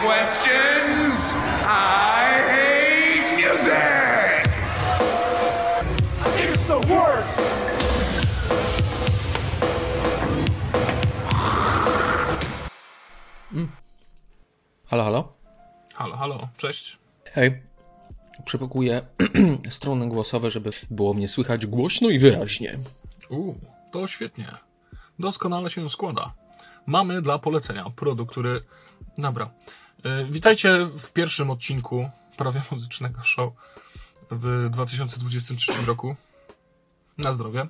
questions? 0.00 1.20
I 1.64 2.40
hate 2.52 3.24
music! 3.36 4.48
It's 6.40 6.64
the 6.66 6.80
worst! 6.88 7.40
Halo, 14.86 15.04
halo? 15.04 15.32
Halo, 15.94 16.16
halo, 16.16 16.48
cześć. 16.56 16.98
Hej. 17.32 17.62
Przepakuję 18.44 19.02
strony 19.68 20.08
głosowe, 20.08 20.50
żeby 20.50 20.70
było 20.90 21.14
mnie 21.14 21.28
słychać 21.28 21.66
głośno 21.66 22.08
i 22.10 22.18
wyraźnie. 22.18 22.78
Uuu, 23.30 23.58
to 23.92 24.06
świetnie. 24.06 24.46
Doskonale 25.18 25.70
się 25.70 25.88
składa. 25.88 26.32
Mamy 26.86 27.22
dla 27.22 27.38
polecenia 27.38 27.90
produkt, 27.96 28.32
który... 28.32 28.62
Dobra. 29.18 29.50
E, 30.04 30.24
Witajcie 30.24 30.88
w 30.98 31.12
pierwszym 31.12 31.50
odcinku 31.50 32.10
prawie 32.36 32.62
muzycznego 32.70 33.22
show 33.22 33.52
w 34.30 34.68
2023 34.70 35.72
roku. 35.86 36.16
Na 37.18 37.32
zdrowie. 37.32 37.66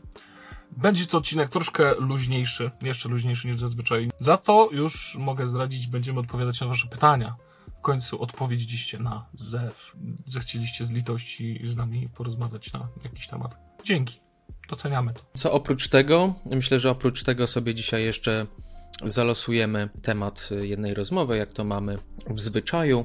Będzie 0.77 1.07
to 1.07 1.19
odcinek 1.19 1.51
troszkę 1.51 1.95
luźniejszy, 1.95 2.71
jeszcze 2.83 3.09
luźniejszy 3.09 3.49
niż 3.49 3.61
zazwyczaj. 3.61 4.11
Za 4.19 4.37
to 4.37 4.69
już 4.73 5.17
mogę 5.21 5.47
zdradzić, 5.47 5.87
będziemy 5.87 6.21
odpowiadać 6.21 6.61
na 6.61 6.67
Wasze 6.67 6.89
pytania. 6.89 7.37
W 7.79 7.83
końcu 7.83 8.23
odpowiedzieliście 8.23 8.99
na 8.99 9.27
zew. 9.35 9.97
Zechcieliście 10.27 10.85
z 10.85 10.91
litości 10.91 11.61
z 11.65 11.77
nami 11.77 12.09
porozmawiać 12.09 12.73
na 12.73 12.89
jakiś 13.05 13.29
temat. 13.29 13.57
Dzięki. 13.85 14.21
Doceniamy 14.69 15.15
to. 15.15 15.21
Co 15.35 15.53
oprócz 15.53 15.89
tego, 15.89 16.35
myślę, 16.51 16.79
że 16.79 16.91
oprócz 16.91 17.23
tego 17.23 17.47
sobie 17.47 17.75
dzisiaj 17.75 18.05
jeszcze 18.05 18.47
zalosujemy 19.05 19.89
temat 20.03 20.49
jednej 20.61 20.95
rozmowy, 20.95 21.37
jak 21.37 21.53
to 21.53 21.65
mamy 21.65 21.99
w 22.27 22.41
zwyczaju. 22.41 23.05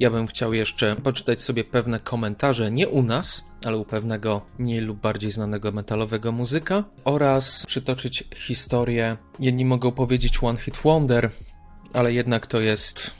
Ja 0.00 0.10
bym 0.10 0.26
chciał 0.26 0.54
jeszcze 0.54 0.96
poczytać 0.96 1.42
sobie 1.42 1.64
pewne 1.64 2.00
komentarze, 2.00 2.70
nie 2.70 2.88
u 2.88 3.02
nas, 3.02 3.44
ale 3.64 3.76
u 3.76 3.84
pewnego 3.84 4.46
mniej 4.58 4.80
lub 4.80 5.00
bardziej 5.00 5.30
znanego 5.30 5.72
metalowego 5.72 6.32
muzyka 6.32 6.84
oraz 7.04 7.66
przytoczyć 7.66 8.24
historię, 8.34 9.16
jedni 9.38 9.64
mogą 9.64 9.92
powiedzieć 9.92 10.38
One 10.42 10.58
Hit 10.58 10.76
Wonder, 10.84 11.30
ale 11.92 12.12
jednak 12.12 12.46
to 12.46 12.60
jest 12.60 13.10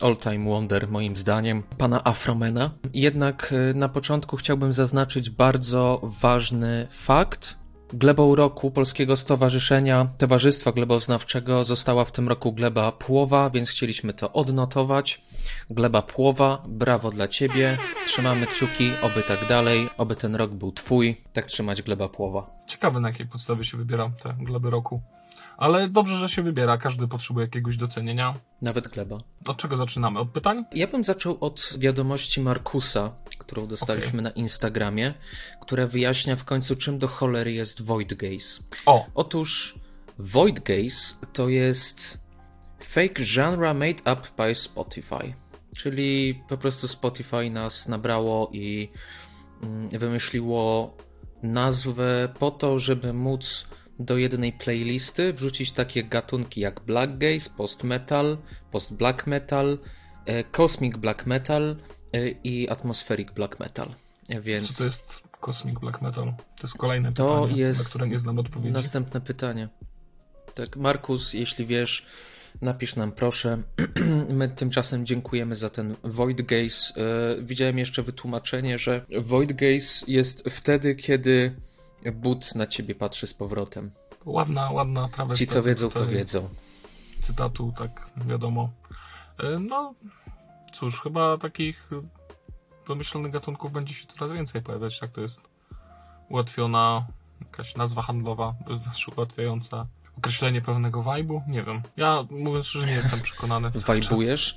All 0.00 0.16
Time 0.16 0.50
Wonder, 0.50 0.88
moim 0.88 1.16
zdaniem, 1.16 1.62
pana 1.78 2.04
Afromena. 2.04 2.70
Jednak 2.94 3.52
y, 3.52 3.74
na 3.74 3.88
początku 3.88 4.36
chciałbym 4.36 4.72
zaznaczyć 4.72 5.30
bardzo 5.30 6.00
ważny 6.20 6.86
fakt. 6.90 7.56
Glebą 7.92 8.34
roku 8.34 8.70
Polskiego 8.70 9.16
Stowarzyszenia 9.16 10.06
Towarzystwa 10.18 10.72
Gleboznawczego 10.72 11.64
została 11.64 12.04
w 12.04 12.12
tym 12.12 12.28
roku 12.28 12.52
gleba 12.52 12.92
płowa, 12.92 13.50
więc 13.50 13.70
chcieliśmy 13.70 14.14
to 14.14 14.32
odnotować. 14.32 15.22
Gleba 15.70 16.02
płowa, 16.02 16.62
brawo 16.68 17.10
dla 17.10 17.28
ciebie. 17.28 17.78
Trzymamy 18.06 18.46
kciuki, 18.46 18.90
oby 19.02 19.22
tak 19.22 19.48
dalej, 19.48 19.88
oby 19.98 20.16
ten 20.16 20.36
rok 20.36 20.50
był 20.50 20.72
twój. 20.72 21.16
Tak 21.32 21.46
trzymać 21.46 21.82
gleba 21.82 22.08
płowa. 22.08 22.50
Ciekawe 22.66 23.00
na 23.00 23.08
jakiej 23.08 23.26
podstawie 23.26 23.64
się 23.64 23.76
wybiera 23.76 24.10
te 24.22 24.34
gleby 24.38 24.70
roku. 24.70 25.00
Ale 25.56 25.88
dobrze, 25.88 26.16
że 26.16 26.28
się 26.28 26.42
wybiera. 26.42 26.78
Każdy 26.78 27.08
potrzebuje 27.08 27.46
jakiegoś 27.46 27.76
docenienia. 27.76 28.34
Nawet 28.62 28.88
gleba. 28.88 29.18
Od 29.46 29.56
czego 29.56 29.76
zaczynamy? 29.76 30.20
Od 30.20 30.30
pytań? 30.30 30.64
Ja 30.74 30.86
bym 30.86 31.04
zaczął 31.04 31.36
od 31.40 31.74
wiadomości 31.78 32.40
Markusa, 32.40 33.12
którą 33.38 33.66
dostaliśmy 33.66 34.22
na 34.22 34.30
Instagramie, 34.30 35.14
która 35.60 35.86
wyjaśnia 35.86 36.36
w 36.36 36.44
końcu, 36.44 36.76
czym 36.76 36.98
do 36.98 37.08
cholery 37.08 37.52
jest 37.52 37.82
Void 37.82 38.14
Gaze. 38.14 38.60
O, 38.86 39.06
Otóż 39.14 39.74
Void 40.18 40.60
Gaze 40.60 41.14
to 41.32 41.48
jest 41.48 42.18
fake 42.80 43.24
genre 43.24 43.74
made 43.74 44.12
up 44.12 44.22
by 44.36 44.54
Spotify. 44.54 45.34
Czyli 45.76 46.42
po 46.48 46.56
prostu 46.56 46.88
Spotify 46.88 47.50
nas 47.50 47.88
nabrało 47.88 48.50
i 48.52 48.88
mm, 49.62 49.88
wymyśliło 49.88 50.96
nazwę 51.42 52.28
po 52.38 52.50
to, 52.50 52.78
żeby 52.78 53.12
móc 53.12 53.66
do 53.98 54.18
jednej 54.18 54.52
playlisty 54.52 55.32
wrzucić 55.32 55.72
takie 55.72 56.04
gatunki 56.04 56.60
jak 56.60 56.80
Black 56.80 57.18
Gaze, 57.18 57.50
Post 57.56 57.84
Metal, 57.84 58.38
Post 58.70 58.94
Black 58.94 59.26
Metal, 59.26 59.78
e, 60.26 60.44
Cosmic 60.44 60.96
Black 60.96 61.26
Metal 61.26 61.76
e, 62.12 62.28
i 62.28 62.68
Atmospheric 62.68 63.30
Black 63.30 63.60
Metal. 63.60 63.94
Więc 64.42 64.68
co 64.72 64.78
to 64.78 64.84
jest 64.84 65.22
Cosmic 65.40 65.78
Black 65.78 66.02
Metal? 66.02 66.34
To 66.36 66.62
jest 66.66 66.76
kolejne 66.76 67.12
to 67.12 67.42
pytanie, 67.42 67.60
jest 67.60 67.80
na 67.80 67.88
które 67.88 68.08
nie 68.08 68.18
znam 68.18 68.38
odpowiedzi. 68.38 68.72
Następne 68.72 69.20
pytanie. 69.20 69.68
Tak, 70.54 70.76
Markus, 70.76 71.32
jeśli 71.32 71.66
wiesz, 71.66 72.06
napisz 72.62 72.96
nam 72.96 73.12
proszę. 73.12 73.62
My 74.28 74.48
tymczasem 74.48 75.06
dziękujemy 75.06 75.56
za 75.56 75.70
ten 75.70 75.96
Void 76.04 76.42
Gaze. 76.42 76.94
E, 76.96 77.42
Widziałem 77.42 77.78
jeszcze 77.78 78.02
wytłumaczenie, 78.02 78.78
że 78.78 79.06
Void 79.20 79.52
Gaze 79.52 80.04
jest 80.06 80.50
wtedy, 80.50 80.94
kiedy 80.94 81.54
but 82.12 82.54
na 82.54 82.66
ciebie 82.66 82.94
patrzy 82.94 83.26
z 83.26 83.34
powrotem. 83.34 83.90
Ładna, 84.24 84.70
ładna 84.70 85.06
Ci, 85.08 85.12
trawestia. 85.14 85.46
co 85.46 85.62
wiedzą, 85.62 85.90
to 85.90 86.06
wiedzą. 86.06 86.48
Cytatu, 87.20 87.72
tak 87.78 88.10
wiadomo. 88.16 88.70
E, 89.38 89.58
No, 89.58 89.94
cóż, 90.72 91.00
chyba 91.00 91.38
takich 91.38 91.90
wymyślonych 92.88 93.32
gatunków 93.32 93.72
będzie 93.72 93.94
się 93.94 94.06
coraz 94.06 94.32
więcej 94.32 94.62
pojawiać. 94.62 94.98
Tak 94.98 95.10
to 95.10 95.20
jest 95.20 95.40
ułatwiona 96.28 97.06
jakaś 97.40 97.76
nazwa 97.76 98.02
handlowa, 98.02 98.54
znaczy 98.82 99.10
ułatwiająca 99.16 99.86
określenie 100.18 100.60
pewnego 100.62 101.02
vibe'u. 101.02 101.48
Nie 101.48 101.62
wiem. 101.62 101.82
Ja, 101.96 102.24
mówiąc 102.30 102.66
szczerze, 102.66 102.86
nie 102.86 102.92
jestem 102.92 103.20
przekonany. 103.20 103.70
Wajbujesz 103.86 104.56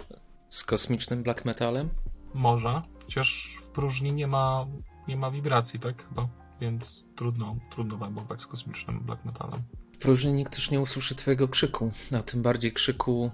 z 0.49 0.63
kosmicznym 0.63 1.23
black 1.23 1.45
metalem? 1.45 1.89
Może. 2.33 2.81
Chociaż 3.03 3.57
w 3.63 3.69
próżni 3.69 4.13
nie 4.13 4.27
ma, 4.27 4.65
nie 5.07 5.17
ma 5.17 5.31
wibracji, 5.31 5.79
tak 5.79 6.07
chyba. 6.09 6.27
Więc 6.61 7.05
trudno, 7.15 7.55
trudno 7.71 7.97
wajbować 7.97 8.41
z 8.41 8.47
kosmicznym 8.47 8.99
black 8.99 9.25
metalem. 9.25 9.61
W 9.93 9.97
próżni 9.97 10.33
nikt 10.33 10.55
też 10.55 10.71
nie 10.71 10.79
usłyszy 10.79 11.15
twojego 11.15 11.47
krzyku, 11.47 11.91
a 12.17 12.21
tym 12.21 12.41
bardziej 12.41 12.71
krzyku 12.71 13.31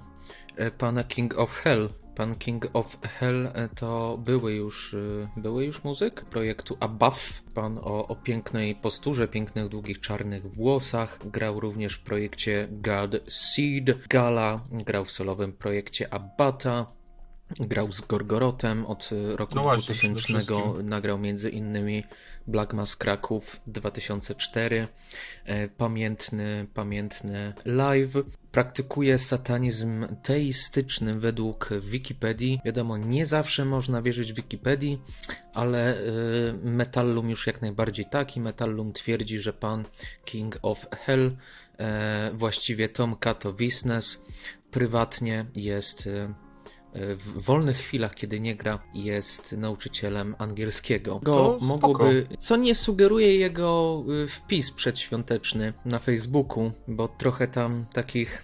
e, 0.56 0.72
pana 0.72 1.04
King 1.04 1.38
of 1.38 1.56
Hell. 1.56 1.90
Pan 2.16 2.36
King 2.36 2.68
of 2.74 2.98
Hell 3.02 3.48
e, 3.48 3.70
to 3.70 4.18
były 4.26 4.54
już, 4.54 4.94
e, 4.94 5.30
były 5.38 5.66
już 5.66 5.84
muzyk 5.84 6.24
projektu 6.24 6.78
Above. 6.80 7.42
Pan 7.56 7.78
o, 7.78 8.08
o 8.08 8.16
pięknej 8.16 8.76
posturze, 8.76 9.28
pięknych, 9.28 9.70
długich, 9.70 10.00
czarnych 10.00 10.54
włosach. 10.54 11.20
Grał 11.26 11.60
również 11.60 11.94
w 11.94 12.04
projekcie 12.04 12.68
God 12.72 13.16
Seed. 13.28 14.08
Gala 14.08 14.62
grał 14.72 15.06
w 15.06 15.12
solowym 15.12 15.54
projekcie 15.54 16.14
Abata. 16.14 17.03
Grał 17.60 17.92
z 17.92 18.02
Gorgorotem 18.02 18.86
od 18.86 19.10
e, 19.34 19.36
roku 19.38 19.56
No 19.56 19.62
właśnie, 19.62 19.94
przede 19.96 20.14
2000. 20.14 20.34
wszystkim. 20.54 20.90
Nagrał 20.90 21.18
między 21.20 21.50
innymi 21.50 22.04
Black 22.48 22.74
Mass 22.74 22.96
Kraków 22.96 23.62
2004. 23.68 24.88
E, 25.46 25.68
Pamiętny, 25.68 26.68
pamiętny 26.74 27.54
live. 27.66 28.14
Praktykuje 28.52 29.18
satanizm 29.18 30.08
teistyczny 30.24 31.14
według 31.14 31.70
Wikipedii. 31.80 32.60
Wiadomo, 32.66 32.98
nie 32.98 33.26
zawsze 33.26 33.66
można 33.66 34.02
wierzyć 34.02 34.34
Wikipedii, 34.34 35.00
ale 35.54 35.98
e, 35.98 36.02
Metallum 36.64 37.30
już 37.30 37.48
jak 37.48 37.62
najbardziej 37.62 38.06
tak 38.06 38.38
i 38.38 38.40
Metallum 38.40 38.94
twierdzi, 38.94 39.40
że 39.40 39.54
pan 39.54 39.84
King 40.26 40.60
of 40.62 40.86
Hell, 41.06 41.32
e, 41.80 42.32
właściwie 42.34 42.90
Tom 42.90 43.16
Kato 43.16 43.54
Wisnes, 43.54 44.22
prywatnie 44.72 45.46
jest 45.56 46.08
e, 46.08 46.34
w 46.96 47.42
wolnych 47.42 47.78
chwilach, 47.78 48.16
kiedy 48.16 48.40
nie 48.40 48.56
gra, 48.56 48.80
jest 48.94 49.52
nauczycielem 49.52 50.36
angielskiego. 50.38 51.20
Go 51.20 51.46
spoko. 51.46 51.66
mogłoby, 51.66 52.28
co 52.40 52.56
nie 52.56 52.76
sugeruje 52.76 53.36
jego 53.36 54.04
y, 54.24 54.28
wpis 54.28 54.72
przedświąteczny 54.72 55.74
na 55.86 56.00
Facebooku, 56.00 56.72
bo 56.88 57.08
trochę 57.08 57.48
tam 57.48 57.86
takich 57.94 58.44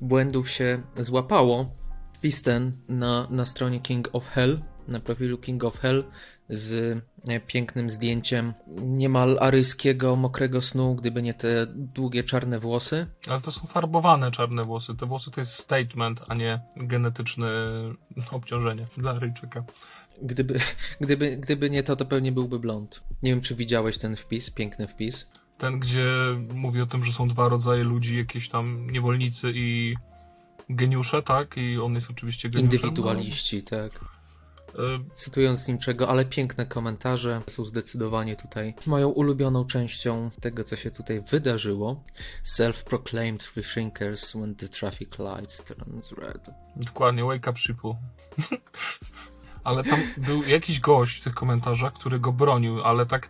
błędów 0.00 0.50
się 0.50 0.82
złapało. 0.98 1.70
Wpis 2.12 2.42
ten 2.42 2.72
na, 2.88 3.26
na 3.30 3.44
stronie 3.44 3.80
King 3.80 4.08
of 4.12 4.28
Hell, 4.28 4.60
na 4.88 5.00
profilu 5.00 5.38
King 5.38 5.64
of 5.64 5.78
Hell 5.78 6.04
z 6.50 6.98
e, 7.28 7.40
pięknym 7.40 7.90
zdjęciem 7.90 8.54
niemal 8.82 9.38
aryjskiego, 9.40 10.16
mokrego 10.16 10.60
snu, 10.60 10.94
gdyby 10.94 11.22
nie 11.22 11.34
te 11.34 11.66
długie 11.66 12.24
czarne 12.24 12.58
włosy. 12.58 13.06
Ale 13.28 13.40
to 13.40 13.52
są 13.52 13.66
farbowane 13.66 14.30
czarne 14.30 14.64
włosy. 14.64 14.94
Te 14.94 15.06
włosy 15.06 15.30
to 15.30 15.40
jest 15.40 15.52
statement, 15.52 16.22
a 16.28 16.34
nie 16.34 16.60
genetyczne 16.76 17.48
obciążenie 18.30 18.86
dla 18.96 19.18
Ryjczyka. 19.18 19.64
Gdyby, 20.22 20.60
gdyby, 21.00 21.36
gdyby 21.36 21.70
nie 21.70 21.82
to, 21.82 21.96
to 21.96 22.04
pewnie 22.04 22.32
byłby 22.32 22.58
blond. 22.58 23.02
Nie 23.22 23.30
wiem, 23.30 23.40
czy 23.40 23.54
widziałeś 23.54 23.98
ten 23.98 24.16
wpis, 24.16 24.50
piękny 24.50 24.88
wpis. 24.88 25.30
Ten, 25.58 25.78
gdzie 25.78 26.06
mówi 26.54 26.80
o 26.80 26.86
tym, 26.86 27.04
że 27.04 27.12
są 27.12 27.28
dwa 27.28 27.48
rodzaje 27.48 27.84
ludzi, 27.84 28.18
jakieś 28.18 28.48
tam 28.48 28.90
niewolnicy 28.90 29.52
i 29.54 29.96
geniusze, 30.70 31.22
tak? 31.22 31.56
I 31.56 31.78
on 31.78 31.94
jest 31.94 32.10
oczywiście 32.10 32.48
geniuszem. 32.48 32.78
Indywidualiści, 32.78 33.62
tak. 33.62 34.19
No, 34.78 34.84
cytując 35.12 35.68
niczego, 35.68 36.08
ale 36.08 36.24
piękne 36.24 36.66
komentarze 36.66 37.42
są 37.46 37.64
zdecydowanie 37.64 38.36
tutaj 38.36 38.74
moją 38.86 39.08
ulubioną 39.08 39.64
częścią 39.64 40.30
tego, 40.40 40.64
co 40.64 40.76
się 40.76 40.90
tutaj 40.90 41.22
wydarzyło. 41.30 42.04
Self-proclaimed 42.44 43.42
free 43.42 43.64
thinkers 43.74 44.32
when 44.32 44.54
the 44.54 44.68
traffic 44.68 45.18
lights 45.18 45.64
turns 45.64 46.12
red. 46.12 46.50
Dokładnie, 46.76 47.24
wake 47.24 47.50
up 47.50 47.58
sheeple. 47.58 47.94
ale 49.64 49.84
tam 49.84 50.00
był 50.16 50.42
jakiś 50.42 50.80
gość 50.80 51.20
w 51.20 51.24
tych 51.24 51.34
komentarzach, 51.34 51.92
który 51.92 52.20
go 52.20 52.32
bronił, 52.32 52.82
ale 52.82 53.06
tak 53.06 53.28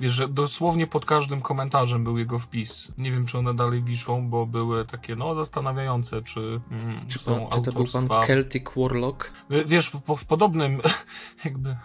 Wiesz, 0.00 0.12
że 0.12 0.28
dosłownie 0.28 0.86
pod 0.86 1.06
każdym 1.06 1.40
komentarzem 1.40 2.04
był 2.04 2.18
jego 2.18 2.38
wpis. 2.38 2.92
Nie 2.98 3.10
wiem, 3.10 3.26
czy 3.26 3.38
one 3.38 3.54
dalej 3.54 3.82
wiszą, 3.82 4.28
bo 4.28 4.46
były 4.46 4.84
takie, 4.84 5.16
no, 5.16 5.34
zastanawiające, 5.34 6.22
czy 6.22 6.60
mm, 6.70 7.00
czy, 7.08 7.18
są 7.18 7.46
pan, 7.46 7.50
czy 7.50 7.62
to 7.62 7.72
był 7.72 7.86
pan 7.86 8.26
Celtic 8.26 8.64
Warlock? 8.76 9.32
Wiesz, 9.66 9.90
po, 9.90 10.16
w 10.16 10.24
podobnym 10.24 10.80
jakby 11.44 11.76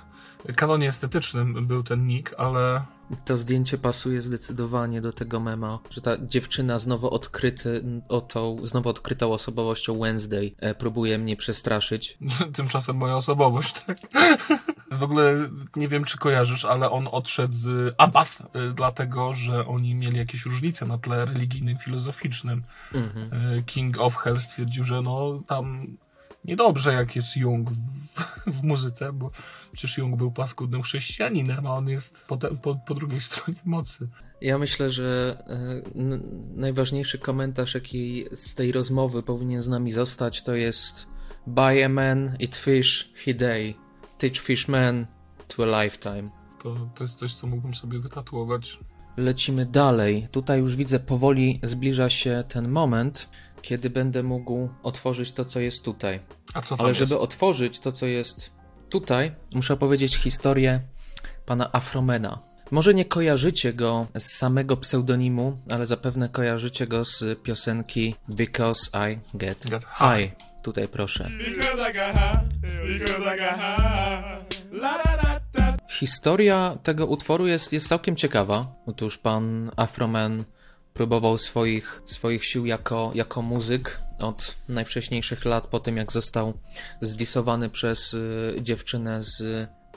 kanonie 0.56 0.88
estetycznym 0.88 1.68
był 1.68 1.84
ten 1.84 2.08
nick, 2.08 2.34
ale 2.38 2.86
to 3.26 3.38
zdjęcie 3.38 3.78
pasuje 3.78 4.22
zdecydowanie 4.22 5.02
do 5.02 5.14
tego 5.14 5.40
mema, 5.40 5.80
że 5.90 6.02
ta 6.02 6.12
dziewczyna 6.18 6.80
znowu 6.80 7.10
odkryty, 7.10 7.84
o 8.10 8.22
tą, 8.22 8.58
znowu 8.64 8.90
odkrytą 8.90 9.34
osobowością 9.34 10.00
Wednesday 10.00 10.56
e, 10.60 10.76
próbuje 10.76 11.18
mnie 11.18 11.36
przestraszyć. 11.36 12.18
Tymczasem 12.56 12.96
moja 12.96 13.16
osobowość, 13.16 13.74
tak? 13.86 13.98
w 14.92 15.04
ogóle 15.04 15.50
nie 15.76 15.88
wiem, 15.88 16.04
czy 16.04 16.18
kojarzysz, 16.18 16.66
ale 16.66 16.92
on 16.92 17.08
odszedł 17.12 17.54
z 17.54 17.96
Abath, 17.98 18.42
e, 18.42 18.74
dlatego, 18.74 19.34
że 19.34 19.68
oni 19.68 19.96
mieli 19.96 20.18
jakieś 20.18 20.46
różnice 20.46 20.86
na 20.86 20.98
tle 20.98 21.26
religijnym, 21.26 21.78
filozoficznym. 21.78 22.64
Mhm. 22.94 23.58
E, 23.58 23.62
King 23.62 24.00
of 24.00 24.16
Hell 24.16 24.40
stwierdził, 24.40 24.84
że 24.84 25.02
no 25.02 25.44
tam 25.48 25.98
niedobrze, 26.46 26.94
jak 26.94 27.16
jest 27.16 27.38
Jung 27.38 27.72
w, 27.72 27.78
w, 28.60 28.64
muzyce, 28.64 29.14
bo 29.14 29.32
przecież 29.72 29.98
Jung 29.98 30.16
był 30.16 30.32
paskudnym 30.32 30.82
chrześcijaninem, 30.82 31.68
a 31.68 31.76
on 31.76 31.90
jest 31.90 32.26
po, 32.28 32.38
te, 32.38 32.56
po, 32.56 32.76
po 32.76 32.94
drugiej 32.94 33.20
stronie 33.20 33.60
mocy. 33.66 34.08
Ja 34.42 34.58
myślę, 34.58 34.90
że 34.90 35.38
y, 35.96 36.02
najważniejszy 36.56 37.20
komentarz, 37.20 37.74
jaki 37.74 38.26
z 38.34 38.56
tej 38.56 38.72
rozmowy 38.72 39.24
powinien 39.24 39.62
z 39.62 39.68
nami 39.68 39.92
zostać, 39.92 40.44
to 40.44 40.56
jest 40.56 41.08
Buy 41.48 41.86
a 41.86 41.90
man, 41.90 42.38
eat 42.40 42.56
fish, 42.56 43.12
he 43.26 43.34
day. 43.34 43.76
Teach 44.18 44.38
fishmen 44.38 45.08
to 45.48 45.64
a 45.64 45.84
lifetime. 45.84 46.30
To, 46.64 46.76
to 46.96 47.04
jest 47.04 47.20
coś, 47.20 47.34
co 47.34 47.48
mógłbym 47.48 47.74
sobie 47.74 48.00
wytatuować. 48.00 48.80
Lecimy 49.18 49.66
dalej. 49.66 50.28
Tutaj 50.32 50.60
już 50.60 50.76
widzę, 50.76 51.00
powoli 51.00 51.60
zbliża 51.64 52.10
się 52.10 52.44
ten 52.48 52.70
moment, 52.70 53.30
kiedy 53.66 53.90
będę 53.90 54.24
mógł 54.24 54.70
otworzyć 54.84 55.32
to, 55.32 55.46
co 55.46 55.60
jest 55.60 55.84
tutaj. 55.84 56.20
A 56.54 56.62
co 56.62 56.76
Ale 56.80 56.94
żeby 56.94 57.14
jest? 57.14 57.24
otworzyć 57.24 57.80
to, 57.80 57.92
co 57.92 58.06
jest 58.06 58.52
tutaj, 58.90 59.32
muszę 59.54 59.74
opowiedzieć 59.74 60.16
historię 60.18 60.82
pana 61.46 61.70
Afromena. 61.74 62.40
Może 62.72 62.94
nie 62.94 63.06
kojarzycie 63.06 63.74
go 63.74 64.08
z 64.18 64.32
samego 64.38 64.78
pseudonimu, 64.78 65.58
ale 65.72 65.86
zapewne 65.86 66.30
kojarzycie 66.30 66.88
go 66.88 67.06
z 67.06 67.42
piosenki 67.44 68.16
Because 68.30 68.90
I 69.12 69.38
Get, 69.38 69.68
get 69.70 69.84
high. 69.84 70.20
high. 70.20 70.32
Tutaj 70.64 70.88
proszę. 70.88 71.30
Historia 75.90 76.78
tego 76.84 77.06
utworu 77.06 77.48
jest, 77.48 77.74
jest 77.74 77.88
całkiem 77.88 78.16
ciekawa. 78.16 78.76
Otóż 78.86 79.18
pan 79.18 79.72
Afroman 79.76 80.44
próbował 80.96 81.38
swoich, 81.38 82.02
swoich 82.06 82.46
sił 82.46 82.66
jako, 82.66 83.12
jako 83.16 83.42
muzyk 83.42 84.00
od 84.20 84.56
najwcześniejszych 84.70 85.46
lat, 85.46 85.68
po 85.68 85.80
tym 85.80 85.98
jak 85.98 86.12
został 86.12 86.54
zdisowany 87.02 87.70
przez 87.70 88.14
y, 88.14 88.56
dziewczynę 88.62 89.24
z, 89.24 89.38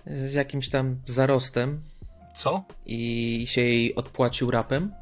z 0.06 0.34
jakimś 0.34 0.70
tam 0.70 1.00
zarostem. 1.06 1.82
Co? 2.34 2.64
I 2.86 3.44
się 3.48 3.60
jej 3.60 3.94
odpłacił 3.94 4.50
rapem. 4.50 4.94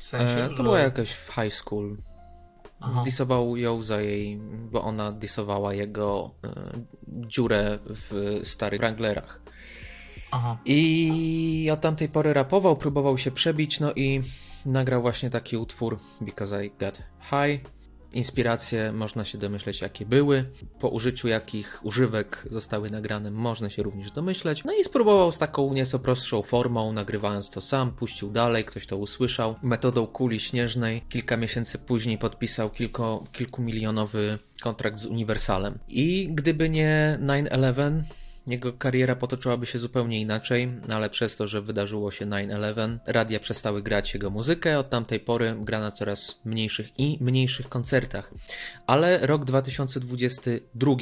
W 0.00 0.04
sensie, 0.04 0.44
e, 0.44 0.48
to 0.48 0.56
że... 0.56 0.62
było 0.62 0.78
jakoś 0.78 1.10
w 1.10 1.32
high 1.34 1.52
school. 1.52 1.96
Aha. 2.80 3.02
Zdisował 3.02 3.56
ją 3.56 3.82
za 3.82 4.00
jej, 4.00 4.38
bo 4.70 4.82
ona 4.82 5.12
disowała 5.12 5.74
jego 5.74 6.30
e, 6.44 6.50
dziurę 7.08 7.78
w 7.84 8.40
starych 8.42 8.80
Wranglerach. 8.80 9.40
Aha. 10.30 10.58
I 10.64 11.70
od 11.72 11.80
tamtej 11.80 12.08
pory 12.08 12.32
rapował, 12.32 12.76
próbował 12.76 13.18
się 13.18 13.30
przebić, 13.30 13.80
no 13.80 13.92
i 13.92 14.22
nagrał 14.68 15.02
właśnie 15.02 15.30
taki 15.30 15.56
utwór 15.56 15.98
Because 16.20 16.66
I 16.66 16.70
Got 16.80 17.02
High. 17.20 17.78
Inspiracje 18.12 18.92
można 18.92 19.24
się 19.24 19.38
domyśleć, 19.38 19.80
jakie 19.80 20.06
były. 20.06 20.44
Po 20.80 20.88
użyciu 20.88 21.28
jakich 21.28 21.80
używek 21.82 22.44
zostały 22.50 22.90
nagrane, 22.90 23.30
można 23.30 23.70
się 23.70 23.82
również 23.82 24.10
domyśleć. 24.10 24.64
No 24.64 24.72
i 24.72 24.84
spróbował 24.84 25.32
z 25.32 25.38
taką 25.38 25.72
nieco 25.72 25.98
prostszą 25.98 26.42
formą, 26.42 26.92
nagrywając 26.92 27.50
to 27.50 27.60
sam, 27.60 27.92
puścił 27.92 28.30
dalej, 28.30 28.64
ktoś 28.64 28.86
to 28.86 28.96
usłyszał. 28.96 29.54
Metodą 29.62 30.06
kuli 30.06 30.40
śnieżnej 30.40 31.02
kilka 31.08 31.36
miesięcy 31.36 31.78
później 31.78 32.18
podpisał 32.18 32.70
kilko, 32.70 33.24
kilkumilionowy 33.32 34.38
kontrakt 34.62 34.98
z 34.98 35.06
Uniwersalem. 35.06 35.78
I 35.88 36.28
gdyby 36.32 36.70
nie 36.70 37.18
9-11, 37.22 38.02
jego 38.48 38.72
kariera 38.72 39.16
potoczyłaby 39.16 39.66
się 39.66 39.78
zupełnie 39.78 40.20
inaczej, 40.20 40.68
no 40.88 40.96
ale 40.96 41.10
przez 41.10 41.36
to, 41.36 41.46
że 41.46 41.62
wydarzyło 41.62 42.10
się 42.10 42.26
9-11, 42.26 42.98
radia 43.06 43.40
przestały 43.40 43.82
grać 43.82 44.14
jego 44.14 44.30
muzykę, 44.30 44.78
od 44.78 44.90
tamtej 44.90 45.20
pory 45.20 45.56
gra 45.60 45.80
na 45.80 45.92
coraz 45.92 46.40
mniejszych 46.44 46.88
i 46.98 47.18
mniejszych 47.20 47.68
koncertach. 47.68 48.34
Ale 48.86 49.26
rok 49.26 49.44
2022 49.44 50.92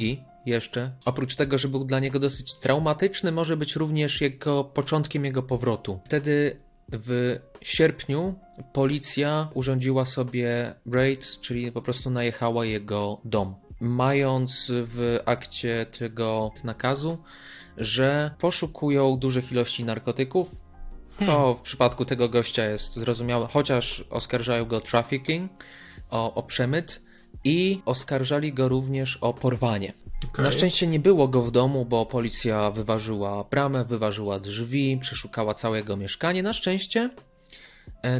jeszcze, 0.45 0.91
oprócz 1.05 1.35
tego, 1.35 1.57
że 1.57 1.67
był 1.67 1.85
dla 1.85 1.99
niego 1.99 2.19
dosyć 2.19 2.59
traumatyczny, 2.59 3.31
może 3.31 3.57
być 3.57 3.75
również 3.75 4.21
jego 4.21 4.63
początkiem 4.63 5.25
jego 5.25 5.43
powrotu. 5.43 5.99
Wtedy 6.05 6.57
w 6.91 7.39
sierpniu 7.61 8.35
policja 8.73 9.49
urządziła 9.53 10.05
sobie 10.05 10.73
raid, 10.91 11.39
czyli 11.41 11.71
po 11.71 11.81
prostu 11.81 12.09
najechała 12.09 12.65
jego 12.65 13.21
dom 13.25 13.55
mając 13.79 14.71
w 14.71 15.19
akcie 15.25 15.85
tego 15.99 16.51
nakazu, 16.63 17.17
że 17.77 18.31
poszukują 18.39 19.17
dużych 19.17 19.51
ilości 19.51 19.83
narkotyków, 19.83 20.51
co 21.19 21.25
hmm. 21.25 21.55
w 21.55 21.61
przypadku 21.61 22.05
tego 22.05 22.29
gościa 22.29 22.65
jest 22.65 22.93
zrozumiałe, 22.93 23.47
chociaż 23.47 24.03
oskarżają 24.09 24.65
go 24.65 24.77
o 24.77 24.81
trafficking, 24.81 25.51
o, 26.09 26.33
o 26.33 26.43
przemyt 26.43 27.03
i 27.43 27.81
oskarżali 27.85 28.53
go 28.53 28.69
również 28.69 29.17
o 29.17 29.33
porwanie. 29.33 29.93
Okay. 30.29 30.45
Na 30.45 30.51
szczęście 30.51 30.87
nie 30.87 30.99
było 30.99 31.27
go 31.27 31.41
w 31.41 31.51
domu, 31.51 31.85
bo 31.85 32.05
policja 32.05 32.71
wyważyła 32.71 33.43
bramę, 33.43 33.85
wyważyła 33.85 34.39
drzwi, 34.39 34.97
przeszukała 35.01 35.53
całego 35.53 35.97
mieszkanie. 35.97 36.43
Na 36.43 36.53
szczęście 36.53 37.09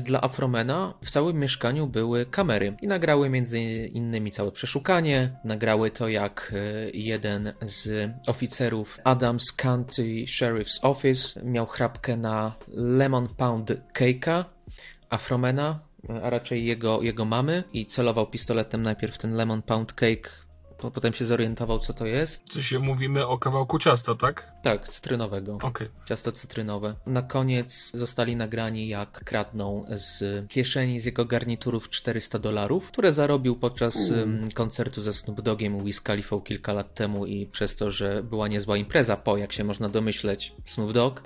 dla 0.01 0.21
Afromena 0.21 0.94
w 1.03 1.09
całym 1.09 1.39
mieszkaniu 1.39 1.88
były 1.88 2.25
kamery 2.25 2.77
i 2.81 2.88
nagrały 2.88 3.29
między 3.29 3.59
innymi 3.85 4.31
całe 4.31 4.51
przeszukanie. 4.51 5.39
Nagrały 5.44 5.91
to 5.91 6.07
jak 6.07 6.53
e, 6.56 6.89
jeden 6.89 7.53
z 7.62 8.12
oficerów 8.27 8.99
Adams 9.04 9.51
County 9.51 10.04
Sheriff's 10.25 10.80
Office 10.81 11.44
miał 11.44 11.66
chrapkę 11.66 12.18
na 12.18 12.56
lemon 12.73 13.28
pound 13.28 13.71
cake'a 13.94 14.44
Afromena, 15.09 15.80
a 16.23 16.30
raczej 16.30 16.66
jego, 16.66 17.01
jego 17.01 17.25
mamy 17.25 17.63
i 17.73 17.85
celował 17.85 18.28
pistoletem 18.28 18.83
najpierw 18.83 19.18
ten 19.18 19.33
lemon 19.33 19.61
pound 19.61 19.94
cake 19.94 20.46
potem 20.77 21.13
się 21.13 21.25
zorientował, 21.25 21.79
co 21.79 21.93
to 21.93 22.05
jest. 22.05 22.43
Co 22.49 22.61
się 22.61 22.79
mówimy 22.79 23.27
o 23.27 23.37
kawałku 23.37 23.79
ciasta, 23.79 24.15
tak? 24.15 24.51
Tak, 24.63 24.87
cytrynowego. 24.87 25.53
Okay. 25.61 25.89
Ciasto 26.05 26.31
cytrynowe. 26.31 26.95
Na 27.05 27.21
koniec 27.21 27.91
zostali 27.93 28.35
nagrani, 28.35 28.87
jak 28.87 29.23
kradną 29.23 29.85
z 29.89 30.23
kieszeni 30.49 30.99
z 30.99 31.05
jego 31.05 31.25
garniturów 31.25 31.89
400 31.89 32.39
dolarów, 32.39 32.91
które 32.91 33.11
zarobił 33.11 33.55
podczas 33.55 34.13
koncertu 34.53 35.01
ze 35.01 35.13
Snoop 35.13 35.41
Dogiem 35.41 35.83
Wiz 35.83 36.01
Khalifa 36.01 36.35
kilka 36.43 36.73
lat 36.73 36.93
temu 36.93 37.25
i 37.25 37.45
przez 37.45 37.75
to, 37.75 37.91
że 37.91 38.23
była 38.23 38.47
niezła 38.47 38.77
impreza 38.77 39.17
po, 39.17 39.37
jak 39.37 39.53
się 39.53 39.63
można 39.63 39.89
domyśleć, 39.89 40.53
Snoop 40.65 40.91
Dogg 40.91 41.21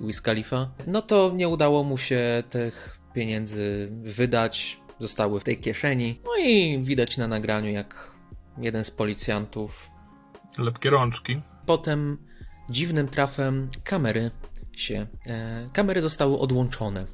i 0.00 0.06
Wiz 0.06 0.20
Khalifa, 0.20 0.70
no 0.86 1.02
to 1.02 1.32
nie 1.34 1.48
udało 1.48 1.84
mu 1.84 1.98
się 1.98 2.42
tych 2.50 2.98
pieniędzy 3.14 3.88
wydać, 4.02 4.80
zostały 4.98 5.40
w 5.40 5.44
tej 5.44 5.58
kieszeni. 5.58 6.20
No 6.24 6.36
i 6.36 6.78
widać 6.82 7.16
na 7.16 7.28
nagraniu, 7.28 7.70
jak 7.70 8.15
jeden 8.58 8.84
z 8.84 8.90
policjantów. 8.90 9.90
Lepkie 10.58 10.90
rączki. 10.90 11.40
Potem 11.66 12.18
dziwnym 12.70 13.08
trafem 13.08 13.70
kamery 13.84 14.30
się. 14.72 15.06
E, 15.26 15.70
kamery 15.72 16.02
zostały 16.02 16.38
odłączone. 16.38 17.04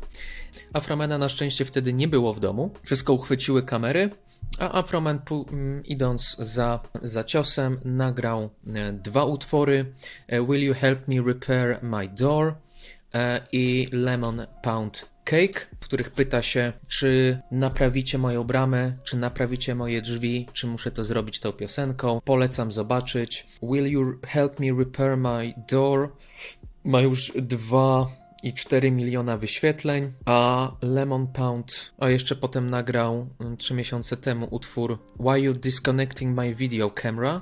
Afromana 0.73 1.19
na 1.19 1.29
szczęście 1.29 1.65
wtedy 1.65 1.93
nie 1.93 2.09
było 2.09 2.35
w 2.35 2.41
domu. 2.41 2.71
Wszystko 2.83 3.13
uchwyciły 3.13 3.63
kamery, 3.63 4.11
a 4.59 4.79
Afroman 4.79 5.21
mm, 5.31 5.85
idąc 5.85 6.37
za, 6.39 6.81
za 7.03 7.25
ciosem 7.25 7.81
nagrał 7.85 8.51
e, 8.75 8.93
dwa 8.93 9.25
utwory 9.25 9.93
e, 10.27 10.43
Will 10.43 10.63
You 10.63 10.75
Help 10.75 11.09
Me 11.09 11.23
Repair 11.27 11.79
My 11.83 12.09
Door 12.09 12.55
e, 13.15 13.47
i 13.53 13.89
Lemon 13.93 14.47
Pound 14.63 15.12
Cake, 15.25 15.67
w 15.81 15.85
których 15.85 16.11
pyta 16.11 16.43
się, 16.43 16.73
czy 16.89 17.41
naprawicie 17.51 18.19
moją 18.19 18.45
bramę, 18.45 18.93
czy 19.05 19.17
naprawicie 19.17 19.75
moje 19.75 20.03
drzwi, 20.03 20.47
czy 20.53 20.67
muszę 20.67 20.91
to 20.91 21.05
zrobić 21.05 21.41
tą 21.41 21.53
piosenką. 21.53 22.21
Polecam 22.25 22.73
zobaczyć. 22.73 23.47
Will 23.63 23.87
you 23.87 24.19
help 24.27 24.61
me 24.61 24.67
repair 24.79 25.17
my 25.17 25.55
door? 25.69 26.13
Ma 26.85 27.01
już 27.01 27.33
dwa 27.37 28.07
i 28.43 28.53
4 28.53 28.91
miliona 28.91 29.37
wyświetleń, 29.37 30.13
a 30.25 30.71
Lemon 30.83 31.27
Pound, 31.27 31.93
a 31.99 32.11
jeszcze 32.11 32.37
potem 32.37 32.71
nagrał 32.71 33.27
3 33.59 33.75
miesiące 33.75 34.17
temu 34.17 34.49
utwór 34.51 34.99
Why 35.21 35.41
You 35.41 35.53
Disconnecting 35.53 36.37
My 36.37 36.55
Video 36.55 36.91
Camera, 36.91 37.41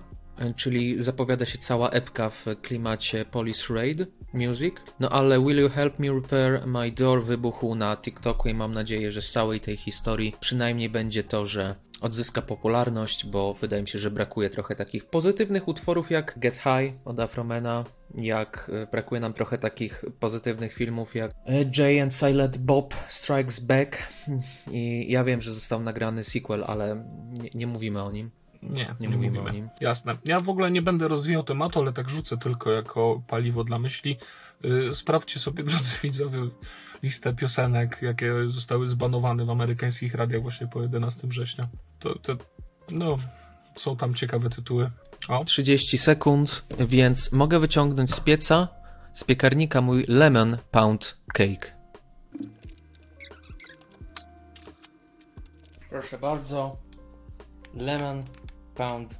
czyli 0.56 1.02
zapowiada 1.02 1.46
się 1.46 1.58
cała 1.58 1.90
epka 1.90 2.30
w 2.30 2.46
klimacie 2.62 3.24
Police 3.24 3.74
Raid 3.74 3.98
Music. 4.34 4.74
No 5.00 5.08
ale 5.08 5.40
Will 5.40 5.58
You 5.58 5.68
Help 5.68 5.98
Me 5.98 6.08
Repair 6.08 6.66
My 6.66 6.92
Door 6.92 7.24
wybuchł 7.24 7.74
na 7.74 7.96
TikToku 7.96 8.48
i 8.48 8.54
mam 8.54 8.74
nadzieję, 8.74 9.12
że 9.12 9.22
z 9.22 9.30
całej 9.30 9.60
tej 9.60 9.76
historii 9.76 10.34
przynajmniej 10.40 10.88
będzie 10.88 11.24
to, 11.24 11.46
że 11.46 11.74
odzyska 12.00 12.42
popularność, 12.42 13.26
bo 13.26 13.54
wydaje 13.54 13.82
mi 13.82 13.88
się, 13.88 13.98
że 13.98 14.10
brakuje 14.10 14.50
trochę 14.50 14.76
takich 14.76 15.04
pozytywnych 15.04 15.68
utworów 15.68 16.10
jak 16.10 16.38
Get 16.38 16.56
High 16.56 16.94
od 17.04 17.20
Afromena, 17.20 17.84
jak 18.14 18.70
e, 18.74 18.86
brakuje 18.86 19.20
nam 19.20 19.32
trochę 19.32 19.58
takich 19.58 20.04
pozytywnych 20.20 20.72
filmów 20.72 21.14
jak 21.14 21.30
e, 21.46 21.64
Jay 21.78 22.00
and 22.00 22.14
Silent 22.14 22.58
Bob 22.58 22.94
Strikes 23.06 23.60
Back 23.60 23.98
i 24.70 25.06
ja 25.12 25.24
wiem, 25.24 25.40
że 25.40 25.52
został 25.52 25.82
nagrany 25.82 26.24
sequel, 26.24 26.64
ale 26.66 27.04
nie, 27.42 27.50
nie 27.54 27.66
mówimy 27.66 28.02
o 28.02 28.12
nim. 28.12 28.30
Nie, 28.62 28.70
nie, 29.00 29.08
nie 29.08 29.16
mówimy, 29.16 29.38
mówimy, 29.38 29.50
o 29.50 29.52
nim. 29.52 29.68
Jasne. 29.80 30.14
Ja 30.24 30.40
w 30.40 30.48
ogóle 30.48 30.70
nie 30.70 30.82
będę 30.82 31.08
rozwijał 31.08 31.42
tematu, 31.42 31.80
ale 31.80 31.92
tak 31.92 32.08
rzucę 32.08 32.38
tylko 32.38 32.70
jako 32.70 33.22
paliwo 33.28 33.64
dla 33.64 33.78
myśli. 33.78 34.16
Yy, 34.62 34.94
sprawdźcie 34.94 35.40
sobie, 35.40 35.64
drodzy 35.70 35.92
widzowie, 36.02 36.38
listę 37.02 37.34
piosenek, 37.34 37.98
jakie 38.02 38.32
zostały 38.48 38.86
zbanowane 38.86 39.44
w 39.44 39.50
amerykańskich 39.50 40.14
radiach 40.14 40.42
właśnie 40.42 40.66
po 40.66 40.82
11 40.82 41.28
września. 41.28 41.68
To, 41.98 42.18
to 42.18 42.36
no, 42.90 43.18
są 43.76 43.96
tam 43.96 44.14
ciekawe 44.14 44.50
tytuły. 44.50 44.90
O. 45.28 45.44
30 45.44 45.98
sekund, 45.98 46.64
więc 46.80 47.32
mogę 47.32 47.60
wyciągnąć 47.60 48.14
z 48.14 48.20
pieca, 48.20 48.68
z 49.14 49.24
piekarnika 49.24 49.80
mój 49.80 50.04
lemon 50.08 50.56
pound 50.70 51.16
cake. 51.34 51.80
Proszę 55.90 56.18
bardzo. 56.18 56.76
Lemon 57.74 58.24
pound 58.80 59.18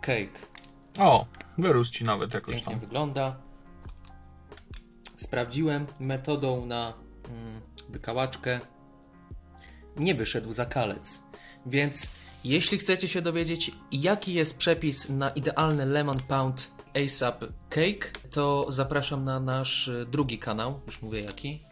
cake. 0.00 0.38
O, 0.98 1.26
wyrósł 1.58 1.92
ci 1.92 2.04
nawet 2.04 2.34
jakoś 2.34 2.54
Pięknie 2.54 2.72
tam. 2.72 2.80
wygląda. 2.80 3.36
Sprawdziłem 5.16 5.86
metodą 6.00 6.66
na 6.66 6.94
mm, 7.28 7.60
wykałaczkę. 7.88 8.60
Nie 9.96 10.14
wyszedł 10.14 10.52
za 10.52 10.66
kalec. 10.66 11.22
Więc 11.66 12.10
jeśli 12.44 12.78
chcecie 12.78 13.08
się 13.08 13.22
dowiedzieć, 13.22 13.70
jaki 13.92 14.34
jest 14.34 14.58
przepis 14.58 15.08
na 15.08 15.30
idealny 15.30 15.86
lemon 15.86 16.20
pound 16.28 16.70
ASAP 17.04 17.44
cake, 17.68 18.10
to 18.30 18.66
zapraszam 18.68 19.24
na 19.24 19.40
nasz 19.40 19.88
y, 19.88 20.06
drugi 20.10 20.38
kanał. 20.38 20.80
Już 20.86 21.02
mówię 21.02 21.20
jaki. 21.20 21.69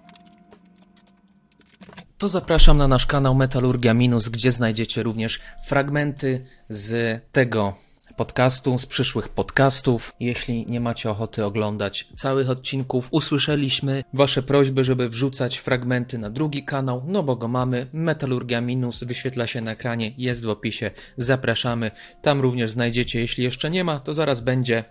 To 2.19 2.29
zapraszam 2.29 2.79
na 2.79 2.89
nasz 2.89 3.07
kanał 3.07 3.35
Metalurgia 3.35 3.95
Minus, 3.95 4.29
gdzie 4.29 4.51
znajdziecie 4.51 5.03
również 5.03 5.41
fragmenty 5.67 6.45
z 6.69 7.21
tego 7.33 7.75
podcastu, 8.17 8.79
z 8.79 8.87
przyszłych 8.87 9.29
podcastów. 9.29 10.13
Jeśli 10.21 10.67
nie 10.67 10.81
macie 10.81 11.11
ochoty 11.11 11.45
oglądać 11.45 12.09
całych 12.17 12.51
odcinków, 12.51 13.09
usłyszeliśmy 13.11 14.05
Wasze 14.13 14.43
prośby, 14.43 14.85
żeby 14.85 15.09
wrzucać 15.09 15.59
fragmenty 15.59 16.19
na 16.19 16.31
drugi 16.31 16.65
kanał, 16.65 17.03
no 17.07 17.23
bo 17.23 17.37
go 17.37 17.49
mamy. 17.49 17.87
Metalurgia 17.93 18.61
Minus 18.61 19.05
wyświetla 19.05 19.47
się 19.47 19.61
na 19.61 19.71
ekranie, 19.71 20.15
jest 20.17 20.45
w 20.45 20.49
opisie. 20.49 20.91
Zapraszamy. 21.17 21.91
Tam 22.23 22.41
również 22.41 22.71
znajdziecie, 22.71 23.21
jeśli 23.21 23.45
jeszcze 23.45 23.71
nie 23.71 23.85
ma, 23.85 24.01
to 24.01 24.15
zaraz 24.15 24.41
będzie 24.41 24.85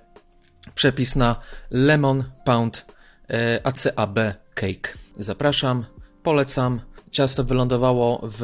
przepis 0.76 1.16
na 1.16 1.36
Lemon 1.72 2.24
Pound 2.46 2.86
e, 3.30 3.62
ACAB 3.64 4.20
Cake. 4.54 4.94
Zapraszam, 5.18 5.86
polecam. 6.24 6.87
Ciasto 7.12 7.44
wylądowało 7.44 8.22
w 8.24 8.42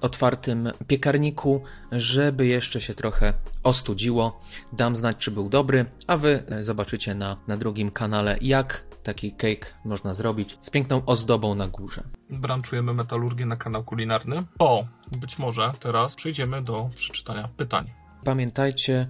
otwartym 0.00 0.72
piekarniku, 0.86 1.62
żeby 1.92 2.46
jeszcze 2.46 2.80
się 2.80 2.94
trochę 2.94 3.34
ostudziło. 3.62 4.40
Dam 4.72 4.96
znać, 4.96 5.16
czy 5.16 5.30
był 5.30 5.48
dobry, 5.48 5.84
a 6.06 6.16
wy 6.16 6.42
zobaczycie 6.60 7.14
na, 7.14 7.36
na 7.48 7.56
drugim 7.56 7.90
kanale, 7.90 8.38
jak 8.40 8.84
taki 9.02 9.32
cake 9.32 9.66
można 9.84 10.14
zrobić 10.14 10.58
z 10.60 10.70
piękną 10.70 11.02
ozdobą 11.06 11.54
na 11.54 11.68
górze. 11.68 12.02
Branczujemy 12.30 12.94
metalurgię 12.94 13.46
na 13.46 13.56
kanał 13.56 13.84
kulinarny. 13.84 14.42
O, 14.58 14.84
być 15.20 15.38
może 15.38 15.72
teraz 15.80 16.14
przejdziemy 16.14 16.62
do 16.62 16.90
przeczytania 16.94 17.48
pytań. 17.56 17.90
Pamiętajcie, 18.24 19.08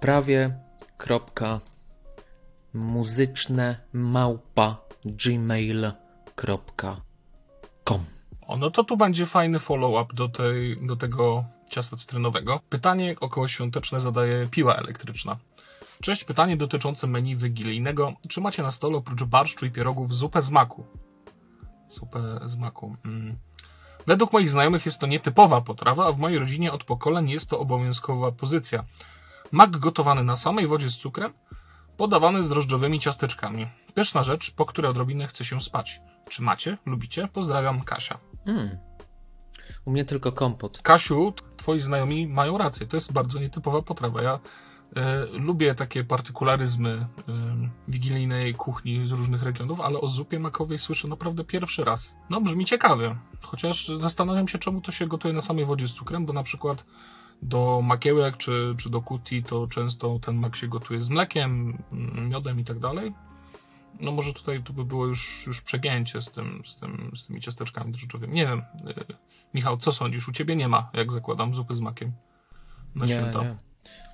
prawie 0.00 0.54
kropka 0.96 1.60
muzyczne 2.74 3.76
małpa 3.92 4.76
gmail.com 5.04 7.09
o, 8.46 8.56
no 8.56 8.70
to 8.70 8.84
tu 8.84 8.96
będzie 8.96 9.26
fajny 9.26 9.58
follow-up 9.58 10.14
do, 10.14 10.28
tej, 10.28 10.86
do 10.86 10.96
tego 10.96 11.44
ciasta 11.70 11.96
cytrynowego. 11.96 12.60
Pytanie 12.68 13.16
około 13.20 13.48
świąteczne 13.48 14.00
zadaje 14.00 14.48
piła 14.48 14.76
elektryczna. 14.76 15.36
Cześć, 16.02 16.24
pytanie 16.24 16.56
dotyczące 16.56 17.06
menu 17.06 17.36
wigilijnego. 17.36 18.12
Czy 18.28 18.40
macie 18.40 18.62
na 18.62 18.70
stole 18.70 18.96
oprócz 18.96 19.24
barszczu 19.24 19.66
i 19.66 19.70
pierogów 19.70 20.14
zupę 20.14 20.42
z 20.42 20.50
maku? 20.50 20.84
Zupę 21.88 22.40
z 22.44 22.56
maku. 22.56 22.96
Mm. 23.04 23.36
Według 24.06 24.32
moich 24.32 24.50
znajomych 24.50 24.86
jest 24.86 24.98
to 24.98 25.06
nietypowa 25.06 25.60
potrawa, 25.60 26.06
a 26.06 26.12
w 26.12 26.18
mojej 26.18 26.38
rodzinie 26.38 26.72
od 26.72 26.84
pokoleń 26.84 27.30
jest 27.30 27.50
to 27.50 27.58
obowiązkowa 27.60 28.32
pozycja. 28.32 28.84
Mak 29.52 29.70
gotowany 29.70 30.24
na 30.24 30.36
samej 30.36 30.66
wodzie 30.66 30.90
z 30.90 30.96
cukrem, 30.96 31.32
podawany 31.96 32.44
z 32.44 32.48
drożdżowymi 32.48 33.00
ciasteczkami. 33.00 33.66
Pyszna 33.94 34.22
rzecz, 34.22 34.50
po 34.50 34.66
której 34.66 34.90
odrobinę 34.90 35.26
chce 35.26 35.44
się 35.44 35.60
spać. 35.60 36.00
Czy 36.30 36.42
macie? 36.42 36.78
Lubicie? 36.86 37.28
Pozdrawiam, 37.32 37.80
Kasia. 37.80 38.18
Mm. 38.46 38.78
U 39.84 39.90
mnie 39.90 40.04
tylko 40.04 40.32
kompot. 40.32 40.82
Kasiu, 40.82 41.32
twoi 41.56 41.80
znajomi 41.80 42.26
mają 42.26 42.58
rację. 42.58 42.86
To 42.86 42.96
jest 42.96 43.12
bardzo 43.12 43.40
nietypowa 43.40 43.82
potrawa. 43.82 44.22
Ja 44.22 44.40
e, 44.96 45.24
lubię 45.24 45.74
takie 45.74 46.04
partykularyzmy 46.04 46.90
e, 46.90 47.06
wigilijnej 47.88 48.54
kuchni 48.54 49.06
z 49.06 49.12
różnych 49.12 49.42
regionów, 49.42 49.80
ale 49.80 50.00
o 50.00 50.08
zupie 50.08 50.38
makowej 50.38 50.78
słyszę 50.78 51.08
naprawdę 51.08 51.44
pierwszy 51.44 51.84
raz. 51.84 52.14
No, 52.30 52.40
brzmi 52.40 52.64
ciekawie. 52.64 53.16
Chociaż 53.40 53.88
zastanawiam 53.88 54.48
się, 54.48 54.58
czemu 54.58 54.80
to 54.80 54.92
się 54.92 55.06
gotuje 55.06 55.34
na 55.34 55.40
samej 55.40 55.64
wodzie 55.64 55.88
z 55.88 55.92
cukrem, 55.92 56.26
bo 56.26 56.32
na 56.32 56.42
przykład 56.42 56.84
do 57.42 57.80
makiełek 57.84 58.36
czy, 58.36 58.74
czy 58.78 58.90
do 58.90 59.02
kuti 59.02 59.42
to 59.42 59.66
często 59.66 60.18
ten 60.18 60.36
mak 60.36 60.56
się 60.56 60.68
gotuje 60.68 61.02
z 61.02 61.08
mlekiem, 61.08 61.82
miodem 62.28 62.60
i 62.60 62.64
tak 62.64 62.78
dalej 62.78 63.14
no 64.00 64.12
może 64.12 64.32
tutaj 64.32 64.62
to 64.62 64.72
by 64.72 64.84
było 64.84 65.06
już, 65.06 65.46
już 65.46 65.62
przegięcie 65.62 66.22
z, 66.22 66.30
tym, 66.30 66.62
z, 66.66 66.76
tym, 66.76 67.12
z 67.16 67.26
tymi 67.26 67.40
ciasteczkami 67.40 67.92
drożdżowymi. 67.92 68.34
Nie 68.34 68.46
wiem, 68.46 68.62
y, 68.88 69.14
Michał, 69.54 69.76
co 69.76 69.92
sądzisz? 69.92 70.28
U 70.28 70.32
ciebie 70.32 70.56
nie 70.56 70.68
ma, 70.68 70.90
jak 70.92 71.12
zakładam, 71.12 71.54
zupy 71.54 71.74
z 71.74 71.80
makiem 71.80 72.12
na 72.94 73.04
nie, 73.04 73.12
święta. 73.12 73.42
Nie. 73.42 73.56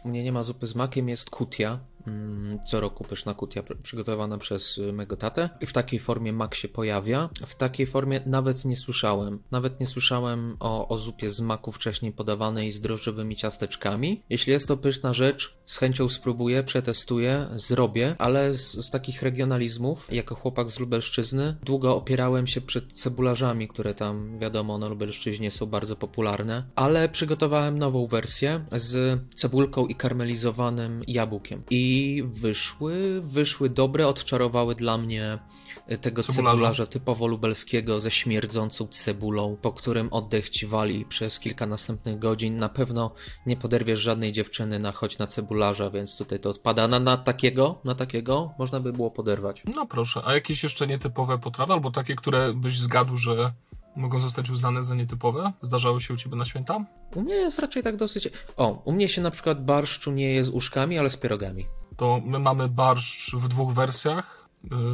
U 0.04 0.08
mnie 0.08 0.24
nie 0.24 0.32
ma 0.32 0.42
zupy 0.42 0.66
z 0.66 0.74
makiem, 0.74 1.08
jest 1.08 1.30
kutia. 1.30 1.78
Mm, 2.06 2.58
co 2.60 2.80
roku 2.80 3.04
pyszna 3.04 3.34
kutia 3.34 3.62
przygotowana 3.82 4.38
przez 4.38 4.78
y, 4.78 4.92
mego 4.92 5.16
tatę. 5.16 5.50
I 5.60 5.66
w 5.66 5.72
takiej 5.72 5.98
formie 5.98 6.32
mak 6.32 6.54
się 6.54 6.68
pojawia. 6.68 7.28
W 7.46 7.54
takiej 7.54 7.86
formie 7.86 8.20
nawet 8.26 8.64
nie 8.64 8.76
słyszałem. 8.76 9.38
Nawet 9.50 9.80
nie 9.80 9.86
słyszałem 9.86 10.56
o, 10.60 10.88
o 10.88 10.98
zupie 10.98 11.30
z 11.30 11.40
maku 11.40 11.72
wcześniej 11.72 12.12
podawanej 12.12 12.72
z 12.72 12.80
drożdżowymi 12.80 13.36
ciasteczkami. 13.36 14.22
Jeśli 14.30 14.52
jest 14.52 14.68
to 14.68 14.76
pyszna 14.76 15.12
rzecz, 15.12 15.56
z 15.64 15.76
chęcią 15.76 16.08
spróbuję, 16.08 16.62
przetestuję, 16.62 17.48
zrobię, 17.52 18.14
ale 18.18 18.54
z, 18.54 18.72
z 18.86 18.90
takich 18.90 19.22
regionalizmów, 19.22 20.12
jako 20.12 20.34
chłopak 20.34 20.70
z 20.70 20.78
Lubelszczyzny, 20.78 21.56
długo 21.62 21.96
opierałem 21.96 22.46
się 22.46 22.60
przed 22.60 22.92
cebularzami, 22.92 23.68
które 23.68 23.94
tam, 23.94 24.38
wiadomo, 24.38 24.78
na 24.78 24.88
Lubelszczyźnie 24.88 25.50
są 25.50 25.66
bardzo 25.66 25.96
popularne, 25.96 26.64
ale 26.74 27.08
przygotowałem 27.08 27.78
nową 27.78 28.06
wersję 28.06 28.64
z 28.72 29.20
cebulką 29.34 29.86
i 29.87 29.95
karmelizowanym 29.95 31.02
jabłkiem. 31.07 31.62
I 31.71 32.23
wyszły, 32.26 33.21
wyszły 33.21 33.71
dobre, 33.71 34.09
odczarowały 34.09 34.75
dla 34.75 34.99
mnie 34.99 35.38
e, 35.87 35.99
tego 35.99 36.23
cebularza, 36.23 36.52
cebularza 36.52 36.87
typowo 36.87 37.26
lubelskiego 37.26 38.00
ze 38.00 38.11
śmierdzącą 38.11 38.88
cebulą, 38.88 39.57
po 39.62 39.73
którym 39.73 40.09
oddech 40.11 40.50
ci 40.50 40.66
wali 40.66 41.05
przez 41.05 41.40
kilka 41.40 41.66
następnych 41.66 42.19
godzin. 42.19 42.59
Na 42.59 42.69
pewno 42.69 43.14
nie 43.47 43.57
poderwiesz 43.57 44.00
żadnej 44.00 44.33
dziewczyny 44.33 44.78
na 44.78 44.93
choć 44.93 45.19
na 45.19 45.26
cebularza, 45.26 45.90
więc 45.90 46.19
tutaj 46.19 46.40
to 46.40 46.50
odpada. 46.50 46.88
Na, 46.88 47.00
na 47.00 47.16
takiego, 47.16 47.81
na 47.85 47.95
takiego 47.95 48.55
można 48.59 48.81
by 48.81 48.93
było 48.93 49.11
poderwać. 49.11 49.62
No 49.75 49.87
proszę, 49.87 50.23
a 50.25 50.35
jakieś 50.35 50.62
jeszcze 50.62 50.87
nietypowe 50.87 51.38
potrawy, 51.38 51.73
albo 51.73 51.90
takie, 51.90 52.16
które 52.16 52.55
byś 52.55 52.78
zgadł, 52.78 53.16
że 53.16 53.52
mogą 53.96 54.20
zostać 54.20 54.50
uznane 54.50 54.82
za 54.82 54.94
nietypowe? 54.94 55.52
Zdarzały 55.60 56.00
się 56.00 56.14
u 56.14 56.16
ciebie 56.16 56.36
na 56.36 56.44
święta? 56.44 56.84
U 57.14 57.20
mnie 57.20 57.34
jest 57.34 57.58
raczej 57.58 57.82
tak 57.82 57.96
dosyć. 57.96 58.28
O, 58.56 58.82
u 58.84 58.92
mnie 58.92 59.08
się 59.08 59.22
na 59.22 59.30
przykład 59.30 59.64
barszczu 59.64 60.12
nie 60.12 60.32
je 60.32 60.44
z 60.44 60.48
uszkami, 60.48 60.98
ale 60.98 61.10
z 61.10 61.16
pierogami 61.16 61.66
to 61.96 62.20
my 62.24 62.38
mamy 62.38 62.68
barszcz 62.68 63.34
w 63.34 63.48
dwóch 63.48 63.72
wersjach. 63.72 64.46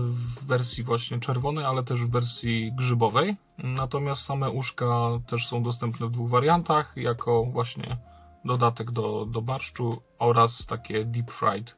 w 0.09 0.47
wersji 0.47 0.85
właśnie 0.85 1.21
czerwonej, 1.21 1.65
ale 1.65 1.83
też 1.83 2.05
w 2.05 2.11
wersji 2.11 2.73
grzybowej. 2.73 3.37
Natomiast 3.59 4.23
same 4.23 4.51
uszka 4.51 5.09
też 5.27 5.49
są 5.49 5.63
dostępne 5.63 6.07
w 6.07 6.11
dwóch 6.11 6.31
wariantach, 6.31 6.93
jako 6.97 7.45
właśnie 7.45 7.97
dodatek 8.45 8.91
do, 8.91 9.27
do 9.27 9.43
barszczu 9.43 10.03
oraz 10.19 10.67
takie 10.67 11.05
deep 11.05 11.31
fried, 11.31 11.77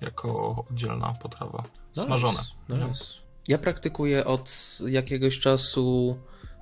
jako 0.00 0.64
oddzielna 0.70 1.14
potrawa. 1.22 1.62
Smażone. 1.92 2.38
Nice. 2.68 2.86
Nice. 2.88 3.04
Ja 3.48 3.58
praktykuję 3.58 4.24
od 4.24 4.78
jakiegoś 4.86 5.38
czasu 5.38 6.16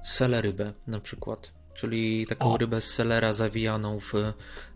selerybę 0.04 0.72
na 0.86 1.00
przykład 1.00 1.52
czyli 1.74 2.26
taką 2.26 2.52
o. 2.52 2.56
rybę 2.56 2.80
z 2.80 2.90
selera 2.90 3.32
zawijaną 3.32 4.00
w 4.00 4.12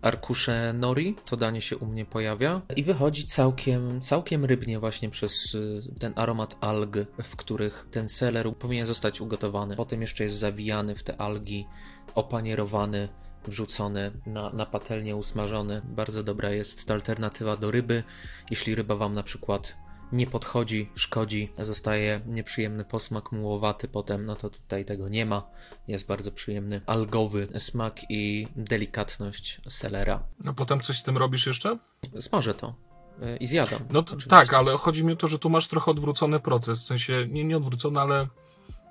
arkusze 0.02 0.73
nori. 0.73 1.16
To 1.25 1.37
danie 1.37 1.61
się 1.61 1.76
u 1.76 1.87
mnie 1.87 2.04
pojawia 2.04 2.61
i 2.76 2.82
wychodzi 2.82 3.26
całkiem, 3.26 4.00
całkiem 4.00 4.44
rybnie 4.44 4.78
właśnie 4.78 5.11
przez 5.11 5.54
y, 5.54 5.82
ten 6.00 6.12
aromat 6.16 6.56
alg, 6.61 6.97
w 7.23 7.37
których 7.37 7.87
ten 7.90 8.08
seler 8.08 8.54
powinien 8.56 8.87
zostać 8.87 9.20
ugotowany. 9.20 9.76
Potem 9.76 10.00
jeszcze 10.00 10.25
jest 10.25 10.37
zawijany 10.37 10.94
w 10.94 11.02
te 11.02 11.20
algi, 11.20 11.66
opanierowany 12.14 13.08
wrzucony 13.47 14.12
na, 14.26 14.50
na 14.50 14.66
patelnię, 14.66 15.16
usmażony. 15.16 15.82
Bardzo 15.85 16.23
dobra 16.23 16.50
jest 16.50 16.87
to 16.87 16.94
alternatywa 16.94 17.56
do 17.56 17.70
ryby. 17.70 18.02
Jeśli 18.50 18.75
ryba 18.75 18.97
Wam 18.97 19.14
na 19.14 19.23
przykład 19.23 19.76
nie 20.12 20.27
podchodzi, 20.27 20.91
szkodzi, 20.95 21.53
zostaje 21.59 22.21
nieprzyjemny 22.27 22.85
posmak 22.85 23.33
mułowaty 23.33 23.88
potem, 23.88 24.27
no 24.27 24.37
to 24.37 24.50
tutaj 24.50 24.85
tego 24.85 25.09
nie 25.09 25.27
ma. 25.27 25.43
Jest 25.88 26.07
bardzo 26.07 26.33
przyjemny 26.33 26.81
algowy 26.87 27.49
smak 27.59 28.11
i 28.11 28.49
delikatność 28.57 29.61
selera. 29.69 30.23
A 30.47 30.53
potem 30.53 30.81
coś 30.81 30.99
z 30.99 31.03
tym 31.03 31.17
robisz 31.17 31.47
jeszcze? 31.47 31.79
Smażę 32.21 32.55
to 32.55 32.75
y, 33.23 33.37
i 33.37 33.47
zjadam. 33.47 33.81
No 33.91 34.03
to, 34.03 34.17
tak, 34.29 34.55
ale 34.55 34.77
chodzi 34.77 35.05
mi 35.05 35.12
o 35.12 35.17
to, 35.17 35.29
że 35.29 35.38
tu 35.38 35.50
masz 35.50 35.69
trochę 35.69 35.91
odwrócony 35.91 36.41
proces, 36.41 36.83
w 36.83 36.87
sensie 36.87 37.27
nie, 37.29 37.45
nie 37.45 37.57
odwrócony, 37.57 38.00
ale 38.00 38.27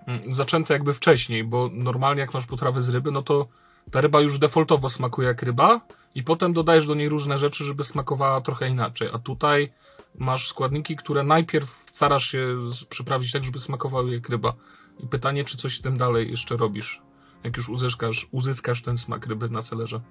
mm, 0.08 0.34
zaczęty 0.34 0.74
jakby 0.74 0.94
wcześniej, 0.94 1.44
bo 1.44 1.70
normalnie 1.74 2.22
jak 2.22 2.34
masz 2.34 2.46
potrawę 2.46 2.82
z 2.82 2.90
ryby, 2.90 3.12
no 3.12 3.22
to 3.22 3.48
ta 3.92 4.02
ryba 4.02 4.22
już 4.22 4.40
defaultowo 4.40 4.90
smakuje 4.90 5.28
jak 5.28 5.44
ryba 5.44 5.82
i 6.16 6.24
potem 6.24 6.54
dodajesz 6.54 6.88
do 6.88 6.96
niej 6.96 7.10
różne 7.10 7.38
rzeczy, 7.38 7.64
żeby 7.64 7.84
smakowała 7.84 8.42
trochę 8.42 8.70
inaczej, 8.70 9.10
a 9.14 9.20
tutaj 9.20 9.72
masz 10.18 10.48
składniki, 10.48 10.96
które 10.96 11.24
najpierw 11.24 11.84
starasz 11.92 12.32
się 12.32 12.58
przyprawić 12.90 13.32
tak, 13.32 13.44
żeby 13.44 13.60
smakowały 13.60 14.14
jak 14.14 14.30
ryba. 14.30 14.54
I 15.00 15.08
pytanie, 15.08 15.44
czy 15.44 15.58
coś 15.58 15.78
z 15.78 15.82
tym 15.82 15.98
dalej 15.98 16.30
jeszcze 16.30 16.58
robisz, 16.58 17.02
jak 17.44 17.58
już 17.58 17.70
uzyskasz, 17.70 18.28
uzyskasz 18.32 18.82
ten 18.82 18.98
smak 18.98 19.28
ryby 19.28 19.50
na 19.50 19.62
selerze. 19.62 20.02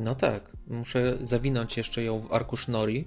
No 0.00 0.14
tak, 0.14 0.52
muszę 0.66 1.18
zawinąć 1.20 1.76
jeszcze 1.76 2.02
ją 2.02 2.20
w 2.20 2.32
arkusz 2.32 2.68
nori, 2.68 3.06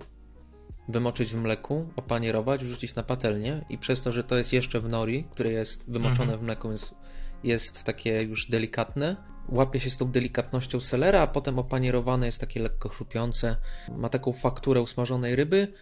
wymoczyć 0.87 1.33
w 1.33 1.37
mleku, 1.37 1.89
opanierować, 1.95 2.63
wrzucić 2.63 2.95
na 2.95 3.03
patelnię 3.03 3.65
i 3.69 3.77
przez 3.77 4.01
to, 4.01 4.11
że 4.11 4.23
to 4.23 4.37
jest 4.37 4.53
jeszcze 4.53 4.79
w 4.79 4.89
nori, 4.89 5.23
które 5.31 5.51
jest 5.51 5.91
wymoczone 5.91 6.33
mhm. 6.33 6.39
w 6.39 6.43
mleku, 6.43 6.71
jest, 6.71 6.95
jest 7.43 7.83
takie 7.83 8.21
już 8.21 8.49
delikatne, 8.49 9.15
łapie 9.49 9.79
się 9.79 9.89
z 9.89 9.97
tą 9.97 10.11
delikatnością 10.11 10.79
selera, 10.79 11.21
a 11.21 11.27
potem 11.27 11.59
opanierowane 11.59 12.25
jest 12.25 12.39
takie 12.41 12.59
lekko 12.59 12.89
chrupiące, 12.89 13.57
ma 13.97 14.09
taką 14.09 14.33
fakturę 14.33 14.81
usmażonej 14.81 15.35
ryby, 15.35 15.73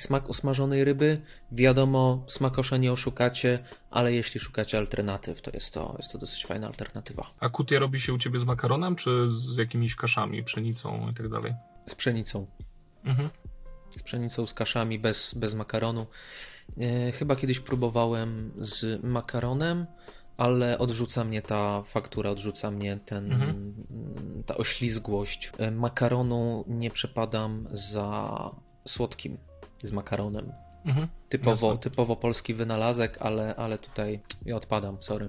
smak 0.00 0.28
usmażonej 0.28 0.84
ryby. 0.84 1.20
Wiadomo, 1.52 2.24
smakosza 2.26 2.76
nie 2.76 2.92
oszukacie, 2.92 3.58
ale 3.90 4.12
jeśli 4.12 4.40
szukacie 4.40 4.78
alternatyw, 4.78 5.42
to 5.42 5.50
jest 5.54 5.74
to, 5.74 5.94
jest 5.98 6.12
to 6.12 6.18
dosyć 6.18 6.46
fajna 6.46 6.66
alternatywa. 6.66 7.30
A 7.40 7.48
kutie 7.48 7.78
robi 7.78 8.00
się 8.00 8.12
u 8.12 8.18
ciebie 8.18 8.38
z 8.38 8.44
makaronem, 8.44 8.96
czy 8.96 9.30
z 9.30 9.56
jakimiś 9.56 9.96
kaszami, 9.96 10.44
pszenicą 10.44 11.08
i 11.10 11.14
tak 11.14 11.28
dalej? 11.28 11.54
Z 11.84 11.94
pszenicą. 11.94 12.46
Mhm. 13.04 13.30
Z 13.90 14.02
pszenicą, 14.02 14.46
z 14.46 14.54
kaszami, 14.54 14.98
bez, 14.98 15.34
bez 15.34 15.54
makaronu. 15.54 16.06
E, 16.78 17.12
chyba 17.12 17.36
kiedyś 17.36 17.60
próbowałem 17.60 18.52
z 18.58 19.04
makaronem, 19.04 19.86
ale 20.36 20.78
odrzuca 20.78 21.24
mnie 21.24 21.42
ta 21.42 21.82
faktura, 21.82 22.30
odrzuca 22.30 22.70
mnie 22.70 22.98
ten, 23.04 23.32
mhm. 23.32 23.74
ta 24.46 24.56
oślizgłość. 24.56 25.52
E, 25.58 25.70
makaronu 25.70 26.64
nie 26.68 26.90
przepadam 26.90 27.68
za 27.70 28.50
słodkim 28.88 29.38
z 29.82 29.92
makaronem. 29.92 30.52
Mhm, 30.84 31.08
typowo, 31.28 31.76
typowo 31.76 32.16
polski 32.16 32.54
wynalazek, 32.54 33.18
ale, 33.20 33.54
ale 33.56 33.78
tutaj 33.78 34.20
ja 34.46 34.56
odpadam, 34.56 34.96
sorry 35.00 35.28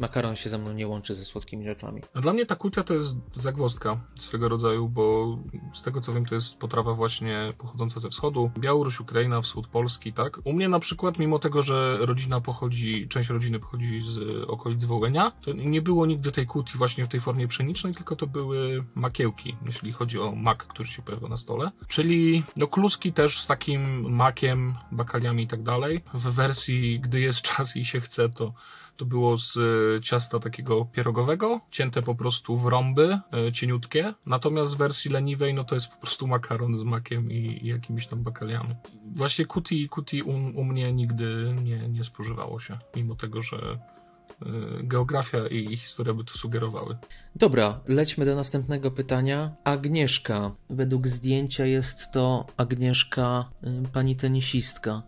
makaron 0.00 0.36
się 0.36 0.50
ze 0.50 0.58
mną 0.58 0.72
nie 0.72 0.88
łączy 0.88 1.14
ze 1.14 1.24
słodkimi 1.24 1.64
rzeczami. 1.64 2.02
Dla 2.14 2.32
mnie 2.32 2.46
ta 2.46 2.56
kutia 2.56 2.82
to 2.82 2.94
jest 2.94 3.16
zagwozdka 3.34 4.00
swego 4.16 4.48
rodzaju, 4.48 4.88
bo 4.88 5.38
z 5.74 5.82
tego 5.82 6.00
co 6.00 6.12
wiem 6.12 6.26
to 6.26 6.34
jest 6.34 6.56
potrawa 6.56 6.94
właśnie 6.94 7.52
pochodząca 7.58 8.00
ze 8.00 8.10
wschodu. 8.10 8.50
Białoruś, 8.58 9.00
Ukraina, 9.00 9.40
wschód 9.40 9.66
Polski, 9.66 10.12
tak? 10.12 10.40
U 10.44 10.52
mnie 10.52 10.68
na 10.68 10.78
przykład, 10.78 11.18
mimo 11.18 11.38
tego, 11.38 11.62
że 11.62 11.98
rodzina 12.00 12.40
pochodzi, 12.40 13.08
część 13.08 13.28
rodziny 13.28 13.60
pochodzi 13.60 14.00
z 14.00 14.44
okolic 14.48 14.84
Wołenia, 14.84 15.32
to 15.40 15.52
nie 15.52 15.82
było 15.82 16.06
nigdy 16.06 16.32
tej 16.32 16.46
kutii 16.46 16.78
właśnie 16.78 17.04
w 17.04 17.08
tej 17.08 17.20
formie 17.20 17.48
pszenicznej, 17.48 17.94
tylko 17.94 18.16
to 18.16 18.26
były 18.26 18.84
makiełki, 18.94 19.56
jeśli 19.66 19.92
chodzi 19.92 20.20
o 20.20 20.32
mak, 20.32 20.66
który 20.66 20.88
się 20.88 21.02
pojawia 21.02 21.28
na 21.28 21.36
stole. 21.36 21.70
Czyli 21.88 22.42
no 22.56 22.66
kluski 22.66 23.12
też 23.12 23.40
z 23.40 23.46
takim 23.46 24.10
makiem, 24.14 24.74
bakaliami 24.92 25.42
i 25.42 25.46
tak 25.46 25.62
dalej. 25.62 26.04
W 26.14 26.22
wersji, 26.22 27.00
gdy 27.00 27.20
jest 27.20 27.42
czas 27.50 27.76
i 27.76 27.84
się 27.84 28.00
chce, 28.00 28.28
to 28.28 28.52
to 29.00 29.06
było 29.06 29.38
z 29.38 29.56
e, 29.56 30.00
ciasta 30.00 30.38
takiego 30.38 30.84
pierogowego, 30.84 31.60
cięte 31.70 32.02
po 32.02 32.14
prostu 32.14 32.56
w 32.56 32.66
rąby, 32.66 33.18
e, 33.32 33.52
cieniutkie. 33.52 34.14
Natomiast 34.26 34.70
z 34.70 34.74
wersji 34.74 35.10
leniwej, 35.10 35.54
no 35.54 35.64
to 35.64 35.74
jest 35.74 35.88
po 35.88 35.96
prostu 35.96 36.26
makaron 36.26 36.76
z 36.76 36.82
makiem 36.82 37.32
i, 37.32 37.58
i 37.62 37.66
jakimiś 37.66 38.06
tam 38.06 38.22
bakaliami. 38.22 38.74
Właśnie 39.14 39.44
kuti, 39.44 39.88
kuti 39.88 40.22
u, 40.22 40.30
u 40.30 40.64
mnie 40.64 40.92
nigdy 40.92 41.54
nie, 41.62 41.88
nie 41.88 42.04
spożywało 42.04 42.60
się, 42.60 42.78
mimo 42.96 43.14
tego, 43.14 43.42
że 43.42 43.56
e, 43.56 44.46
geografia 44.82 45.46
i 45.46 45.76
historia 45.76 46.14
by 46.14 46.24
to 46.24 46.34
sugerowały. 46.38 46.96
Dobra, 47.36 47.80
lećmy 47.88 48.24
do 48.24 48.34
następnego 48.34 48.90
pytania. 48.90 49.56
Agnieszka. 49.64 50.50
Według 50.70 51.08
zdjęcia 51.08 51.66
jest 51.66 52.12
to 52.12 52.46
Agnieszka, 52.56 53.50
pani 53.92 54.16
tenisistka. 54.16 55.02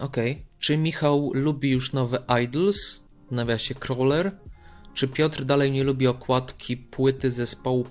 Okej. 0.00 0.32
Okay. 0.32 0.46
Czy 0.58 0.76
Michał 0.76 1.30
lubi 1.34 1.70
już 1.70 1.92
nowe 1.92 2.24
Idols? 2.44 3.05
Nawiasie 3.30 3.74
Crawler. 3.74 4.32
Czy 4.96 5.08
Piotr 5.08 5.44
dalej 5.44 5.72
nie 5.72 5.84
lubi 5.84 6.06
okładki 6.06 6.76
płyty 6.76 7.30
zespołu 7.30 7.86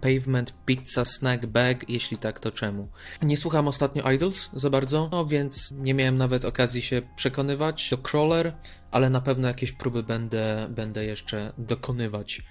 Pavement 0.00 0.54
Pizza 0.66 1.04
Snack 1.04 1.46
Bag? 1.46 1.88
Jeśli 1.88 2.18
tak, 2.18 2.40
to 2.40 2.50
czemu? 2.50 2.88
Nie 3.22 3.36
słucham 3.36 3.68
ostatnio 3.68 4.10
Idols 4.10 4.50
za 4.52 4.70
bardzo, 4.70 5.08
no 5.12 5.26
więc 5.26 5.72
nie 5.72 5.94
miałem 5.94 6.16
nawet 6.16 6.44
okazji 6.44 6.82
się 6.82 7.02
przekonywać 7.16 7.90
do 7.90 7.98
Crawler, 7.98 8.52
ale 8.90 9.10
na 9.10 9.20
pewno 9.20 9.48
jakieś 9.48 9.72
próby 9.72 10.02
będę, 10.02 10.66
będę 10.70 11.04
jeszcze 11.04 11.52
dokonywać. 11.58 12.42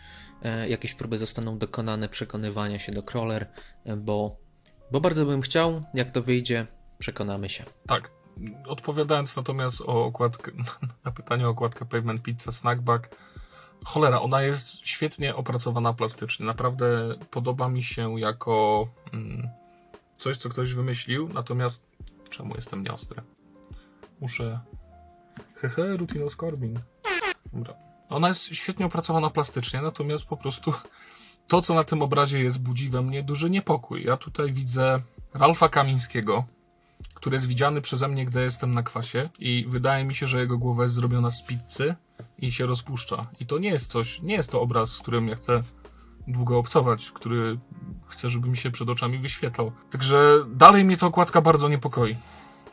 E, 0.42 0.70
jakieś 0.70 0.94
próby 0.94 1.18
zostaną 1.18 1.58
dokonane 1.58 2.10
przekonywania 2.10 2.80
się 2.80 2.92
do 2.92 3.04
Crawler, 3.04 3.48
e, 3.86 3.98
bo, 3.98 4.38
bo 4.92 5.02
bardzo 5.02 5.26
bym 5.26 5.42
chciał. 5.42 5.84
Jak 5.94 6.12
to 6.12 6.22
wyjdzie, 6.22 6.68
przekonamy 6.98 7.50
się. 7.50 7.64
Tak, 7.88 8.12
Odpowiadając 8.68 9.36
natomiast 9.36 9.82
o 9.82 10.06
okładkę, 10.06 10.52
na 11.06 11.12
pytanie 11.12 11.48
o 11.48 11.50
okładkę 11.50 11.86
Pavement 11.86 12.22
Pizza 12.22 12.52
Snackback, 12.52 13.16
cholera, 13.86 14.22
ona 14.22 14.42
jest 14.42 14.88
świetnie 14.88 15.36
opracowana 15.36 15.94
plastycznie. 15.94 16.46
Naprawdę 16.46 17.16
podoba 17.32 17.70
mi 17.70 17.84
się 17.84 18.20
jako 18.20 18.88
mm, 19.14 19.50
coś, 20.18 20.38
co 20.38 20.50
ktoś 20.50 20.74
wymyślił, 20.74 21.30
natomiast 21.34 21.86
czemu 22.30 22.56
jestem 22.56 22.84
nieostry? 22.84 23.22
Muszę... 24.22 24.60
Hehe, 25.56 25.98
Rutinos 25.98 26.36
Corbin. 26.36 26.80
Dobra. 27.54 27.74
Ona 28.10 28.28
jest 28.28 28.46
świetnie 28.46 28.86
opracowana 28.86 29.30
plastycznie, 29.30 29.82
natomiast 29.82 30.26
po 30.26 30.38
prostu 30.38 30.74
to, 31.48 31.62
co 31.62 31.74
na 31.74 31.84
tym 31.84 32.02
obrazie 32.02 32.44
jest, 32.44 32.62
budzi 32.62 32.90
we 32.90 33.02
mnie 33.02 33.24
duży 33.24 33.50
niepokój. 33.50 34.04
Ja 34.04 34.18
tutaj 34.18 34.52
widzę 34.52 35.02
Ralfa 35.34 35.70
Kamińskiego, 35.70 36.46
który 37.14 37.36
jest 37.36 37.48
widziany 37.48 37.82
przeze 37.82 38.08
mnie, 38.08 38.26
gdy 38.26 38.42
jestem 38.42 38.74
na 38.74 38.84
kwasie 38.84 39.30
i 39.40 39.66
wydaje 39.70 40.06
mi 40.06 40.16
się, 40.16 40.28
że 40.28 40.40
jego 40.40 40.58
głowa 40.58 40.84
jest 40.84 40.96
zrobiona 40.96 41.32
z 41.32 41.44
pizzy 41.44 41.96
i 42.38 42.52
się 42.52 42.66
rozpuszcza. 42.66 43.22
I 43.40 43.46
to 43.46 43.58
nie 43.58 43.70
jest 43.70 43.92
coś, 43.92 44.22
nie 44.22 44.34
jest 44.34 44.52
to 44.52 44.62
obraz, 44.62 44.98
którym 44.98 45.28
ja 45.28 45.36
chcę 45.36 45.62
długo 46.28 46.58
obcować, 46.58 47.12
który 47.12 47.60
chcę, 48.08 48.30
żeby 48.30 48.48
mi 48.48 48.58
się 48.58 48.72
przed 48.72 48.90
oczami 48.90 49.18
wyświetlał. 49.18 49.72
Także 49.92 50.46
dalej 50.48 50.84
mnie 50.84 50.98
ta 50.98 51.08
okładka 51.08 51.42
bardzo 51.42 51.70
niepokoi. 51.70 52.16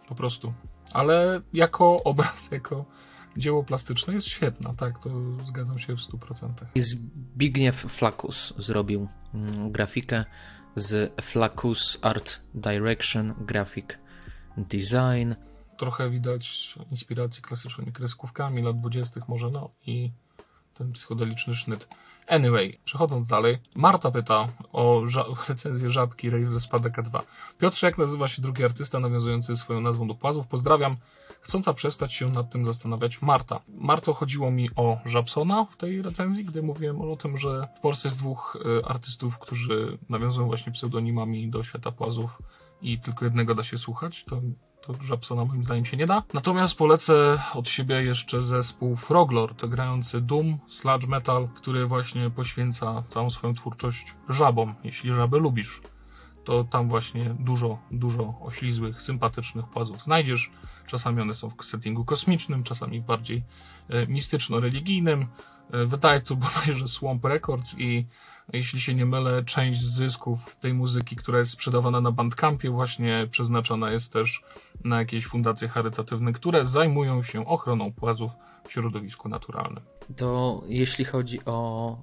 Po 0.09 0.14
prostu. 0.14 0.53
Ale 0.93 1.41
jako 1.53 2.03
obraz, 2.05 2.51
jako 2.53 2.85
dzieło 3.37 3.64
plastyczne 3.64 4.14
jest 4.14 4.27
świetna, 4.27 4.75
tak, 4.75 4.99
to 4.99 5.11
zgadzam 5.47 5.79
się 5.79 5.97
w 5.97 6.01
100%. 6.01 6.49
I 6.75 6.81
Zbigniew 6.81 7.77
Flakus 7.77 8.55
zrobił 8.59 9.09
mm, 9.35 9.73
grafikę 9.73 10.25
z 10.75 11.23
Flakus 11.23 11.99
Art 12.03 12.41
Direction 12.55 13.35
Graphic 13.41 13.87
design. 14.64 15.35
Trochę 15.77 16.11
widać 16.11 16.75
inspiracji 16.90 17.42
klasycznymi 17.42 17.92
kreskówkami 17.92 18.62
lat 18.62 18.81
20. 18.81 19.21
może, 19.29 19.51
no 19.51 19.71
i 19.87 20.11
ten 20.75 20.92
psychodeliczny 20.92 21.55
sznyt. 21.55 21.88
Anyway, 22.29 22.79
przechodząc 22.85 23.27
dalej, 23.27 23.59
Marta 23.77 24.11
pyta 24.11 24.49
o 24.73 25.03
ża- 25.07 25.37
recenzję 25.49 25.90
Żabki 25.90 26.31
Rave 26.31 26.61
Spadeka 26.61 27.03
2. 27.03 27.23
Piotrze, 27.59 27.87
jak 27.87 27.99
nazywa 27.99 28.29
się 28.29 28.42
drugi 28.42 28.64
artysta 28.64 29.01
nawiązujący 29.01 29.57
swoją 29.57 29.81
nazwą 29.81 30.09
do 30.09 30.14
płazów? 30.14 30.47
Pozdrawiam. 30.47 30.97
Chcąca 31.40 31.75
przestać 31.75 32.14
się 32.14 32.27
nad 32.27 32.51
tym 32.51 32.64
zastanawiać 32.64 33.23
Marta. 33.23 33.61
Marto, 33.68 34.14
chodziło 34.14 34.51
mi 34.51 34.71
o 34.77 34.99
Żabsona 35.05 35.64
w 35.64 35.77
tej 35.77 36.03
recenzji, 36.03 36.44
gdy 36.44 36.62
mówiłem 36.62 37.01
o 37.01 37.16
tym, 37.16 37.37
że 37.37 37.68
w 37.77 37.81
Polsce 37.81 38.09
jest 38.09 38.18
dwóch 38.18 38.59
y, 38.81 38.85
artystów, 38.85 39.38
którzy 39.38 39.99
nawiązują 40.09 40.47
właśnie 40.47 40.73
pseudonimami 40.73 41.51
do 41.51 41.62
świata 41.62 41.92
płazów 41.92 42.38
i 42.83 43.01
tylko 43.01 43.25
jednego 43.25 43.55
da 43.55 43.64
się 43.64 43.79
słuchać. 43.79 44.25
To 44.25 44.41
to 44.88 44.95
Żabsona 45.03 45.45
moim 45.45 45.64
zdaniem 45.64 45.85
się 45.85 45.97
nie 45.97 46.07
da. 46.07 46.23
Natomiast 46.35 46.75
polecę 46.75 47.43
od 47.55 47.69
siebie 47.69 48.03
jeszcze 48.03 48.43
zespół 48.43 48.97
Froglord, 48.97 49.67
grający 49.67 50.21
Doom, 50.21 50.59
Sludge 50.69 51.07
Metal, 51.07 51.49
który 51.55 51.87
właśnie 51.87 52.31
poświęca 52.31 53.03
całą 53.09 53.31
swoją 53.31 53.55
twórczość 53.55 54.14
żabom, 54.29 54.75
jeśli 54.85 55.14
żaby 55.14 55.38
lubisz. 55.38 55.83
To 56.45 56.64
tam 56.64 56.88
właśnie 56.88 57.37
dużo, 57.38 57.79
dużo 57.91 58.35
oślizłych, 58.41 59.03
sympatycznych 59.03 59.67
płazów 59.67 60.03
znajdziesz. 60.03 60.51
Czasami 60.87 61.23
one 61.23 61.35
są 61.35 61.51
w 61.51 61.64
settingu 61.64 62.05
kosmicznym, 62.05 62.62
czasami 62.62 63.01
bardziej 63.01 63.43
e, 63.88 64.07
mistyczno-religijnym. 64.07 65.27
E, 65.71 65.85
wydaje 65.85 66.21
to 66.21 66.37
bodajże 66.37 66.88
Swamp 66.88 67.25
Records 67.25 67.75
i 67.79 68.07
jeśli 68.53 68.81
się 68.81 68.95
nie 68.95 69.07
mylę, 69.07 69.45
część 69.45 69.83
zysków 69.83 70.57
tej 70.61 70.75
muzyki, 70.75 71.17
która 71.17 71.39
jest 71.39 71.51
sprzedawana 71.51 72.01
na 72.01 72.13
Bandcampie 72.13 72.71
właśnie 72.71 73.27
przeznaczona 73.31 73.91
jest 73.91 74.13
też 74.13 74.43
na 74.85 74.99
jakieś 74.99 75.27
fundacje 75.27 75.69
charytatywne, 75.69 76.33
które 76.33 76.65
zajmują 76.65 77.23
się 77.23 77.47
ochroną 77.47 77.93
płazów 77.93 78.33
w 78.69 78.73
środowisku 78.73 79.29
naturalnym. 79.29 79.85
To 80.17 80.63
jeśli 80.67 81.05
chodzi 81.05 81.41
o, 81.47 81.97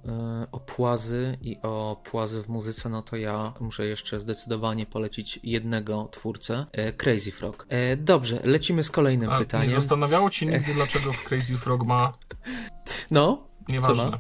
y, 0.44 0.52
o 0.52 0.60
płazy 0.60 1.38
i 1.42 1.58
o 1.64 2.02
płazy 2.12 2.44
w 2.44 2.48
muzyce, 2.50 2.90
no 2.90 3.02
to 3.02 3.16
ja 3.16 3.54
muszę 3.60 3.86
jeszcze 3.86 4.20
zdecydowanie 4.20 4.86
polecić 4.86 5.40
jednego 5.44 6.10
twórcę, 6.12 6.66
y, 6.90 6.94
Crazy 6.94 7.32
Frog. 7.32 7.68
Y, 7.94 7.98
dobrze, 7.98 8.40
lecimy 8.44 8.84
z 8.84 8.92
kolejnym 8.92 9.30
A 9.30 9.40
pytaniem. 9.40 9.68
nie 9.70 9.76
zastanawiało 9.76 10.30
Cię 10.30 10.46
nigdy, 10.46 10.74
dlaczego 10.74 11.14
w 11.14 11.24
Crazy 11.24 11.58
Frog 11.58 11.84
ma 11.86 12.14
No, 13.12 13.48
Nieważne. 13.70 14.10
ma? 14.12 14.20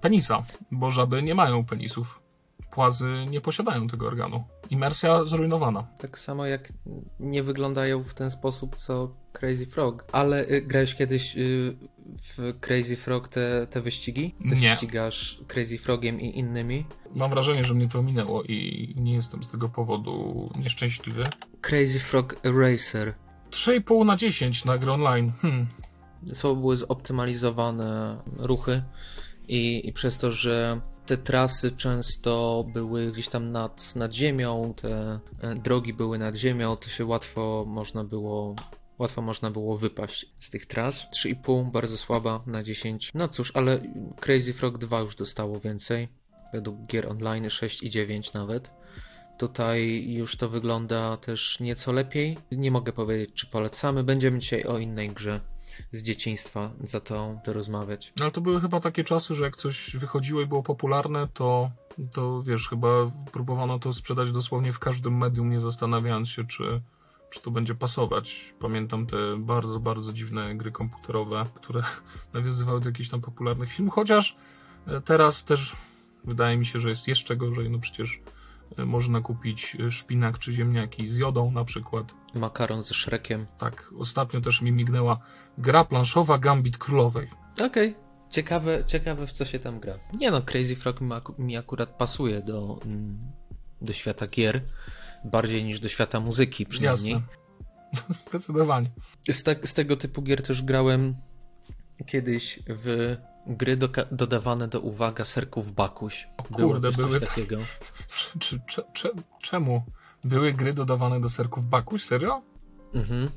Penisa, 0.00 0.42
bo 0.70 0.90
żaby 0.90 1.22
nie 1.22 1.34
mają 1.34 1.64
penisów. 1.64 2.22
Płazy 2.70 3.26
nie 3.30 3.40
posiadają 3.40 3.88
tego 3.88 4.06
organu. 4.06 4.44
Imersja 4.70 5.24
zrujnowana. 5.24 5.86
tak 5.98 6.18
samo 6.18 6.46
jak 6.46 6.72
nie 7.20 7.42
wyglądają 7.42 8.02
w 8.02 8.14
ten 8.14 8.30
sposób 8.30 8.76
co 8.76 9.14
Crazy 9.32 9.66
Frog. 9.66 10.04
Ale 10.12 10.48
y, 10.50 10.62
grałeś 10.62 10.94
kiedyś 10.94 11.36
y, 11.36 11.76
w 12.22 12.60
Crazy 12.60 12.96
Frog 12.96 13.28
te, 13.28 13.66
te 13.70 13.80
wyścigi? 13.80 14.34
Ty 14.48 14.56
Nie. 14.56 14.76
ścigasz 14.76 15.40
Crazy 15.48 15.78
Frogiem 15.78 16.20
i 16.20 16.38
innymi? 16.38 16.86
Mam 17.14 17.30
wrażenie, 17.30 17.64
że 17.64 17.74
mnie 17.74 17.88
to 17.88 18.02
minęło 18.02 18.42
i 18.42 18.94
nie 18.96 19.14
jestem 19.14 19.44
z 19.44 19.50
tego 19.50 19.68
powodu 19.68 20.48
nieszczęśliwy. 20.58 21.24
Crazy 21.60 22.00
Frog 22.00 22.36
Racer. 22.44 23.14
3,5 23.50 24.06
na 24.06 24.16
10 24.16 24.64
na 24.64 24.78
gry 24.78 24.92
online. 24.92 25.32
Hmm. 25.42 25.66
Słabo 26.32 26.56
były 26.56 26.76
zoptymalizowane 26.76 28.18
ruchy 28.38 28.82
i, 29.48 29.88
i 29.88 29.92
przez 29.92 30.16
to, 30.16 30.32
że 30.32 30.80
te 31.06 31.16
trasy 31.16 31.72
często 31.76 32.64
były 32.72 33.12
gdzieś 33.12 33.28
tam 33.28 33.52
nad, 33.52 33.96
nad 33.96 34.14
ziemią, 34.14 34.74
te 34.76 35.20
e, 35.42 35.54
drogi 35.54 35.94
były 35.94 36.18
nad 36.18 36.36
ziemią, 36.36 36.76
to 36.76 36.88
się 36.88 37.04
łatwo 37.04 37.64
można 37.68 38.04
było 38.04 38.54
łatwo 38.98 39.22
można 39.22 39.50
było 39.50 39.78
wypaść 39.78 40.26
z 40.40 40.50
tych 40.50 40.66
tras. 40.66 41.06
3,5 41.10 41.70
bardzo 41.70 41.98
słaba 41.98 42.42
na 42.46 42.62
10. 42.62 43.10
No 43.14 43.28
cóż, 43.28 43.52
ale 43.54 43.80
Crazy 44.20 44.52
Frog 44.52 44.78
2 44.78 45.00
już 45.00 45.16
dostało 45.16 45.60
więcej. 45.60 46.08
Według 46.52 46.86
gier 46.86 47.08
online 47.08 47.50
6 47.50 47.82
i 47.82 47.90
9 47.90 48.32
nawet. 48.32 48.70
Tutaj 49.38 50.06
już 50.08 50.36
to 50.36 50.48
wygląda 50.48 51.16
też 51.16 51.60
nieco 51.60 51.92
lepiej. 51.92 52.38
Nie 52.52 52.70
mogę 52.70 52.92
powiedzieć, 52.92 53.30
czy 53.34 53.46
polecamy. 53.46 54.04
Będziemy 54.04 54.38
dzisiaj 54.38 54.64
o 54.64 54.78
innej 54.78 55.08
grze 55.08 55.40
z 55.92 56.02
dzieciństwa 56.02 56.70
za 56.84 57.00
to, 57.00 57.40
to 57.44 57.52
rozmawiać. 57.52 58.12
No 58.16 58.24
ale 58.24 58.32
to 58.32 58.40
były 58.40 58.60
chyba 58.60 58.80
takie 58.80 59.04
czasy, 59.04 59.34
że 59.34 59.44
jak 59.44 59.56
coś 59.56 59.96
wychodziło 59.96 60.40
i 60.40 60.46
było 60.46 60.62
popularne, 60.62 61.28
to, 61.34 61.70
to 62.12 62.42
wiesz, 62.42 62.68
chyba 62.68 62.88
próbowano 63.32 63.78
to 63.78 63.92
sprzedać 63.92 64.32
dosłownie 64.32 64.72
w 64.72 64.78
każdym 64.78 65.16
medium, 65.16 65.50
nie 65.50 65.60
zastanawiając 65.60 66.28
się, 66.28 66.44
czy, 66.44 66.80
czy 67.30 67.42
to 67.42 67.50
będzie 67.50 67.74
pasować. 67.74 68.54
Pamiętam 68.60 69.06
te 69.06 69.16
bardzo, 69.38 69.80
bardzo 69.80 70.12
dziwne 70.12 70.54
gry 70.54 70.72
komputerowe, 70.72 71.44
które 71.54 71.82
nawiązywały 72.34 72.80
do 72.80 72.88
jakichś 72.88 73.08
tam 73.08 73.20
popularnych 73.20 73.72
filmów, 73.72 73.94
chociaż 73.94 74.36
e, 74.86 75.00
teraz 75.00 75.44
też 75.44 75.76
wydaje 76.24 76.56
mi 76.58 76.66
się, 76.66 76.78
że 76.78 76.88
jest 76.88 77.08
jeszcze 77.08 77.36
gorzej, 77.36 77.70
no 77.70 77.78
przecież 77.78 78.20
e, 78.78 78.84
można 78.84 79.20
kupić 79.20 79.76
e, 79.80 79.90
szpinak 79.90 80.38
czy 80.38 80.52
ziemniaki 80.52 81.08
z 81.08 81.16
jodą 81.16 81.50
na 81.50 81.64
przykład. 81.64 82.14
Makaron 82.34 82.82
ze 82.82 82.94
Shrekiem. 82.94 83.46
Tak, 83.58 83.90
ostatnio 83.98 84.40
też 84.40 84.62
mi 84.62 84.72
mignęła 84.72 85.18
gra 85.58 85.84
planszowa 85.84 86.38
Gambit 86.38 86.78
Królowej. 86.78 87.30
Okej. 87.66 87.94
Ciekawe, 88.30 88.84
ciekawe 88.84 89.26
w 89.26 89.32
co 89.32 89.44
się 89.44 89.58
tam 89.58 89.80
gra. 89.80 89.94
Nie 90.14 90.30
no, 90.30 90.42
Crazy 90.42 90.76
Frog 90.76 91.00
mi, 91.00 91.12
ak- 91.12 91.38
mi 91.38 91.56
akurat 91.56 91.88
pasuje 91.98 92.42
do, 92.42 92.80
mm, 92.84 93.18
do 93.82 93.92
świata 93.92 94.26
gier. 94.26 94.60
Bardziej 95.24 95.64
niż 95.64 95.80
do 95.80 95.88
świata 95.88 96.20
muzyki 96.20 96.66
przynajmniej. 96.66 97.14
Jasne. 97.92 98.14
Zdecydowanie. 98.28 98.90
Z, 99.30 99.42
tak, 99.42 99.68
z 99.68 99.74
tego 99.74 99.96
typu 99.96 100.22
gier 100.22 100.42
też 100.42 100.62
grałem 100.62 101.14
kiedyś 102.06 102.60
w 102.68 103.16
gry 103.46 103.76
doka- 103.76 104.06
dodawane 104.12 104.68
do 104.68 104.80
uwaga 104.80 105.24
serków 105.24 105.72
Bakuś. 105.72 106.28
Było 106.50 106.68
kurde, 106.72 106.92
były- 106.92 107.20
takiego. 107.20 107.56
Czemu? 109.40 109.82
Były 110.24 110.52
gry 110.52 110.72
dodawane 110.74 111.20
do 111.20 111.28
serków 111.28 111.66
Bakuś? 111.66 112.02
Serio? 112.04 112.42
Mhm. 112.94 113.28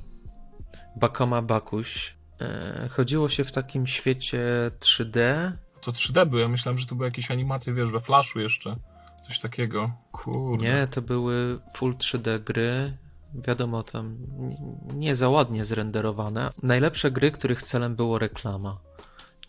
Bakoma 0.96 1.42
Bakuś. 1.42 2.16
E, 2.42 2.90
chodziło 2.92 3.30
się 3.30 3.44
w 3.44 3.52
takim 3.52 3.88
świecie 3.88 4.72
3D. 4.80 5.52
To 5.82 5.92
3D 5.92 6.26
były, 6.30 6.42
ja 6.42 6.48
myślałem, 6.48 6.78
że 6.78 6.88
to 6.88 6.96
były 6.96 7.08
jakieś 7.08 7.32
animacje, 7.32 7.74
wiesz, 7.74 7.92
we 7.92 8.00
Flashu 8.00 8.40
jeszcze. 8.40 8.76
Coś 9.28 9.40
takiego. 9.40 9.92
Kurde. 10.12 10.64
Nie, 10.66 10.88
to 10.88 11.02
były 11.02 11.60
full 11.74 11.94
3D 11.94 12.40
gry. 12.40 12.98
Wiadomo, 13.34 13.84
tam 13.84 14.18
nie 14.94 15.16
za 15.16 15.30
ładnie 15.30 15.66
zrenderowane. 15.66 16.50
Najlepsze 16.64 17.12
gry, 17.12 17.32
których 17.32 17.64
celem 17.64 17.96
było 17.96 18.20
reklama. 18.20 18.78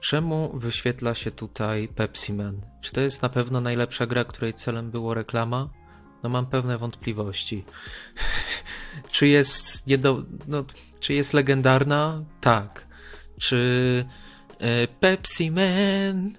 Czemu 0.01 0.59
wyświetla 0.59 1.15
się 1.15 1.31
tutaj 1.31 1.89
Pepsi 1.89 2.33
Man? 2.33 2.61
Czy 2.81 2.93
to 2.93 3.01
jest 3.01 3.23
na 3.23 3.29
pewno 3.29 3.61
najlepsza 3.61 4.07
gra, 4.07 4.25
której 4.25 4.55
celem 4.55 4.91
było 4.91 5.15
reklama? 5.15 5.69
No 6.23 6.29
mam 6.29 6.47
pewne 6.47 6.79
wątpliwości. 6.79 7.65
czy 9.13 9.29
jest 9.29 9.87
niedo... 9.87 10.23
no, 10.49 10.65
czy 11.01 11.15
jest 11.15 11.33
legendarna? 11.33 12.25
Tak. 12.41 12.87
Czy 13.41 14.05
e, 14.59 14.89
Pepsi 14.89 15.51
Man 15.51 16.33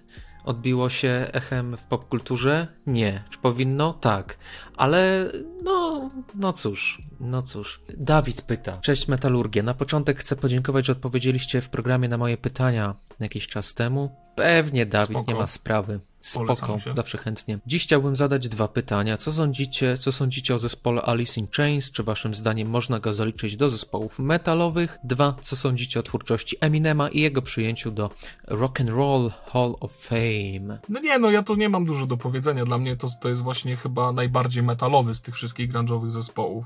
odbiło 0.43 0.89
się 0.89 1.28
echem 1.34 1.78
w 1.78 1.84
popkulturze? 1.84 2.67
Nie. 2.88 3.24
Czy 3.30 3.38
powinno? 3.38 3.93
Tak. 3.93 4.38
Ale 4.78 5.32
no, 5.63 6.10
no 6.36 6.54
cóż, 6.54 7.02
no 7.19 7.41
cóż. 7.41 7.82
Dawid 7.98 8.41
pyta. 8.41 8.78
Cześć 8.82 9.08
Metalurgie. 9.08 9.63
Na 9.63 9.74
początek 9.74 10.19
chcę 10.19 10.36
podziękować, 10.36 10.86
że 10.86 10.91
odpowiedzieliście 10.91 11.62
w 11.62 11.69
programie 11.69 12.10
na 12.10 12.17
moje 12.17 12.38
pytania 12.38 12.96
jakiś 13.19 13.48
czas 13.48 13.74
temu. 13.74 14.15
Pewnie, 14.36 14.86
Dawid, 14.86 15.17
Spoko. 15.17 15.32
nie 15.32 15.38
ma 15.38 15.48
sprawy. 15.48 16.00
Spoko, 16.19 16.78
zawsze 16.93 17.17
chętnie. 17.17 17.60
Dziś 17.67 17.84
chciałbym 17.84 18.15
zadać 18.15 18.50
dwa 18.50 18.67
pytania. 18.67 19.17
Co 19.17 19.32
sądzicie, 19.32 19.98
co 19.98 20.12
sądzicie 20.12 20.56
o 20.56 20.60
zespole 20.60 21.02
Alice 21.02 21.39
in 21.39 21.48
Chains? 21.58 21.91
Czy 21.91 22.04
waszym 22.04 22.36
zdaniem 22.36 22.69
można 22.69 23.00
go 23.00 23.13
zaliczyć 23.13 23.56
do 23.56 23.69
zespołów 23.69 24.19
metalowych? 24.19 25.00
Dwa, 25.04 25.36
co 25.41 25.56
sądzicie 25.56 26.00
o 26.00 26.04
twórczości 26.04 26.58
Eminema 26.62 27.10
i 27.10 27.19
jego 27.19 27.41
przyjęciu 27.41 27.91
do 27.91 28.10
Rock 28.48 28.82
and 28.82 28.89
Roll 28.89 29.32
Hall 29.46 29.76
of 29.80 29.96
Fame? 29.96 30.80
No 30.89 31.00
nie, 31.00 31.19
no 31.19 31.32
ja 31.32 31.43
tu 31.43 31.56
nie 31.56 31.69
mam 31.69 31.86
dużo 31.86 32.06
do 32.06 32.17
powiedzenia. 32.17 32.65
Dla 32.73 32.77
mnie 32.77 32.97
to, 32.97 33.09
to 33.21 33.29
jest 33.29 33.41
właśnie 33.41 33.75
chyba 33.75 34.12
najbardziej 34.12 34.63
metalowy 34.63 35.15
z 35.15 35.21
tych 35.21 35.36
wszystkich 35.36 35.71
grunge'owych 35.71 36.09
zespołów. 36.09 36.65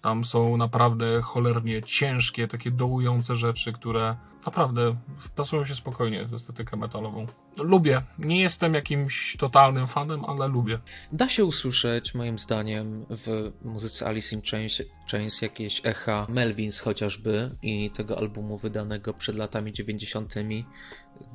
Tam 0.00 0.24
są 0.24 0.56
naprawdę 0.56 1.22
cholernie 1.22 1.82
ciężkie, 1.82 2.48
takie 2.48 2.70
dołujące 2.70 3.36
rzeczy, 3.36 3.72
które 3.72 4.16
naprawdę 4.46 4.96
wpasują 5.18 5.64
się 5.64 5.74
spokojnie 5.74 6.24
w 6.24 6.34
estetykę 6.34 6.76
metalową. 6.76 7.26
Lubię. 7.58 8.02
Nie 8.18 8.40
jestem 8.40 8.74
jakimś 8.74 9.36
totalnym 9.36 9.86
fanem, 9.86 10.24
ale 10.24 10.48
lubię. 10.48 10.78
Da 11.12 11.28
się 11.28 11.44
usłyszeć, 11.44 12.14
moim 12.14 12.38
zdaniem, 12.38 13.06
w 13.10 13.52
muzyce 13.64 14.06
Alice 14.06 14.36
in 14.36 14.42
Chains, 14.50 14.82
Chains 15.10 15.42
jakieś 15.42 15.80
echa 15.84 16.26
Melvins 16.28 16.80
chociażby 16.80 17.56
i 17.62 17.90
tego 17.90 18.18
albumu 18.18 18.56
wydanego 18.56 19.14
przed 19.14 19.36
latami 19.36 19.72
90. 19.72 20.34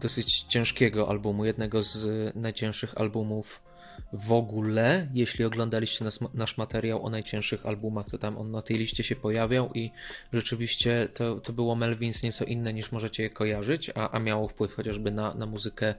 Dosyć 0.01 0.41
ciężkiego 0.41 1.09
albumu, 1.09 1.45
jednego 1.45 1.81
z 1.81 2.35
najcięższych 2.35 2.97
albumów 2.97 3.68
w 4.13 4.31
ogóle. 4.31 5.07
Jeśli 5.13 5.45
oglądaliście 5.45 6.05
nas, 6.05 6.19
nasz 6.33 6.57
materiał 6.57 7.05
o 7.05 7.09
najcięższych 7.09 7.65
albumach, 7.65 8.09
to 8.09 8.17
tam 8.17 8.37
on 8.37 8.51
na 8.51 8.61
tej 8.61 8.77
liście 8.77 9.03
się 9.03 9.15
pojawiał 9.15 9.73
i 9.73 9.91
rzeczywiście 10.33 11.09
to, 11.13 11.39
to 11.39 11.53
było 11.53 11.75
Melvins 11.75 12.23
nieco 12.23 12.45
inne 12.45 12.73
niż 12.73 12.91
możecie 12.91 13.23
je 13.23 13.29
kojarzyć, 13.29 13.91
a, 13.95 14.11
a 14.11 14.19
miało 14.19 14.47
wpływ 14.47 14.75
chociażby 14.75 15.11
na, 15.11 15.33
na 15.33 15.45
muzykę 15.45 15.95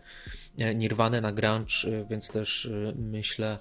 e, 0.58 0.74
Nirvana, 0.74 1.20
na 1.20 1.32
grunge, 1.32 1.74
e, 1.86 2.06
więc 2.10 2.28
też 2.28 2.66
e, 2.66 2.92
myślę 2.96 3.58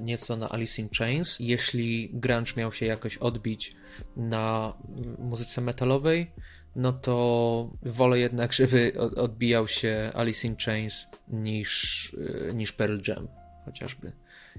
nieco 0.00 0.36
na 0.36 0.48
Alice 0.48 0.82
in 0.82 0.88
Chains. 0.98 1.36
Jeśli 1.40 2.10
grunge 2.12 2.52
miał 2.56 2.72
się 2.72 2.86
jakoś 2.86 3.16
odbić 3.16 3.76
na 4.16 4.74
muzyce 5.18 5.60
metalowej, 5.60 6.30
no 6.76 6.92
to 6.92 7.70
wolę 7.82 8.18
jednak, 8.18 8.52
żeby 8.52 8.92
odbijał 9.16 9.68
się 9.68 10.12
Alice 10.14 10.48
in 10.48 10.56
Chains 10.56 11.06
niż, 11.28 12.04
y, 12.14 12.52
niż 12.54 12.72
Pearl 12.72 12.98
Jam 13.08 13.28
chociażby. 13.64 14.12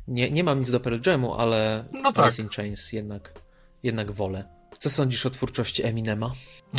Nie, 0.08 0.32
nie 0.32 0.44
mam 0.44 0.60
nic 0.60 0.72
do 0.72 0.80
Pearl 0.80 1.10
Jamu, 1.10 1.34
ale 1.34 1.86
no 1.92 2.14
tak. 2.14 2.26
Alice 2.26 2.42
in 2.42 2.50
Chains 2.50 2.94
jednak, 2.94 3.34
jednak 3.84 4.12
wolę. 4.12 4.62
Co 4.78 4.90
sądzisz 4.90 5.26
o 5.26 5.30
twórczości 5.30 5.84
Eminema? 5.84 6.32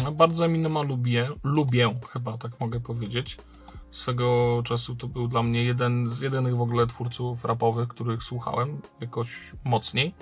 No, 0.02 0.12
bardzo 0.12 0.44
Eminema 0.44 0.82
lubię, 0.82 1.28
lubię 1.44 1.94
chyba, 2.12 2.38
tak 2.38 2.60
mogę 2.60 2.80
powiedzieć. 2.80 3.36
Swego 3.90 4.62
czasu 4.64 4.96
to 4.96 5.08
był 5.08 5.28
dla 5.28 5.42
mnie 5.42 5.64
jeden 5.64 6.10
z 6.10 6.20
jedynych 6.20 6.56
w 6.56 6.60
ogóle 6.60 6.86
twórców 6.86 7.44
rapowych, 7.44 7.88
których 7.88 8.22
słuchałem 8.22 8.82
jakoś 9.00 9.52
mocniej. 9.64 10.14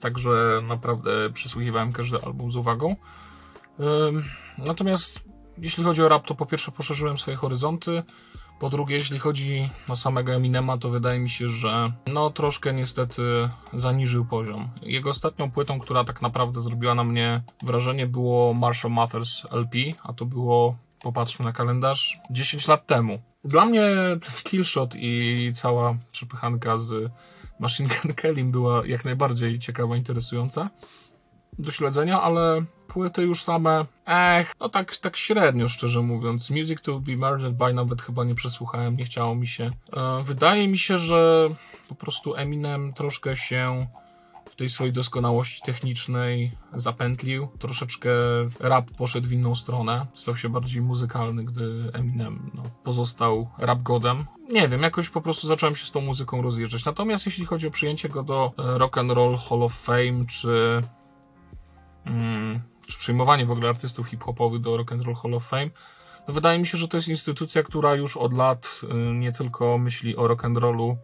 Także 0.00 0.60
naprawdę 0.68 1.30
przysłuchiwałem 1.32 1.92
każdy 1.92 2.22
album 2.22 2.52
z 2.52 2.56
uwagą. 2.56 2.96
Natomiast 4.58 5.28
jeśli 5.58 5.84
chodzi 5.84 6.02
o 6.02 6.08
rap, 6.08 6.26
to 6.26 6.34
po 6.34 6.46
pierwsze 6.46 6.72
poszerzyłem 6.72 7.18
swoje 7.18 7.36
horyzonty. 7.36 8.02
Po 8.60 8.70
drugie, 8.70 8.96
jeśli 8.96 9.18
chodzi 9.18 9.70
o 9.88 9.96
samego 9.96 10.34
Eminema, 10.34 10.78
to 10.78 10.90
wydaje 10.90 11.20
mi 11.20 11.30
się, 11.30 11.48
że 11.48 11.92
no 12.06 12.30
troszkę 12.30 12.72
niestety 12.72 13.22
zaniżył 13.72 14.24
poziom. 14.24 14.70
Jego 14.82 15.10
ostatnią 15.10 15.50
płytą, 15.50 15.80
która 15.80 16.04
tak 16.04 16.22
naprawdę 16.22 16.60
zrobiła 16.60 16.94
na 16.94 17.04
mnie 17.04 17.42
wrażenie, 17.62 18.06
było 18.06 18.54
Marshall 18.54 18.92
Mathers 18.92 19.44
LP, 19.50 19.78
a 20.02 20.12
to 20.12 20.24
było, 20.24 20.76
popatrzmy 21.02 21.44
na 21.44 21.52
kalendarz, 21.52 22.18
10 22.30 22.68
lat 22.68 22.86
temu. 22.86 23.18
Dla 23.44 23.64
mnie 23.64 23.90
Killshot 24.44 24.94
i 24.96 25.52
cała 25.54 25.94
przepychanka 26.12 26.76
z 26.76 27.12
Machine 27.60 27.88
Gun 27.88 28.14
Kelly 28.14 28.44
była 28.44 28.86
jak 28.86 29.04
najbardziej 29.04 29.58
ciekawa, 29.58 29.96
interesująca 29.96 30.70
do 31.58 31.70
śledzenia, 31.70 32.22
ale 32.22 32.64
płyty 32.88 33.22
już 33.22 33.42
same, 33.42 33.86
ech, 34.06 34.52
no 34.60 34.68
tak, 34.68 34.96
tak 34.96 35.16
średnio, 35.16 35.68
szczerze 35.68 36.02
mówiąc. 36.02 36.50
Music 36.50 36.82
to 36.82 37.00
be 37.00 37.16
Murdered 37.16 37.56
by 37.56 37.74
nawet 37.74 38.02
chyba 38.02 38.24
nie 38.24 38.34
przesłuchałem, 38.34 38.96
nie 38.96 39.04
chciało 39.04 39.34
mi 39.34 39.46
się. 39.46 39.70
E, 39.96 40.22
wydaje 40.22 40.68
mi 40.68 40.78
się, 40.78 40.98
że 40.98 41.44
po 41.88 41.94
prostu 41.94 42.34
Eminem 42.34 42.92
troszkę 42.92 43.36
się 43.36 43.86
w 44.50 44.56
tej 44.56 44.68
swojej 44.68 44.92
doskonałości 44.92 45.62
technicznej 45.62 46.52
zapętlił. 46.74 47.48
Troszeczkę 47.58 48.10
rap 48.60 48.90
poszedł 48.98 49.28
w 49.28 49.32
inną 49.32 49.54
stronę. 49.54 50.06
Stał 50.14 50.36
się 50.36 50.48
bardziej 50.48 50.82
muzykalny, 50.82 51.44
gdy 51.44 51.90
Eminem 51.92 52.50
no, 52.54 52.62
pozostał 52.84 53.50
rap 53.58 53.82
godem. 53.82 54.24
Nie 54.50 54.68
wiem, 54.68 54.82
jakoś 54.82 55.10
po 55.10 55.20
prostu 55.20 55.46
zacząłem 55.46 55.76
się 55.76 55.86
z 55.86 55.90
tą 55.90 56.00
muzyką 56.00 56.42
rozjeżdżać. 56.42 56.84
Natomiast 56.84 57.26
jeśli 57.26 57.46
chodzi 57.46 57.66
o 57.66 57.70
przyjęcie 57.70 58.08
go 58.08 58.22
do 58.22 58.52
e, 58.58 58.78
Rock 58.78 58.98
and 58.98 59.12
Roll 59.12 59.36
Hall 59.36 59.62
of 59.62 59.74
Fame, 59.74 60.26
czy 60.28 60.82
mm, 62.04 62.60
czy 62.88 62.98
przyjmowanie 62.98 63.46
w 63.46 63.50
ogóle 63.50 63.68
artystów 63.68 64.06
hip-hopowych 64.08 64.60
do 64.60 64.76
Rock 64.76 64.92
and 64.92 65.02
Roll 65.02 65.14
Hall 65.14 65.34
of 65.34 65.48
Fame, 65.48 65.70
no 66.28 66.34
wydaje 66.34 66.58
mi 66.58 66.66
się, 66.66 66.78
że 66.78 66.88
to 66.88 66.96
jest 66.96 67.08
instytucja, 67.08 67.62
która 67.62 67.94
już 67.94 68.16
od 68.16 68.32
lat 68.32 68.80
y, 68.82 68.94
nie 69.14 69.32
tylko 69.32 69.78
myśli 69.78 70.16
o 70.16 70.28
rock 70.28 70.44
and 70.44 70.58
rollu 70.58 70.96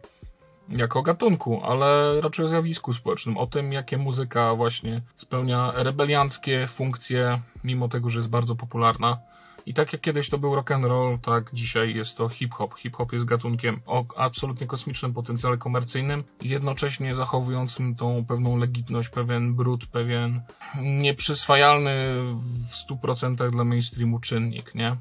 jako 0.68 1.02
gatunku, 1.02 1.60
ale 1.64 2.20
raczej 2.20 2.44
o 2.44 2.48
zjawisku 2.48 2.92
społecznym, 2.92 3.36
o 3.36 3.46
tym, 3.46 3.72
jakie 3.72 3.98
muzyka 3.98 4.54
właśnie 4.54 5.02
spełnia 5.16 5.72
rebelianckie 5.76 6.66
funkcje, 6.66 7.40
mimo 7.64 7.88
tego, 7.88 8.08
że 8.10 8.18
jest 8.18 8.30
bardzo 8.30 8.56
popularna 8.56 9.18
i 9.66 9.74
tak 9.74 9.92
jak 9.92 10.02
kiedyś 10.02 10.30
to 10.30 10.38
był 10.38 10.54
rock 10.54 10.70
and 10.70 10.84
roll, 10.84 11.18
tak 11.18 11.50
dzisiaj 11.52 11.94
jest 11.94 12.16
to 12.16 12.28
hip-hop. 12.28 12.74
Hip-hop 12.74 13.12
jest 13.12 13.24
gatunkiem 13.24 13.80
o 13.86 14.04
absolutnie 14.16 14.66
kosmicznym 14.66 15.14
potencjale 15.14 15.58
komercyjnym, 15.58 16.24
jednocześnie 16.42 17.14
zachowującym 17.14 17.94
tą 17.94 18.24
pewną 18.28 18.56
legitność, 18.56 19.08
pewien 19.08 19.54
brud, 19.54 19.86
pewien 19.86 20.42
nieprzyswajalny 20.82 21.92
w 22.70 22.88
100% 22.90 23.50
dla 23.50 23.64
mainstreamu 23.64 24.20
czynnik, 24.20 24.74
nie? 24.74 24.96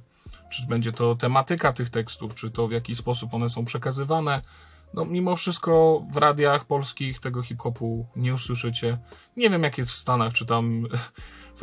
Czy 0.51 0.67
będzie 0.67 0.91
to 0.91 1.15
tematyka 1.15 1.73
tych 1.73 1.89
tekstów, 1.89 2.35
czy 2.35 2.51
to 2.51 2.67
w 2.67 2.71
jaki 2.71 2.95
sposób 2.95 3.33
one 3.33 3.49
są 3.49 3.65
przekazywane. 3.65 4.41
No, 4.93 5.05
mimo 5.05 5.35
wszystko 5.35 6.03
w 6.11 6.17
radiach 6.17 6.65
polskich 6.65 7.19
tego 7.19 7.41
hip-hopu 7.41 8.05
nie 8.15 8.33
usłyszycie. 8.33 8.97
Nie 9.37 9.49
wiem, 9.49 9.63
jak 9.63 9.77
jest 9.77 9.91
w 9.91 9.95
Stanach, 9.95 10.33
czy 10.33 10.45
tam 10.45 10.87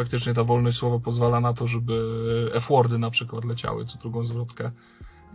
faktycznie 0.00 0.34
ta 0.34 0.44
wolność 0.44 0.76
słowa 0.76 0.98
pozwala 0.98 1.40
na 1.40 1.52
to, 1.52 1.66
żeby 1.66 2.50
F-wordy 2.54 2.98
na 2.98 3.10
przykład 3.10 3.44
leciały 3.44 3.84
co 3.84 3.98
drugą 3.98 4.24
zwrotkę 4.24 4.70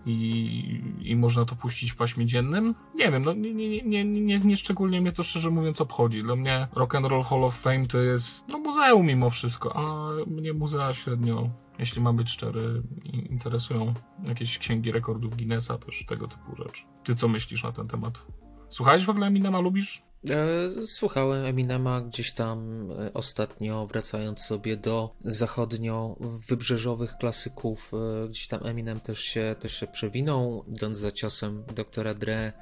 i, 0.05 0.81
i 1.01 1.15
można 1.15 1.45
to 1.45 1.55
puścić 1.55 1.91
w 1.91 1.95
paśmie 1.95 2.25
dziennym. 2.25 2.75
Nie 2.95 3.11
wiem, 3.11 3.23
no 3.25 3.33
nie, 3.33 3.53
nie, 3.53 3.81
nie, 3.81 4.05
nie, 4.05 4.39
nie 4.39 4.57
szczególnie 4.57 5.01
mnie 5.01 5.11
to 5.11 5.23
szczerze 5.23 5.49
mówiąc 5.49 5.81
obchodzi. 5.81 6.23
Dla 6.23 6.35
mnie 6.35 6.67
Rock 6.75 6.95
and 6.95 7.05
Roll 7.05 7.23
Hall 7.23 7.43
of 7.43 7.59
Fame 7.59 7.87
to 7.87 7.97
jest 7.97 8.47
no 8.47 8.57
muzeum 8.57 9.05
mimo 9.05 9.29
wszystko, 9.29 9.75
a 9.75 10.11
mnie 10.27 10.53
muzea 10.53 10.93
średnio, 10.93 11.49
jeśli 11.79 12.01
mam 12.01 12.15
być 12.15 12.29
szczery, 12.29 12.81
interesują 13.29 13.93
jakieś 14.27 14.57
księgi 14.57 14.91
rekordów 14.91 15.35
Guinnessa, 15.37 15.77
też 15.77 16.05
tego 16.05 16.27
typu 16.27 16.55
rzeczy. 16.55 16.83
Ty 17.03 17.15
co 17.15 17.27
myślisz 17.27 17.63
na 17.63 17.71
ten 17.71 17.87
temat? 17.87 18.25
Słuchałeś 18.69 19.05
w 19.05 19.09
ogóle 19.09 19.27
Eminema, 19.27 19.59
lubisz? 19.59 20.03
E, 20.29 20.69
słuchałem 20.85 21.45
Eminema 21.45 22.01
gdzieś 22.01 22.31
tam 22.31 22.89
e, 22.91 23.13
ostatnio, 23.13 23.87
wracając 23.87 24.41
sobie 24.41 24.77
do 24.77 25.15
zachodnio-wybrzeżowych 25.25 27.17
klasyków. 27.17 27.91
E, 27.93 28.29
gdzieś 28.29 28.47
tam 28.47 28.65
Eminem 28.65 28.99
też 28.99 29.19
się, 29.19 29.55
też 29.59 29.73
się 29.73 29.87
przewinął, 29.87 30.65
idąc 30.67 30.97
za 30.97 31.11
ciosem 31.11 31.63
Doktora 31.75 32.13
Dre 32.13 32.53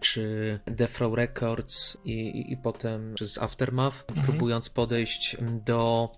czy 0.00 0.60
Death 0.66 0.98
Row 0.98 1.14
Records 1.14 1.96
i, 2.04 2.12
i, 2.12 2.52
i 2.52 2.56
potem 2.56 3.14
przez 3.14 3.38
Aftermath, 3.38 4.04
mhm. 4.08 4.26
próbując 4.26 4.70
podejść 4.70 5.36
do 5.64 6.10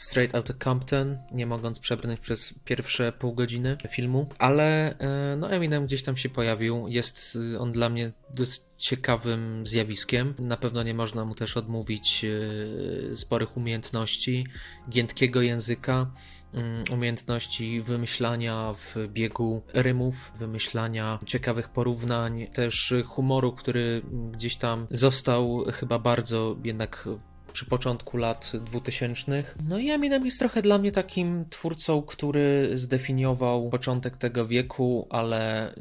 Straight 0.00 0.34
Outta 0.34 0.54
Compton, 0.64 1.18
nie 1.32 1.46
mogąc 1.46 1.78
przebrnąć 1.78 2.20
przez 2.20 2.54
pierwsze 2.64 3.12
pół 3.12 3.34
godziny 3.34 3.76
filmu, 3.88 4.28
ale 4.38 4.94
no 5.36 5.50
Eminem 5.52 5.86
gdzieś 5.86 6.02
tam 6.02 6.16
się 6.16 6.28
pojawił. 6.28 6.88
Jest 6.88 7.38
on 7.58 7.72
dla 7.72 7.88
mnie 7.88 8.12
dosyć 8.34 8.62
ciekawym 8.80 9.66
zjawiskiem. 9.66 10.34
Na 10.38 10.56
pewno 10.56 10.82
nie 10.82 10.94
można 10.94 11.24
mu 11.24 11.34
też 11.34 11.56
odmówić 11.56 12.24
e, 12.24 13.16
sporych 13.16 13.56
umiejętności, 13.56 14.46
giętkiego 14.88 15.42
języka, 15.42 16.10
mm, 16.54 16.84
umiejętności 16.92 17.82
wymyślania 17.82 18.72
w 18.74 18.96
biegu 19.08 19.62
rymów, 19.72 20.32
wymyślania 20.38 21.18
ciekawych 21.26 21.68
porównań, 21.68 22.46
też 22.46 22.94
humoru, 23.06 23.52
który 23.52 24.02
gdzieś 24.32 24.56
tam 24.56 24.86
został 24.90 25.64
chyba 25.72 25.98
bardzo 25.98 26.56
jednak 26.64 27.08
przy 27.52 27.66
początku 27.66 28.16
lat 28.16 28.52
2000. 28.64 29.44
No 29.68 29.78
i 29.78 29.90
Eminem 29.90 30.24
jest 30.24 30.38
trochę 30.38 30.62
dla 30.62 30.78
mnie 30.78 30.92
takim 30.92 31.44
twórcą, 31.50 32.02
który 32.02 32.70
zdefiniował 32.74 33.70
początek 33.70 34.16
tego 34.16 34.46
wieku, 34.46 35.06
ale 35.10 35.72
y, 35.74 35.76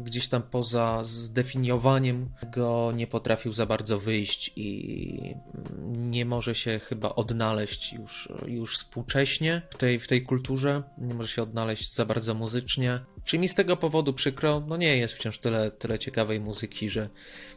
gdzieś 0.00 0.28
tam 0.28 0.42
poza 0.42 1.00
zdefiniowaniem 1.04 2.30
go 2.52 2.92
nie 2.96 3.06
potrafił 3.06 3.52
za 3.52 3.66
bardzo 3.66 3.98
wyjść 3.98 4.52
i 4.56 5.34
nie 5.88 6.24
może 6.24 6.54
się 6.54 6.78
chyba 6.78 7.08
odnaleźć 7.08 7.92
już, 7.92 8.28
już 8.46 8.76
współcześnie 8.76 9.62
w 9.70 9.76
tej, 9.76 9.98
w 9.98 10.08
tej 10.08 10.22
kulturze, 10.22 10.82
nie 10.98 11.14
może 11.14 11.28
się 11.28 11.42
odnaleźć 11.42 11.94
za 11.94 12.04
bardzo 12.04 12.34
muzycznie. 12.34 13.00
Czy 13.24 13.38
mi 13.38 13.48
z 13.48 13.54
tego 13.54 13.76
powodu 13.76 14.12
przykro? 14.12 14.62
No 14.68 14.76
nie 14.76 14.96
jest 14.96 15.14
wciąż 15.14 15.38
tyle, 15.38 15.70
tyle 15.70 15.98
ciekawej 15.98 16.40
muzyki, 16.40 16.88
że 16.88 17.08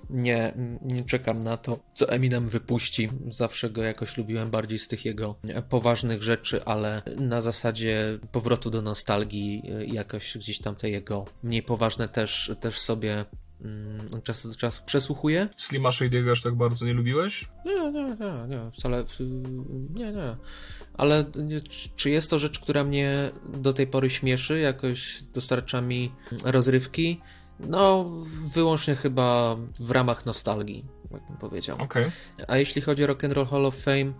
nie, 0.09 0.53
nie 0.81 1.01
czekam 1.01 1.43
na 1.43 1.57
to, 1.57 1.79
co 1.93 2.09
Eminem 2.09 2.49
wypuści 2.49 3.09
zawsze 3.29 3.69
go 3.69 3.83
jakoś 3.83 4.17
lubiłem 4.17 4.49
bardziej 4.49 4.79
z 4.79 4.87
tych 4.87 5.05
jego 5.05 5.35
poważnych 5.69 6.23
rzeczy, 6.23 6.65
ale 6.65 7.01
na 7.17 7.41
zasadzie 7.41 8.19
powrotu 8.31 8.69
do 8.69 8.81
nostalgii 8.81 9.63
jakoś 9.87 10.37
gdzieś 10.37 10.59
tam 10.59 10.75
te 10.75 10.89
jego 10.89 11.25
mniej 11.43 11.63
poważne 11.63 12.09
też, 12.09 12.51
też 12.59 12.79
sobie 12.79 13.25
mm, 13.61 14.21
czasu 14.23 14.49
do 14.49 14.55
czasu 14.55 14.81
przesłuchuję. 14.85 15.49
Slima 15.57 15.89
Shady'ego 15.89 16.31
aż 16.31 16.41
tak 16.41 16.55
bardzo 16.55 16.85
nie 16.85 16.93
lubiłeś? 16.93 17.49
Nie, 17.65 17.91
nie, 17.91 17.91
nie, 17.91 18.47
nie, 18.47 18.71
wcale 18.71 19.03
nie, 19.95 20.11
nie. 20.11 20.37
Ale 20.93 21.25
czy 21.95 22.09
jest 22.09 22.29
to 22.29 22.39
rzecz, 22.39 22.59
która 22.59 22.83
mnie 22.83 23.31
do 23.53 23.73
tej 23.73 23.87
pory 23.87 24.09
śmieszy, 24.09 24.59
jakoś 24.59 25.23
dostarcza 25.33 25.81
mi 25.81 26.11
rozrywki? 26.43 27.21
No, 27.59 28.11
wyłącznie 28.53 28.95
chyba 28.95 29.55
w 29.79 29.91
ramach 29.91 30.25
nostalgii, 30.25 30.85
jak 31.11 31.27
bym 31.27 31.37
powiedział. 31.37 31.81
Okay. 31.81 32.11
A 32.47 32.57
jeśli 32.57 32.81
chodzi 32.81 33.03
o 33.03 33.07
Rock 33.07 33.23
and 33.23 33.33
Roll 33.33 33.45
Hall 33.45 33.65
of 33.65 33.75
Fame, 33.75 34.13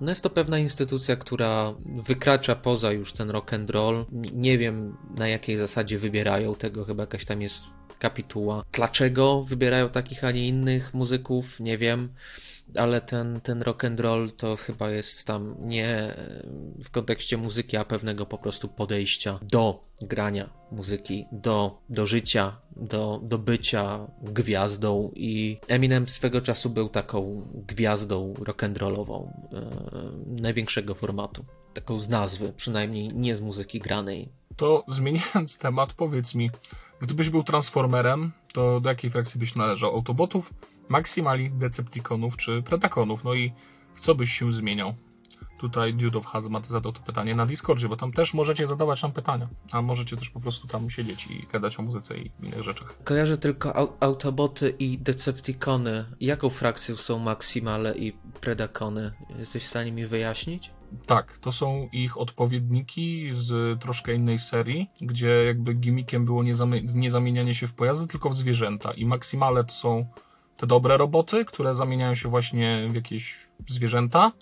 no 0.00 0.10
jest 0.10 0.22
to 0.22 0.30
pewna 0.30 0.58
instytucja, 0.58 1.16
która 1.16 1.74
wykracza 1.86 2.54
poza 2.54 2.92
już 2.92 3.12
ten 3.12 3.30
rock 3.30 3.52
and 3.52 3.70
roll. 3.70 4.06
Nie 4.32 4.58
wiem 4.58 4.96
na 5.16 5.28
jakiej 5.28 5.58
zasadzie 5.58 5.98
wybierają 5.98 6.54
tego, 6.54 6.84
chyba 6.84 7.02
jakaś 7.02 7.24
tam 7.24 7.42
jest 7.42 7.64
kapituła. 7.98 8.64
Dlaczego 8.72 9.42
wybierają 9.42 9.88
takich, 9.88 10.24
a 10.24 10.30
nie 10.30 10.48
innych 10.48 10.94
muzyków, 10.94 11.60
nie 11.60 11.78
wiem, 11.78 12.08
ale 12.76 13.00
ten, 13.00 13.40
ten 13.40 13.62
rock 13.62 13.84
and 13.84 14.00
roll 14.00 14.32
to 14.36 14.56
chyba 14.56 14.90
jest 14.90 15.26
tam 15.26 15.56
nie 15.60 16.16
w 16.84 16.90
kontekście 16.90 17.36
muzyki, 17.36 17.76
a 17.76 17.84
pewnego 17.84 18.26
po 18.26 18.38
prostu 18.38 18.68
podejścia 18.68 19.38
do 19.42 19.84
grania 20.02 20.50
muzyki, 20.72 21.26
do, 21.32 21.78
do 21.88 22.06
życia, 22.06 22.56
do, 22.76 23.20
do 23.22 23.38
bycia 23.38 23.98
gwiazdą 24.22 25.10
i 25.14 25.58
Eminem 25.68 26.08
swego 26.08 26.40
czasu 26.40 26.70
był 26.70 26.88
taką 26.88 27.42
gwiazdą 27.68 28.34
rock'n'rollową 28.34 29.26
yy, 29.52 30.42
największego 30.42 30.94
formatu. 30.94 31.44
Taką 31.74 31.98
z 31.98 32.08
nazwy, 32.08 32.52
przynajmniej 32.56 33.08
nie 33.08 33.34
z 33.34 33.40
muzyki 33.40 33.80
granej. 33.80 34.28
To 34.56 34.84
zmieniając 34.88 35.58
temat, 35.58 35.92
powiedz 35.92 36.34
mi, 36.34 36.50
gdybyś 37.00 37.30
był 37.30 37.42
Transformerem, 37.42 38.32
to 38.52 38.80
do 38.80 38.88
jakiej 38.88 39.10
frakcji 39.10 39.40
byś 39.40 39.54
należał? 39.54 39.94
Autobotów, 39.94 40.54
Maximali, 40.88 41.50
Decepticonów 41.50 42.36
czy 42.36 42.62
Predakonów? 42.62 43.24
No 43.24 43.34
i 43.34 43.52
w 43.94 44.00
co 44.00 44.14
byś 44.14 44.32
się 44.32 44.52
zmieniał? 44.52 44.94
Tutaj 45.58 45.94
Dude 45.94 46.18
of 46.18 46.26
Hazmat 46.26 46.66
zadał 46.66 46.92
to 46.92 47.00
pytanie 47.00 47.34
na 47.34 47.46
Discordzie, 47.46 47.88
bo 47.88 47.96
tam 47.96 48.12
też 48.12 48.34
możecie 48.34 48.66
zadawać 48.66 49.02
nam 49.02 49.12
pytania, 49.12 49.48
a 49.72 49.82
możecie 49.82 50.16
też 50.16 50.30
po 50.30 50.40
prostu 50.40 50.68
tam 50.68 50.90
siedzieć 50.90 51.26
i 51.26 51.46
gadać 51.52 51.78
o 51.78 51.82
muzyce 51.82 52.18
i 52.18 52.30
innych 52.42 52.62
rzeczach. 52.62 52.98
Kojarzę 53.04 53.36
tylko 53.36 53.76
au 53.76 53.92
Autoboty 54.00 54.74
i 54.78 54.98
Decepticony. 54.98 56.04
Jaką 56.20 56.50
frakcją 56.50 56.96
są 56.96 57.18
Maximale 57.18 57.98
i 57.98 58.12
Predacony? 58.40 59.12
Jesteś 59.38 59.64
w 59.64 59.66
stanie 59.66 59.92
mi 59.92 60.06
wyjaśnić? 60.06 60.70
Tak, 61.06 61.38
to 61.38 61.52
są 61.52 61.88
ich 61.92 62.18
odpowiedniki 62.18 63.30
z 63.32 63.80
troszkę 63.80 64.14
innej 64.14 64.38
serii, 64.38 64.90
gdzie 65.00 65.44
jakby 65.44 65.74
gimmickiem 65.74 66.24
było 66.24 66.42
nie, 66.42 66.52
nie 66.94 67.10
zamienianie 67.10 67.54
się 67.54 67.66
w 67.66 67.74
pojazdy, 67.74 68.06
tylko 68.06 68.30
w 68.30 68.34
zwierzęta. 68.34 68.92
I 68.92 69.06
Maximale 69.06 69.64
to 69.64 69.72
są 69.72 70.06
te 70.56 70.66
dobre 70.66 70.96
roboty, 70.96 71.44
które 71.44 71.74
zamieniają 71.74 72.14
się 72.14 72.28
właśnie 72.28 72.88
w 72.90 72.94
jakieś 72.94 73.48
zwierzęta. 73.68 74.32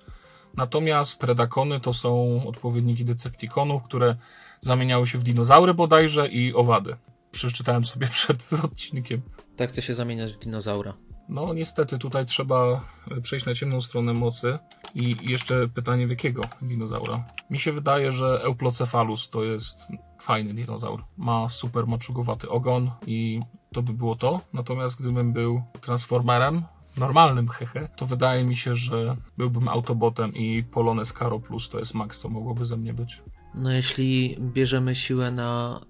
Natomiast 0.56 1.20
Predakony 1.20 1.80
to 1.80 1.92
są 1.92 2.42
odpowiedniki 2.46 3.04
Decepticonów, 3.04 3.82
które 3.82 4.16
zamieniały 4.60 5.06
się 5.06 5.18
w 5.18 5.22
dinozaury 5.22 5.74
bodajże 5.74 6.28
i 6.28 6.54
owady. 6.54 6.96
Przeczytałem 7.30 7.84
sobie 7.84 8.06
przed 8.18 8.50
odcinkiem. 8.64 9.22
Tak 9.56 9.68
chce 9.68 9.82
się 9.82 9.94
zamieniać 9.94 10.32
w 10.32 10.38
dinozaura. 10.38 10.94
No 11.28 11.54
niestety 11.54 11.98
tutaj 11.98 12.26
trzeba 12.26 12.84
przejść 13.22 13.46
na 13.46 13.54
ciemną 13.54 13.80
stronę 13.80 14.14
mocy 14.14 14.58
i 14.94 15.16
jeszcze 15.22 15.68
pytanie 15.68 16.06
w 16.06 16.10
jakiego 16.10 16.42
dinozaura? 16.62 17.24
Mi 17.50 17.58
się 17.58 17.72
wydaje, 17.72 18.12
że 18.12 18.40
Euplocephalus 18.44 19.30
to 19.30 19.44
jest 19.44 19.78
fajny 20.22 20.54
dinozaur. 20.54 21.04
Ma 21.16 21.48
super 21.48 21.86
maczugowaty 21.86 22.48
ogon 22.48 22.90
i 23.06 23.40
to 23.72 23.82
by 23.82 23.92
było 23.92 24.14
to. 24.14 24.40
Natomiast 24.52 25.00
gdybym 25.00 25.32
był 25.32 25.62
Transformerem, 25.80 26.62
normalnym 26.96 27.48
hehe, 27.48 27.88
to 27.96 28.06
wydaje 28.06 28.44
mi 28.44 28.56
się, 28.56 28.74
że 28.74 29.16
byłbym 29.38 29.68
Autobotem 29.68 30.34
i 30.34 30.62
Polones 30.62 31.12
Caro 31.12 31.40
Plus 31.40 31.68
to 31.68 31.78
jest 31.78 31.94
max, 31.94 32.20
co 32.20 32.28
mogłoby 32.28 32.64
ze 32.64 32.76
mnie 32.76 32.94
być. 32.94 33.22
No 33.54 33.72
jeśli 33.72 34.36
bierzemy 34.40 34.94
siłę 34.94 35.30
na, 35.30 35.80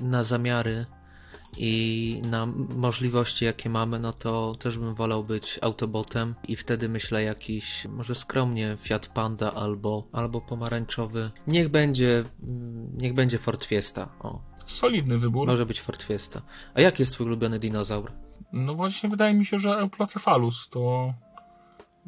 yy, 0.00 0.08
na 0.08 0.24
zamiary 0.24 0.86
i 1.58 2.22
na 2.30 2.46
możliwości, 2.76 3.44
jakie 3.44 3.70
mamy, 3.70 3.98
no 3.98 4.12
to 4.12 4.54
też 4.58 4.78
bym 4.78 4.94
wolał 4.94 5.22
być 5.22 5.58
Autobotem 5.62 6.34
i 6.48 6.56
wtedy 6.56 6.88
myślę 6.88 7.22
jakiś, 7.22 7.86
może 7.88 8.14
skromnie 8.14 8.76
Fiat 8.80 9.06
Panda 9.06 9.52
albo, 9.52 10.08
albo 10.12 10.40
pomarańczowy. 10.40 11.30
Niech 11.46 11.68
będzie, 11.68 12.24
mm, 12.42 12.98
niech 12.98 13.14
będzie 13.14 13.38
Ford 13.38 13.64
Fiesta. 13.64 14.08
O. 14.20 14.53
Solidny 14.66 15.18
wybór. 15.18 15.46
Może 15.46 15.66
być 15.66 15.80
Ford 15.80 16.02
Fiesta. 16.02 16.40
A 16.74 16.80
jaki 16.80 17.02
jest 17.02 17.12
twój 17.12 17.26
ulubiony 17.26 17.58
dinozaur? 17.58 18.12
No 18.52 18.74
właśnie 18.74 19.08
wydaje 19.08 19.34
mi 19.34 19.46
się, 19.46 19.58
że 19.58 19.70
Euplacephalus 19.70 20.68
to 20.68 21.14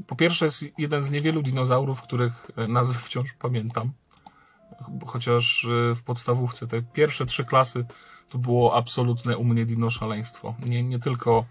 po 0.06 0.16
pierwsze 0.16 0.44
jest 0.44 0.64
jeden 0.78 1.02
z 1.02 1.10
niewielu 1.10 1.42
dinozaurów, 1.42 2.02
których 2.02 2.50
nazw 2.68 3.02
wciąż 3.02 3.32
pamiętam. 3.32 3.92
Chociaż 5.06 5.64
e, 5.64 5.94
w 5.94 6.02
podstawówce 6.02 6.66
te 6.66 6.82
pierwsze 6.82 7.26
trzy 7.26 7.44
klasy 7.44 7.86
to 8.28 8.38
było 8.38 8.76
absolutne 8.76 9.36
u 9.36 9.44
mnie 9.44 9.66
dino 9.66 9.90
szaleństwo. 9.90 10.54
Nie, 10.66 10.82
nie 10.82 10.98
tylko 10.98 11.44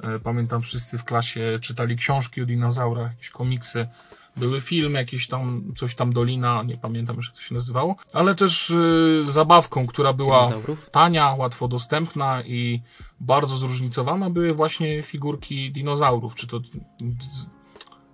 e, 0.00 0.18
pamiętam 0.18 0.62
wszyscy 0.62 0.98
w 0.98 1.04
klasie 1.04 1.58
czytali 1.62 1.96
książki 1.96 2.42
o 2.42 2.46
dinozaurach, 2.46 3.10
jakieś 3.10 3.30
komiksy, 3.30 3.88
były 4.40 4.60
filmy, 4.60 4.98
jakieś 4.98 5.28
tam, 5.28 5.72
coś 5.76 5.94
tam 5.94 6.12
Dolina, 6.12 6.62
nie 6.62 6.76
pamiętam 6.76 7.16
już 7.16 7.26
jak 7.26 7.36
to 7.36 7.42
się 7.42 7.54
nazywało, 7.54 7.96
ale 8.12 8.34
też 8.34 8.70
y, 8.70 9.22
zabawką, 9.24 9.86
która 9.86 10.12
była 10.12 10.50
tania, 10.90 11.34
łatwo 11.34 11.68
dostępna 11.68 12.42
i 12.42 12.82
bardzo 13.20 13.56
zróżnicowana, 13.56 14.30
były 14.30 14.54
właśnie 14.54 15.02
figurki 15.02 15.72
dinozaurów, 15.72 16.34
czy 16.34 16.46
to 16.46 16.60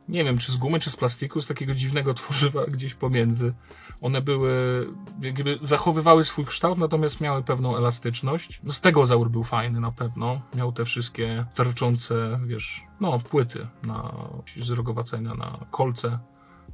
nie 0.08 0.24
wiem, 0.24 0.38
czy 0.38 0.52
z 0.52 0.56
gumy, 0.56 0.80
czy 0.80 0.90
z 0.90 0.96
plastiku, 0.96 1.40
z 1.40 1.46
takiego 1.46 1.74
dziwnego 1.74 2.14
tworzywa 2.14 2.66
gdzieś 2.76 2.94
pomiędzy. 2.94 3.54
One 4.00 4.22
były, 4.22 4.86
jakby 5.22 5.58
zachowywały 5.60 6.24
swój 6.24 6.44
kształt, 6.44 6.78
natomiast 6.78 7.20
miały 7.20 7.42
pewną 7.42 7.76
elastyczność. 7.76 8.60
No, 8.64 8.72
stegozaur 8.72 9.30
był 9.30 9.44
fajny 9.44 9.80
na 9.80 9.92
pewno. 9.92 10.40
Miał 10.54 10.72
te 10.72 10.84
wszystkie 10.84 11.46
tarczące, 11.54 12.40
wiesz, 12.46 12.84
no, 13.00 13.18
płyty 13.18 13.66
na 13.82 14.14
zrogowacenia, 14.56 15.34
na 15.34 15.66
kolce 15.70 16.18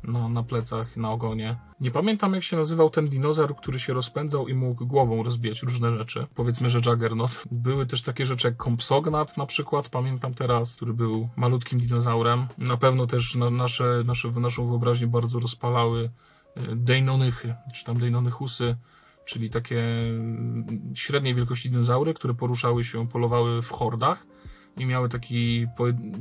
na, 0.05 0.29
na 0.29 0.43
plecach, 0.43 0.97
na 0.97 1.11
ogonie. 1.11 1.57
Nie 1.81 1.91
pamiętam 1.91 2.35
jak 2.35 2.43
się 2.43 2.57
nazywał 2.57 2.91
ten 2.91 3.09
dinozaur, 3.09 3.57
który 3.57 3.81
się 3.81 3.93
rozpędzał 3.93 4.49
i 4.49 4.55
mógł 4.55 4.87
głową 4.87 5.23
rozbijać 5.23 5.63
różne 5.63 5.97
rzeczy. 5.97 6.27
Powiedzmy, 6.35 6.71
że 6.71 6.79
Juggernaut. 6.87 7.43
Były 7.51 7.87
też 7.87 8.03
takie 8.03 8.27
rzeczy 8.27 8.49
jak 8.49 8.65
Compsognat 8.65 9.37
na 9.37 9.47
przykład, 9.47 9.89
pamiętam 9.89 10.35
teraz, 10.35 10.77
który 10.77 10.93
był 10.93 11.29
malutkim 11.37 11.79
dinozaurem. 11.79 12.47
Na 12.59 12.77
pewno 12.77 13.07
też 13.07 13.35
na 13.35 13.51
nasze, 13.51 14.03
nasze, 14.05 14.31
naszą 14.31 14.69
wyobraźnię 14.69 15.07
bardzo 15.07 15.41
rozpalały 15.41 16.11
e, 16.57 16.77
Deinonychy, 16.77 17.55
czy 17.75 17.85
tam 17.85 17.99
Deinonychusy, 17.99 18.77
czyli 19.25 19.51
takie 19.51 19.81
mm, 19.81 20.93
średniej 20.95 21.35
wielkości 21.35 21.71
dinozaury, 21.71 22.15
które 22.15 22.35
poruszały 22.35 22.85
się, 22.85 23.09
polowały 23.09 23.63
w 23.63 23.71
hordach 23.71 24.32
i 24.77 24.87
miały 24.87 25.09
taki 25.09 25.67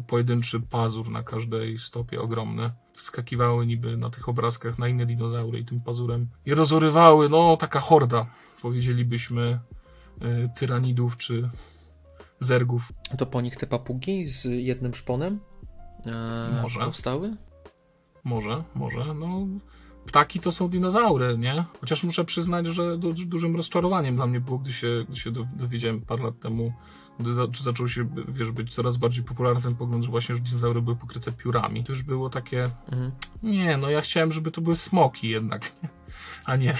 pojedynczy 0.07 0.59
pazur 0.59 1.09
na 1.09 1.23
każdej 1.23 1.77
stopie 1.77 2.21
ogromny. 2.21 2.69
Skakiwały 2.93 3.65
niby 3.65 3.97
na 3.97 4.09
tych 4.09 4.29
obrazkach 4.29 4.79
na 4.79 4.87
inne 4.87 5.05
dinozaury 5.05 5.59
i 5.59 5.65
tym 5.65 5.81
pazurem 5.81 6.27
i 6.45 6.53
rozorywały, 6.53 7.29
no 7.29 7.57
taka 7.57 7.79
horda, 7.79 8.25
powiedzielibyśmy, 8.61 9.59
y, 10.21 10.49
tyranidów 10.55 11.17
czy 11.17 11.49
zergów. 12.39 12.93
To 13.17 13.25
po 13.25 13.41
nich 13.41 13.55
te 13.55 13.67
papugi 13.67 14.25
z 14.25 14.45
jednym 14.45 14.93
szponem 14.93 15.39
e, 16.07 16.61
może. 16.61 16.79
powstały? 16.79 17.35
Może, 18.23 18.63
może. 18.75 19.13
No, 19.13 19.47
ptaki 20.05 20.39
to 20.39 20.51
są 20.51 20.69
dinozaury, 20.69 21.37
nie? 21.37 21.65
Chociaż 21.79 22.03
muszę 22.03 22.25
przyznać, 22.25 22.67
że 22.67 22.97
dużym 23.25 23.55
rozczarowaniem 23.55 24.15
dla 24.15 24.27
mnie 24.27 24.39
było, 24.39 24.57
gdy 24.57 24.73
się, 24.73 25.05
gdy 25.09 25.15
się 25.17 25.31
dowiedziałem 25.55 26.01
parę 26.01 26.23
lat 26.23 26.39
temu, 26.39 26.73
zaczął 27.63 27.87
się, 27.87 28.09
wiesz, 28.27 28.51
być 28.51 28.75
coraz 28.75 28.97
bardziej 28.97 29.23
popularny 29.23 29.61
ten 29.61 29.75
pogląd, 29.75 30.03
że 30.03 30.11
właśnie 30.11 30.33
już 30.33 30.41
dinozaury 30.41 30.81
były 30.81 30.95
pokryte 30.95 31.31
piórami. 31.31 31.83
To 31.83 31.91
już 31.91 32.03
było 32.03 32.29
takie, 32.29 32.63
mhm. 32.63 33.11
nie, 33.43 33.77
no 33.77 33.89
ja 33.89 34.01
chciałem, 34.01 34.31
żeby 34.31 34.51
to 34.51 34.61
były 34.61 34.75
smoki 34.75 35.29
jednak, 35.29 35.71
a 36.45 36.55
nie, 36.55 36.77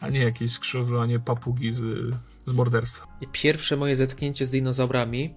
a 0.00 0.08
nie 0.08 0.20
jakieś 0.20 0.52
skrzyżowanie 0.52 1.20
papugi 1.20 1.72
z, 1.72 2.14
z 2.46 2.52
morderstwa. 2.52 3.06
Pierwsze 3.32 3.76
moje 3.76 3.96
zetknięcie 3.96 4.46
z 4.46 4.50
dinozaurami 4.50 5.34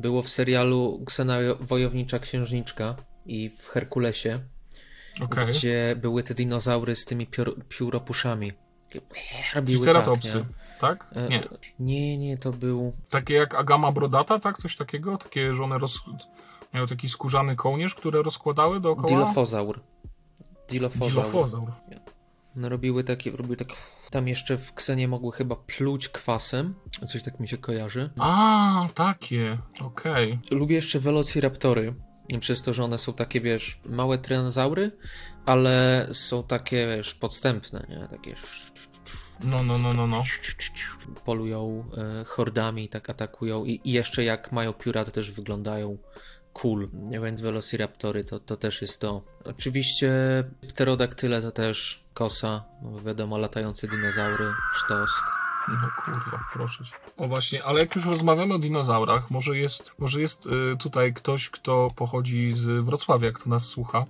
było 0.00 0.22
w 0.22 0.28
serialu 0.28 1.02
Ksena 1.06 1.36
Wojownicza 1.60 2.18
Księżniczka 2.18 2.96
i 3.26 3.50
w 3.50 3.66
Herkulesie, 3.66 4.40
okay. 5.20 5.46
gdzie 5.46 5.96
były 6.00 6.22
te 6.22 6.34
dinozaury 6.34 6.96
z 6.96 7.04
tymi 7.04 7.26
piór, 7.26 7.64
pióropuszami. 7.68 8.52
Robiły 9.54 9.78
Triceratopsy. 9.78 10.32
Tak, 10.32 10.59
tak? 10.80 11.06
E, 11.16 11.28
nie. 11.28 11.48
Nie, 11.78 12.18
nie, 12.18 12.38
to 12.38 12.52
był... 12.52 12.92
Takie 13.08 13.34
jak 13.34 13.54
Agama 13.54 13.92
Brodata, 13.92 14.38
tak? 14.38 14.58
Coś 14.58 14.76
takiego? 14.76 15.18
Takie, 15.18 15.54
że 15.54 15.64
one 15.64 15.78
roz... 15.78 16.00
miały 16.74 16.88
taki 16.88 17.08
skórzany 17.08 17.56
kołnierz, 17.56 17.94
które 17.94 18.22
rozkładały 18.22 18.80
dookoła? 18.80 19.08
Dilofozaur. 19.08 19.80
Dilofozaur. 20.68 21.12
Dilofozaur. 21.12 21.72
No 22.56 22.68
robiły 22.68 23.04
takie, 23.04 23.30
robiły 23.30 23.56
tak, 23.56 23.68
tam 24.10 24.28
jeszcze 24.28 24.58
w 24.58 24.74
Ksenie 24.74 25.08
mogły 25.08 25.32
chyba 25.32 25.56
pluć 25.56 26.08
kwasem, 26.08 26.74
coś 27.08 27.22
tak 27.22 27.40
mi 27.40 27.48
się 27.48 27.58
kojarzy. 27.58 28.10
A, 28.18 28.88
takie, 28.94 29.58
okej. 29.80 30.32
Okay. 30.32 30.58
Lubię 30.58 30.76
jeszcze 30.76 31.00
Velociraptory, 31.00 31.94
przez 32.40 32.62
to, 32.62 32.72
że 32.72 32.84
one 32.84 32.98
są 32.98 33.12
takie, 33.12 33.40
wiesz, 33.40 33.80
małe 33.84 34.18
tyranozaury, 34.18 34.90
ale 35.46 36.06
są 36.12 36.42
takie, 36.42 36.86
wiesz, 36.96 37.14
podstępne, 37.14 37.86
nie? 37.88 38.08
Takie 38.08 38.34
no, 39.44 39.62
no, 39.62 39.78
no, 39.78 39.92
no, 39.92 40.06
no. 40.06 40.24
Polują 41.24 41.84
e, 41.96 42.24
hordami, 42.24 42.88
tak 42.88 43.10
atakują 43.10 43.64
i, 43.64 43.80
i 43.84 43.92
jeszcze 43.92 44.24
jak 44.24 44.52
mają 44.52 44.72
pióra, 44.72 45.04
to 45.04 45.10
też 45.10 45.30
wyglądają 45.30 45.98
cool. 46.52 46.88
Więc 47.22 47.40
Velociraptory 47.40 48.24
to, 48.24 48.40
to 48.40 48.56
też 48.56 48.82
jest 48.82 49.00
to. 49.00 49.22
Oczywiście 49.44 50.10
pterodaktyle 50.68 51.42
to 51.42 51.50
też 51.50 52.04
kosa, 52.14 52.64
no 52.82 53.00
wiadomo, 53.00 53.38
latające 53.38 53.88
dinozaury, 53.88 54.52
sztos. 54.72 55.10
No 55.68 55.90
kurwa, 56.04 56.44
proszę 56.52 56.84
cię. 56.84 56.92
O 57.16 57.28
właśnie, 57.28 57.64
ale 57.64 57.80
jak 57.80 57.94
już 57.94 58.06
rozmawiamy 58.06 58.54
o 58.54 58.58
dinozaurach, 58.58 59.30
może 59.30 59.58
jest, 59.58 59.92
może 59.98 60.20
jest 60.20 60.46
y, 60.46 60.76
tutaj 60.78 61.14
ktoś, 61.14 61.50
kto 61.50 61.88
pochodzi 61.96 62.52
z 62.52 62.84
Wrocławia, 62.84 63.32
kto 63.32 63.50
nas 63.50 63.66
słucha 63.66 64.06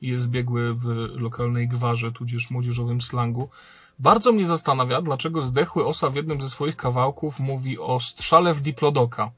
i 0.00 0.08
jest 0.08 0.28
biegły 0.28 0.74
w 0.74 0.84
lokalnej 1.14 1.68
gwarze, 1.68 2.12
tudzież 2.12 2.50
młodzieżowym 2.50 3.00
slangu. 3.00 3.50
Bardzo 4.02 4.32
mnie 4.32 4.46
zastanawia, 4.46 5.02
dlaczego 5.02 5.42
zdechły 5.42 5.86
osa 5.86 6.10
w 6.10 6.14
jednym 6.14 6.40
ze 6.40 6.50
swoich 6.50 6.76
kawałków 6.76 7.40
mówi 7.40 7.78
o 7.78 8.00
strzale 8.00 8.54
w 8.54 8.60
diplodoka. 8.60 9.30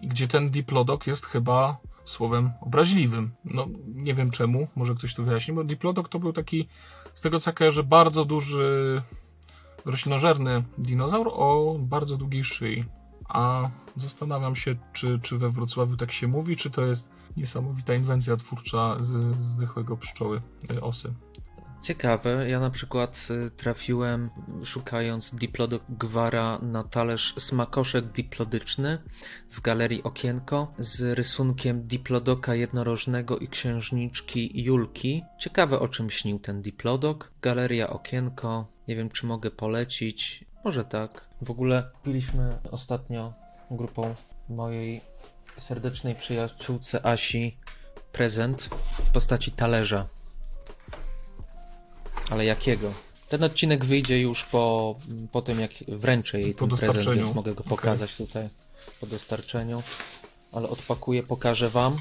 I 0.00 0.08
gdzie 0.08 0.28
ten 0.28 0.50
diplodok 0.50 1.06
jest 1.06 1.26
chyba 1.26 1.76
słowem 2.04 2.50
obraźliwym. 2.60 3.30
No, 3.44 3.66
nie 3.94 4.14
wiem 4.14 4.30
czemu, 4.30 4.68
może 4.76 4.94
ktoś 4.94 5.14
to 5.14 5.22
wyjaśni, 5.22 5.54
bo 5.54 5.64
diplodok 5.64 6.08
to 6.08 6.18
był 6.18 6.32
taki, 6.32 6.68
z 7.14 7.20
tego 7.20 7.40
co 7.40 7.52
kojarzę, 7.52 7.82
bardzo 7.82 8.24
duży 8.24 9.02
roślinożerny 9.84 10.64
dinozaur 10.78 11.28
o 11.28 11.76
bardzo 11.78 12.16
długiej 12.16 12.44
szyi. 12.44 12.84
A 13.28 13.68
zastanawiam 13.96 14.56
się, 14.56 14.76
czy, 14.92 15.18
czy 15.22 15.38
we 15.38 15.50
Wrocławiu 15.50 15.96
tak 15.96 16.12
się 16.12 16.28
mówi, 16.28 16.56
czy 16.56 16.70
to 16.70 16.82
jest 16.82 17.08
niesamowita 17.36 17.94
inwencja 17.94 18.36
twórcza 18.36 18.96
z 19.00 19.38
zdechłego 19.38 19.96
pszczoły, 19.96 20.42
y, 20.70 20.82
osy. 20.82 21.12
Ciekawe, 21.84 22.50
ja 22.50 22.60
na 22.60 22.70
przykład 22.70 23.28
y, 23.46 23.50
trafiłem 23.50 24.30
szukając 24.64 25.34
Diplodok 25.34 25.82
Gwara 25.88 26.58
na 26.62 26.84
talerz 26.84 27.34
smakoszek 27.38 28.04
diplodyczny 28.04 28.98
z 29.48 29.60
galerii 29.60 30.02
Okienko 30.02 30.68
z 30.78 31.18
rysunkiem 31.18 31.86
Diplodoka 31.86 32.54
jednorożnego 32.54 33.38
i 33.38 33.48
księżniczki 33.48 34.62
Julki. 34.62 35.22
Ciekawe 35.38 35.80
o 35.80 35.88
czym 35.88 36.10
śnił 36.10 36.38
ten 36.38 36.62
Diplodok. 36.62 37.32
Galeria 37.42 37.90
Okienko, 37.90 38.68
nie 38.88 38.96
wiem 38.96 39.10
czy 39.10 39.26
mogę 39.26 39.50
polecić, 39.50 40.44
może 40.64 40.84
tak. 40.84 41.28
W 41.42 41.50
ogóle 41.50 41.90
kupiliśmy 41.94 42.58
ostatnio 42.70 43.32
grupą 43.70 44.14
mojej 44.48 45.00
serdecznej 45.58 46.14
przyjaciółce 46.14 47.06
Asi 47.06 47.58
prezent 48.12 48.62
w 49.04 49.10
postaci 49.10 49.52
talerza 49.52 50.06
ale 52.30 52.44
jakiego? 52.44 52.92
Ten 53.28 53.44
odcinek 53.44 53.84
wyjdzie 53.84 54.20
już 54.20 54.44
po, 54.44 54.96
po 55.32 55.42
tym, 55.42 55.60
jak 55.60 55.70
wręczę 55.88 56.40
jej 56.40 56.54
Po 56.54 56.66
ten 56.66 56.76
prezent, 56.76 57.16
więc 57.16 57.34
mogę 57.34 57.54
go 57.54 57.64
pokazać 57.64 58.16
tutaj 58.16 58.48
po 59.00 59.06
dostarczeniu. 59.06 59.82
Ale 60.52 60.68
odpakuję, 60.68 61.22
pokażę 61.22 61.70
wam. 61.70 61.96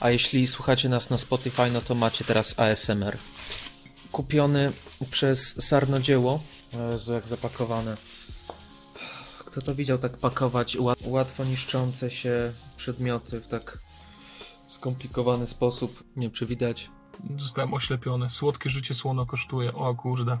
A 0.00 0.10
jeśli 0.10 0.46
słuchacie 0.46 0.88
nas 0.88 1.10
na 1.10 1.16
Spotify, 1.16 1.70
no 1.72 1.80
to 1.80 1.94
macie 1.94 2.24
teraz 2.24 2.58
ASMR. 2.58 3.16
Kupiony 4.12 4.72
przez 5.10 5.64
Sarnodzieło. 5.64 6.40
Jezu, 6.92 7.12
jak 7.12 7.26
zapakowane. 7.26 7.96
Kto 9.38 9.62
to 9.62 9.74
widział 9.74 9.98
tak 9.98 10.16
pakować 10.16 10.76
łat- 10.76 11.06
łatwo 11.06 11.44
niszczące 11.44 12.10
się 12.10 12.52
przedmioty 12.76 13.40
w 13.40 13.46
tak 13.46 13.78
skomplikowany 14.68 15.46
sposób? 15.46 16.04
Nie 16.16 16.22
wiem, 16.22 16.30
czy 16.30 16.46
widać. 16.46 16.90
Zostałem 17.38 17.74
oślepiony. 17.74 18.30
Słodkie 18.30 18.70
życie 18.70 18.94
słono 18.94 19.26
kosztuje. 19.26 19.74
O 19.74 19.94
kurde. 19.94 20.38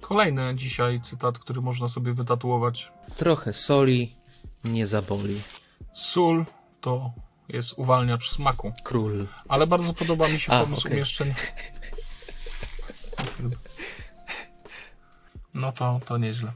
Kolejny 0.00 0.54
dzisiaj 0.54 1.00
cytat, 1.00 1.38
który 1.38 1.60
można 1.60 1.88
sobie 1.88 2.12
wytatuować. 2.14 2.92
Trochę 3.16 3.52
soli 3.52 4.16
nie 4.64 4.86
zaboli. 4.86 5.40
Sól 5.92 6.46
to 6.80 7.12
jest 7.48 7.72
uwalniacz 7.76 8.30
smaku. 8.30 8.72
Król. 8.84 9.26
Ale 9.48 9.66
bardzo 9.66 9.94
podoba 9.94 10.28
mi 10.28 10.40
się 10.40 10.52
A, 10.52 10.60
pomysł 10.60 10.80
okej. 10.80 10.92
umieszczenia. 10.92 11.34
No 15.54 15.72
to, 15.72 16.00
to 16.06 16.18
nieźle. 16.18 16.52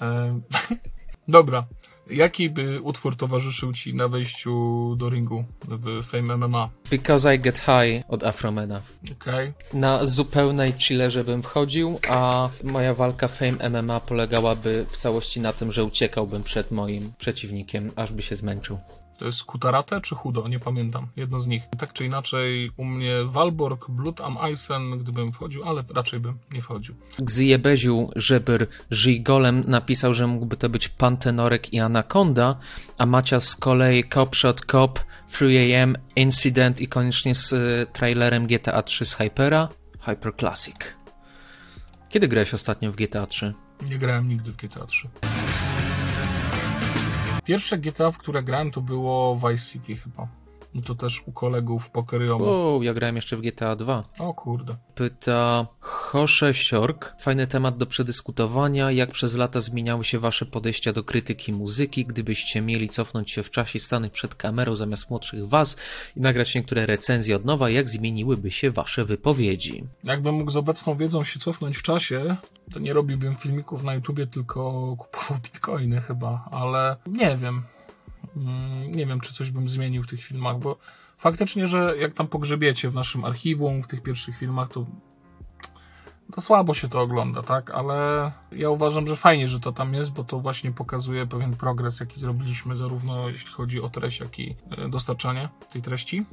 E, 0.00 0.40
Dobra. 1.28 1.66
Jaki 2.10 2.50
by 2.50 2.80
utwór 2.82 3.16
towarzyszył 3.16 3.72
ci 3.72 3.94
na 3.94 4.08
wejściu 4.08 4.96
do 4.96 5.10
ringu 5.10 5.44
w 5.68 6.06
Fame 6.06 6.36
MMA? 6.36 6.68
Because 6.90 7.34
I 7.34 7.38
get 7.38 7.58
high 7.58 8.04
od 8.08 8.24
Afromena. 8.24 8.80
Okej. 9.12 9.52
Na 9.72 10.06
zupełnej 10.06 10.72
chillerze 10.72 11.24
bym 11.24 11.42
wchodził, 11.42 11.98
a 12.08 12.48
moja 12.64 12.94
walka 12.94 13.28
Fame 13.28 13.70
MMA 13.70 14.00
polegałaby 14.00 14.86
w 14.90 14.96
całości 14.96 15.40
na 15.40 15.52
tym, 15.52 15.72
że 15.72 15.84
uciekałbym 15.84 16.42
przed 16.42 16.70
moim 16.70 17.12
przeciwnikiem, 17.18 17.90
aż 17.96 18.12
by 18.12 18.22
się 18.22 18.36
zmęczył. 18.36 18.78
To 19.20 19.26
jest 19.26 19.44
Kutarate 19.44 20.00
czy 20.00 20.14
Chudo? 20.14 20.48
Nie 20.48 20.60
pamiętam. 20.60 21.06
Jedno 21.16 21.38
z 21.38 21.46
nich. 21.46 21.62
Tak 21.78 21.92
czy 21.92 22.04
inaczej, 22.06 22.70
u 22.76 22.84
mnie 22.84 23.14
Walborg, 23.24 23.90
Blood 23.90 24.20
am 24.20 24.38
Eisen, 24.44 24.98
gdybym 24.98 25.32
wchodził, 25.32 25.64
ale 25.64 25.84
raczej 25.94 26.20
bym 26.20 26.38
nie 26.52 26.62
wchodził. 26.62 26.94
Gzjebeziu 27.18 28.10
Żebyr 28.16 28.66
Żigolem 28.90 29.64
napisał, 29.66 30.14
że 30.14 30.26
mógłby 30.26 30.56
to 30.56 30.68
być 30.68 30.88
Pantenorek 30.88 31.74
i 31.74 31.80
Anaconda, 31.80 32.56
a 32.98 33.06
Macia 33.06 33.40
z 33.40 33.56
kolei 33.56 34.04
Cop 34.04 34.36
Shot 34.36 34.60
Cop, 34.60 35.00
3AM, 35.32 35.94
Incident 36.16 36.80
i 36.80 36.88
koniecznie 36.88 37.34
z 37.34 37.52
y, 37.52 37.86
trailerem 37.92 38.46
GTA 38.46 38.82
3 38.82 39.06
z 39.06 39.14
Hypera. 39.14 39.68
Hyper 40.00 40.36
Classic. 40.36 40.76
Kiedy 42.08 42.28
grałeś 42.28 42.54
ostatnio 42.54 42.92
w 42.92 42.96
GTA 42.96 43.26
3? 43.26 43.54
Nie 43.90 43.98
grałem 43.98 44.28
nigdy 44.28 44.52
w 44.52 44.56
GTA 44.56 44.86
3. 44.86 45.08
Pierwsze 47.50 47.78
GTA, 47.78 48.10
w 48.10 48.18
które 48.18 48.42
grałem, 48.42 48.70
to 48.70 48.80
było 48.80 49.36
Vice 49.36 49.72
City 49.72 49.96
chyba. 49.96 50.28
No 50.74 50.82
to 50.82 50.94
też 50.94 51.22
u 51.26 51.32
kolegów 51.32 51.90
pokeriowo. 51.90 52.44
Wow, 52.44 52.82
ja 52.82 52.94
grałem 52.94 53.16
jeszcze 53.16 53.36
w 53.36 53.40
GTA 53.40 53.76
2. 53.76 54.02
O 54.18 54.34
kurde. 54.34 54.76
Pyta 54.94 55.66
Hosze 55.80 56.54
Siork. 56.54 57.14
Fajny 57.20 57.46
temat 57.46 57.76
do 57.76 57.86
przedyskutowania. 57.86 58.90
Jak 58.90 59.10
przez 59.10 59.36
lata 59.36 59.60
zmieniały 59.60 60.04
się 60.04 60.18
wasze 60.18 60.46
podejścia 60.46 60.92
do 60.92 61.04
krytyki 61.04 61.52
muzyki? 61.52 62.06
Gdybyście 62.06 62.60
mieli 62.60 62.88
cofnąć 62.88 63.30
się 63.30 63.42
w 63.42 63.50
czasie 63.50 63.80
stanąć 63.80 64.12
przed 64.12 64.34
kamerą 64.34 64.76
zamiast 64.76 65.10
młodszych 65.10 65.48
was 65.48 65.76
i 66.16 66.20
nagrać 66.20 66.54
niektóre 66.54 66.86
recenzje 66.86 67.36
od 67.36 67.44
nowa, 67.44 67.70
jak 67.70 67.88
zmieniłyby 67.88 68.50
się 68.50 68.70
wasze 68.70 69.04
wypowiedzi? 69.04 69.84
Jakbym 70.04 70.34
mógł 70.34 70.50
z 70.50 70.56
obecną 70.56 70.96
wiedzą 70.96 71.24
się 71.24 71.40
cofnąć 71.40 71.76
w 71.76 71.82
czasie, 71.82 72.36
to 72.72 72.78
nie 72.78 72.92
robiłbym 72.92 73.34
filmików 73.34 73.82
na 73.82 73.94
YouTubie, 73.94 74.26
tylko 74.26 74.94
kupował 74.98 75.38
bitcoiny 75.44 76.00
chyba, 76.00 76.48
ale 76.50 76.96
nie 77.06 77.36
wiem. 77.36 77.62
Mm, 78.36 78.90
Nie 78.90 79.06
wiem, 79.06 79.20
czy 79.20 79.34
coś 79.34 79.50
bym 79.50 79.68
zmienił 79.68 80.02
w 80.02 80.06
tych 80.06 80.22
filmach, 80.22 80.58
bo 80.58 80.76
faktycznie, 81.16 81.66
że 81.66 81.94
jak 81.98 82.14
tam 82.14 82.28
pogrzebiecie 82.28 82.90
w 82.90 82.94
naszym 82.94 83.24
archiwum, 83.24 83.82
w 83.82 83.86
tych 83.86 84.02
pierwszych 84.02 84.36
filmach, 84.36 84.68
to 84.68 84.86
to 86.30 86.40
słabo 86.40 86.74
się 86.74 86.88
to 86.88 87.00
ogląda, 87.00 87.42
tak? 87.42 87.70
Ale 87.70 88.30
ja 88.52 88.70
uważam, 88.70 89.06
że 89.06 89.16
fajnie, 89.16 89.48
że 89.48 89.60
to 89.60 89.72
tam 89.72 89.94
jest, 89.94 90.12
bo 90.12 90.24
to 90.24 90.40
właśnie 90.40 90.72
pokazuje 90.72 91.26
pewien 91.26 91.56
progres, 91.56 92.00
jaki 92.00 92.20
zrobiliśmy, 92.20 92.76
zarówno 92.76 93.28
jeśli 93.28 93.50
chodzi 93.50 93.80
o 93.80 93.88
treść, 93.88 94.20
jak 94.20 94.38
i 94.38 94.56
e, 94.70 94.88
dostarczanie 94.88 95.48
tej 95.72 95.82
treści. 95.82 96.26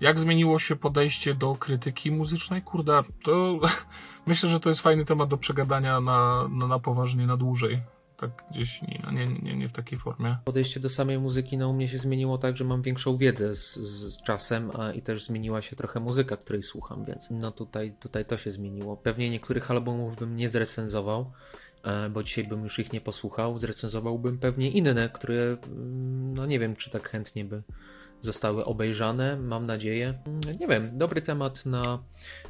Jak 0.00 0.18
zmieniło 0.18 0.58
się 0.58 0.76
podejście 0.76 1.34
do 1.34 1.54
krytyki 1.54 2.10
muzycznej? 2.10 2.62
Kurde, 2.62 3.02
to 3.24 3.58
myślę, 4.26 4.48
że 4.48 4.60
to 4.60 4.68
jest 4.68 4.80
fajny 4.80 5.04
temat 5.04 5.28
do 5.28 5.36
przegadania 5.36 6.00
na, 6.00 6.48
na, 6.48 6.66
na 6.66 6.78
poważnie, 6.78 7.26
na 7.26 7.36
dłużej. 7.36 7.82
Tak 8.20 8.44
gdzieś, 8.50 8.82
nie, 8.82 9.02
nie, 9.12 9.26
nie, 9.26 9.56
nie 9.56 9.68
w 9.68 9.72
takiej 9.72 9.98
formie. 9.98 10.36
Podejście 10.44 10.80
do 10.80 10.88
samej 10.88 11.18
muzyki 11.18 11.58
no, 11.58 11.68
u 11.68 11.72
mnie 11.72 11.88
się 11.88 11.98
zmieniło 11.98 12.38
tak, 12.38 12.56
że 12.56 12.64
mam 12.64 12.82
większą 12.82 13.16
wiedzę 13.16 13.54
z, 13.54 13.74
z 13.76 14.22
czasem 14.22 14.70
a, 14.78 14.92
i 14.92 15.02
też 15.02 15.24
zmieniła 15.24 15.62
się 15.62 15.76
trochę 15.76 16.00
muzyka, 16.00 16.36
której 16.36 16.62
słucham, 16.62 17.04
więc 17.04 17.28
no 17.30 17.50
tutaj, 17.50 17.92
tutaj 18.00 18.24
to 18.24 18.36
się 18.36 18.50
zmieniło. 18.50 18.96
Pewnie 18.96 19.30
niektórych 19.30 19.70
albumów 19.70 20.16
bym 20.16 20.36
nie 20.36 20.48
zrecenzował, 20.48 21.32
e, 21.84 22.10
bo 22.10 22.22
dzisiaj 22.22 22.44
bym 22.44 22.62
już 22.62 22.78
ich 22.78 22.92
nie 22.92 23.00
posłuchał. 23.00 23.58
Zrecenzowałbym 23.58 24.38
pewnie 24.38 24.70
inne, 24.70 25.08
które 25.08 25.56
mm, 25.66 26.34
no 26.34 26.46
nie 26.46 26.58
wiem, 26.58 26.76
czy 26.76 26.90
tak 26.90 27.08
chętnie 27.08 27.44
by 27.44 27.62
zostały 28.22 28.64
obejrzane, 28.64 29.36
mam 29.36 29.66
nadzieję. 29.66 30.22
Mm, 30.26 30.40
Nie 30.60 30.66
wiem, 30.66 30.98
dobry 30.98 31.22
temat 31.22 31.66
na, 31.66 31.98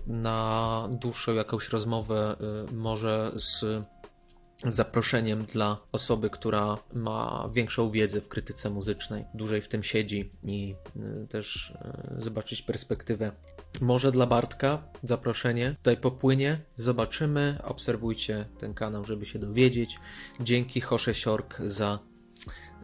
na 0.06 0.88
dłuższą 1.00 1.34
jakąś 1.34 1.68
rozmowę, 1.68 2.36
y, 2.70 2.74
może 2.74 3.32
z 3.34 3.64
zaproszeniem 4.66 5.44
dla 5.44 5.78
osoby, 5.92 6.30
która 6.30 6.78
ma 6.94 7.48
większą 7.54 7.90
wiedzę 7.90 8.20
w 8.20 8.28
krytyce 8.28 8.70
muzycznej, 8.70 9.24
dłużej 9.34 9.62
w 9.62 9.68
tym 9.68 9.82
siedzi 9.82 10.32
i 10.42 10.74
y, 10.96 11.26
też 11.26 11.74
y, 12.18 12.22
zobaczyć 12.22 12.62
perspektywę. 12.62 13.32
Może 13.80 14.12
dla 14.12 14.26
Bartka 14.26 14.82
zaproszenie 15.02 15.74
tutaj 15.76 15.96
popłynie, 15.96 16.60
zobaczymy, 16.76 17.58
obserwujcie 17.64 18.46
ten 18.58 18.74
kanał, 18.74 19.04
żeby 19.04 19.26
się 19.26 19.38
dowiedzieć. 19.38 19.98
Dzięki 20.40 20.80
Hosze 20.80 21.14
Siork 21.14 21.58
za 21.60 21.98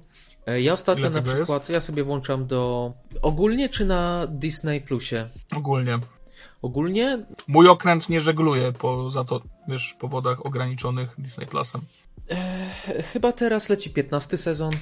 E, 0.46 0.60
Ja 0.60 0.72
ostatnio 0.72 1.10
na 1.10 1.22
przykład, 1.22 1.68
ja 1.68 1.80
sobie 1.80 2.04
włączam 2.04 2.46
do... 2.46 2.92
Ogólnie 3.22 3.68
czy 3.68 3.84
na 3.84 4.26
Disney 4.30 4.80
Plusie? 4.80 5.28
Ogólnie. 5.56 5.98
Ogólnie 6.62 7.26
Mój 7.48 7.68
okręt 7.68 8.08
nie 8.08 8.20
żegluje 8.20 8.72
poza 8.72 9.24
to, 9.24 9.42
wiesz, 9.68 9.96
powodach 10.00 10.46
ograniczonych 10.46 11.14
Disney 11.18 11.46
Plusem. 11.46 11.80
e, 12.30 13.02
chyba 13.12 13.32
teraz 13.32 13.68
leci 13.68 13.90
15 13.90 14.36
sezon. 14.38 14.72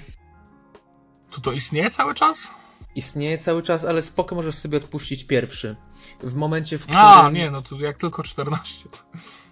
To 1.31 1.41
to 1.41 1.53
istnieje 1.53 1.91
cały 1.91 2.15
czas? 2.15 2.49
Istnieje 2.95 3.39
cały 3.39 3.63
czas, 3.63 3.85
ale 3.85 4.03
spoko 4.03 4.35
możesz 4.35 4.55
sobie 4.55 4.79
odpuścić 4.79 5.25
pierwszy. 5.25 5.77
W 6.23 6.35
momencie, 6.35 6.79
w 6.79 6.83
którym... 6.83 7.01
A, 7.01 7.31
nie, 7.31 7.51
no 7.51 7.63
to 7.63 7.77
jak 7.77 7.99
tylko 7.99 8.23
14. 8.23 8.89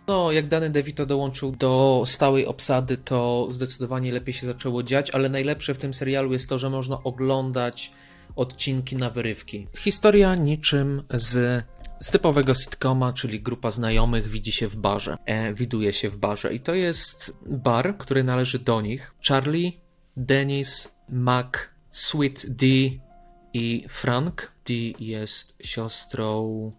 No, 0.07 0.33
jak 0.33 0.49
Danny 0.49 0.70
DeVito 0.70 1.07
dołączył 1.07 1.53
do 1.53 2.03
stałej 2.07 2.47
obsady, 2.47 2.97
to 2.97 3.49
zdecydowanie 3.51 4.12
lepiej 4.12 4.35
się 4.35 4.47
zaczęło 4.47 4.83
dziać, 4.83 5.11
ale 5.11 5.29
najlepsze 5.29 5.74
w 5.74 5.79
tym 5.79 5.95
serialu 5.95 6.33
jest 6.33 6.49
to, 6.49 6.59
że 6.59 6.70
można 6.70 7.03
oglądać 7.03 7.93
odcinki 8.37 8.97
na 8.97 9.11
wyrywki. 9.11 9.66
Historia 9.79 10.35
niczym 10.35 11.03
z, 11.11 11.64
z 12.01 12.11
typowego 12.11 12.55
sitcoma, 12.55 13.12
czyli 13.12 13.41
grupa 13.41 13.70
znajomych 13.70 14.29
widzi 14.29 14.53
się 14.53 14.68
w 14.68 14.76
barze, 14.76 15.16
e, 15.24 15.55
widuje 15.55 15.93
się 15.93 16.11
w 16.11 16.16
barze. 16.16 16.55
I 16.55 16.61
to 16.61 16.74
jest 16.74 17.37
bar, 17.47 17.97
który 17.99 18.24
należy 18.24 18.59
do 18.59 18.81
nich. 18.81 19.14
Charlie, 19.29 19.81
Dennis, 20.19 20.89
Mac, 21.09 21.49
Sweet 21.91 22.47
D 22.49 22.66
i 23.53 23.85
Frank. 23.89 24.53
D 24.64 24.75
jest 25.01 25.55
siostrą 25.61 26.71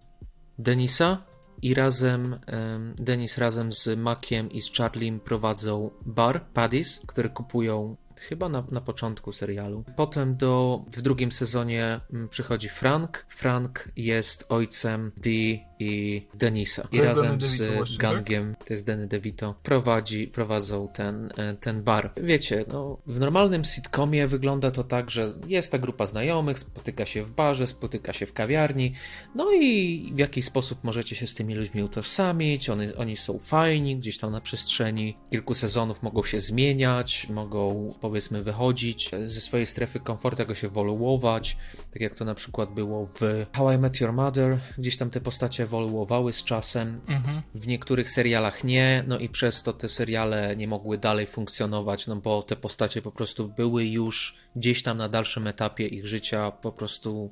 Denisa 0.60 1.24
i 1.62 1.74
razem 1.74 2.40
em, 2.48 2.96
Denis 3.00 3.38
razem 3.38 3.74
z 3.74 4.00
Maciem 4.00 4.52
i 4.52 4.62
z 4.62 4.72
Charliem 4.72 5.20
prowadzą 5.20 5.92
bar 6.06 6.46
Paddy's, 6.54 7.06
który 7.08 7.30
kupują 7.30 7.96
chyba 8.20 8.50
na, 8.50 8.64
na 8.72 8.82
początku 8.82 9.32
serialu. 9.32 9.84
Potem 9.96 10.38
do, 10.38 10.86
w 10.92 11.02
drugim 11.02 11.32
sezonie 11.32 12.00
mm, 12.14 12.30
przychodzi 12.30 12.70
Frank. 12.70 13.26
Frank 13.30 13.90
jest 13.96 14.46
ojcem 14.50 15.12
Dee 15.18 15.69
i 15.80 16.22
Denisa. 16.34 16.88
I 16.92 17.02
razem 17.02 17.42
z 17.42 17.58
tak? 17.58 17.98
gangiem, 17.98 18.56
to 18.68 18.74
jest 18.74 18.86
Danny 18.86 19.08
DeVito, 19.08 19.56
prowadzi, 19.64 20.28
prowadzą 20.28 20.88
ten, 20.94 21.30
e, 21.38 21.56
ten 21.60 21.84
bar. 21.84 22.12
Wiecie, 22.18 22.66
no, 22.68 22.98
w 23.08 23.20
normalnym 23.20 23.64
sitcomie 23.64 24.28
wygląda 24.28 24.72
to 24.72 24.84
tak, 24.84 25.12
że 25.12 25.34
jest 25.48 25.72
ta 25.72 25.80
grupa 25.80 26.06
znajomych, 26.06 26.60
spotyka 26.60 27.06
się 27.06 27.24
w 27.24 27.32
barze, 27.32 27.68
spotyka 27.68 28.14
się 28.14 28.26
w 28.26 28.34
kawiarni, 28.34 28.94
no 29.36 29.52
i 29.52 30.12
w 30.16 30.18
jakiś 30.18 30.46
sposób 30.46 30.84
możecie 30.84 31.16
się 31.16 31.28
z 31.28 31.36
tymi 31.36 31.56
ludźmi 31.56 31.84
utożsamić, 31.84 32.70
oni, 32.70 32.94
oni 32.94 33.18
są 33.18 33.40
fajni, 33.40 33.98
gdzieś 33.98 34.18
tam 34.18 34.32
na 34.32 34.42
przestrzeni 34.42 35.18
kilku 35.32 35.54
sezonów 35.54 36.04
mogą 36.04 36.24
się 36.24 36.40
zmieniać, 36.40 37.30
mogą 37.30 37.94
powiedzmy 38.02 38.44
wychodzić 38.44 39.12
ze 39.24 39.42
swojej 39.42 39.66
strefy 39.66 40.00
komfortu, 40.00 40.42
jako 40.42 40.56
się 40.56 40.68
ewoluować, 40.68 41.58
tak 41.92 42.02
jak 42.02 42.16
to 42.16 42.26
na 42.26 42.36
przykład 42.36 42.74
było 42.74 43.06
w 43.06 43.46
How 43.56 43.72
I 43.72 43.78
Met 43.78 44.02
Your 44.02 44.14
Mother, 44.14 44.60
gdzieś 44.78 44.98
tam 44.98 45.10
te 45.10 45.22
postacie 45.22 45.64
ewoluowały 45.64 46.34
z 46.34 46.44
czasem, 46.44 47.02
Mhm. 47.08 47.42
w 47.56 47.68
niektórych 47.68 48.10
serialach 48.10 48.64
nie, 48.64 49.04
no 49.08 49.20
i 49.20 49.30
przez 49.30 49.64
to 49.64 49.74
te 49.74 49.90
seriale 49.90 50.56
nie 50.56 50.68
mogły 50.68 50.98
dalej 50.98 51.28
funkcjonować, 51.28 52.08
no 52.08 52.16
bo 52.16 52.44
te 52.44 52.56
postacie 52.56 53.02
po 53.02 53.12
prostu 53.12 53.48
były 53.50 53.86
już 53.86 54.38
gdzieś 54.56 54.84
tam 54.84 54.98
na 54.98 55.10
dalszym 55.10 55.48
etapie 55.48 55.88
ich 55.88 56.08
życia 56.08 56.52
po 56.52 56.72
prostu 56.72 57.32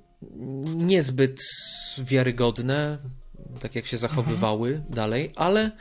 niezbyt 0.75 1.41
wiarygodne, 1.97 2.97
tak 3.59 3.75
jak 3.75 3.85
się 3.85 3.97
zachowywały 3.97 4.83
dalej, 4.89 5.33
ale 5.35 5.71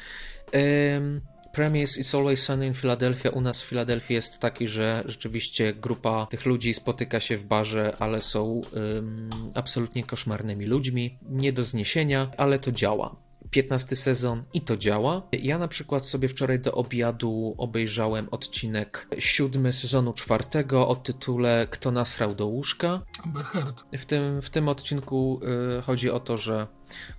premise 1.56 2.00
It's 2.00 2.14
Always 2.14 2.42
Sunny 2.42 2.66
in 2.66 2.74
Philadelphia 2.74 3.30
u 3.30 3.40
nas 3.40 3.62
w 3.62 3.66
Filadelfii 3.66 4.14
jest 4.14 4.38
taki, 4.38 4.68
że 4.68 5.04
rzeczywiście 5.06 5.74
grupa 5.74 6.26
tych 6.26 6.46
ludzi 6.46 6.74
spotyka 6.74 7.20
się 7.20 7.36
w 7.36 7.44
barze, 7.44 7.92
ale 7.98 8.20
są 8.20 8.60
em, 8.98 9.30
absolutnie 9.54 10.04
koszmarnymi 10.04 10.66
ludźmi, 10.66 11.18
nie 11.28 11.52
do 11.52 11.64
zniesienia, 11.64 12.30
ale 12.36 12.58
to 12.58 12.72
działa. 12.72 13.16
15 13.50 13.96
sezon 13.96 14.44
i 14.54 14.60
to 14.60 14.76
działa. 14.76 15.22
Ja 15.32 15.58
na 15.58 15.68
przykład 15.68 16.06
sobie 16.06 16.28
wczoraj 16.28 16.60
do 16.60 16.72
obiadu 16.72 17.54
obejrzałem 17.58 18.28
odcinek 18.30 19.08
siódmy 19.18 19.72
sezonu 19.72 20.12
czwartego 20.12 20.88
o 20.88 20.96
tytule 20.96 21.66
Kto 21.70 21.90
nasrał 21.90 22.34
do 22.34 22.46
łóżka. 22.46 22.98
Amber 23.24 23.44
Heard. 23.44 23.84
W 23.92 24.04
tym, 24.04 24.42
w 24.42 24.50
tym 24.50 24.68
odcinku 24.68 25.40
y, 25.78 25.82
chodzi 25.82 26.10
o 26.10 26.20
to, 26.20 26.38
że 26.38 26.66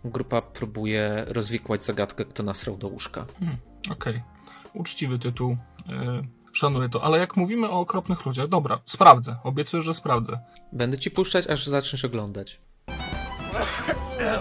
grupa 0.06 0.42
próbuje 0.42 1.26
rozwikłać 1.28 1.84
zagadkę, 1.84 2.26
kto 2.26 2.44
nasrał 2.44 2.78
do 2.78 2.88
łóżka. 2.88 3.26
Hmm, 3.40 3.58
Okej. 3.92 4.24
Uczciwy 4.74 5.20
tytuł. 5.20 5.52
y, 5.52 6.38
Szanuję 6.54 6.90
to. 6.90 7.04
Ale 7.04 7.18
jak 7.18 7.36
mówimy 7.36 7.70
o 7.70 7.80
okropnych 7.80 8.26
ludziach, 8.26 8.48
dobra, 8.48 8.80
sprawdzę. 8.86 9.36
Obiecuję, 9.44 9.84
że 9.84 9.94
sprawdzę. 9.94 10.40
Będę 10.74 10.98
ci 10.98 11.12
puszczać, 11.12 11.48
aż 11.48 11.68
zaczniesz 11.68 12.06
oglądać. 12.06 12.62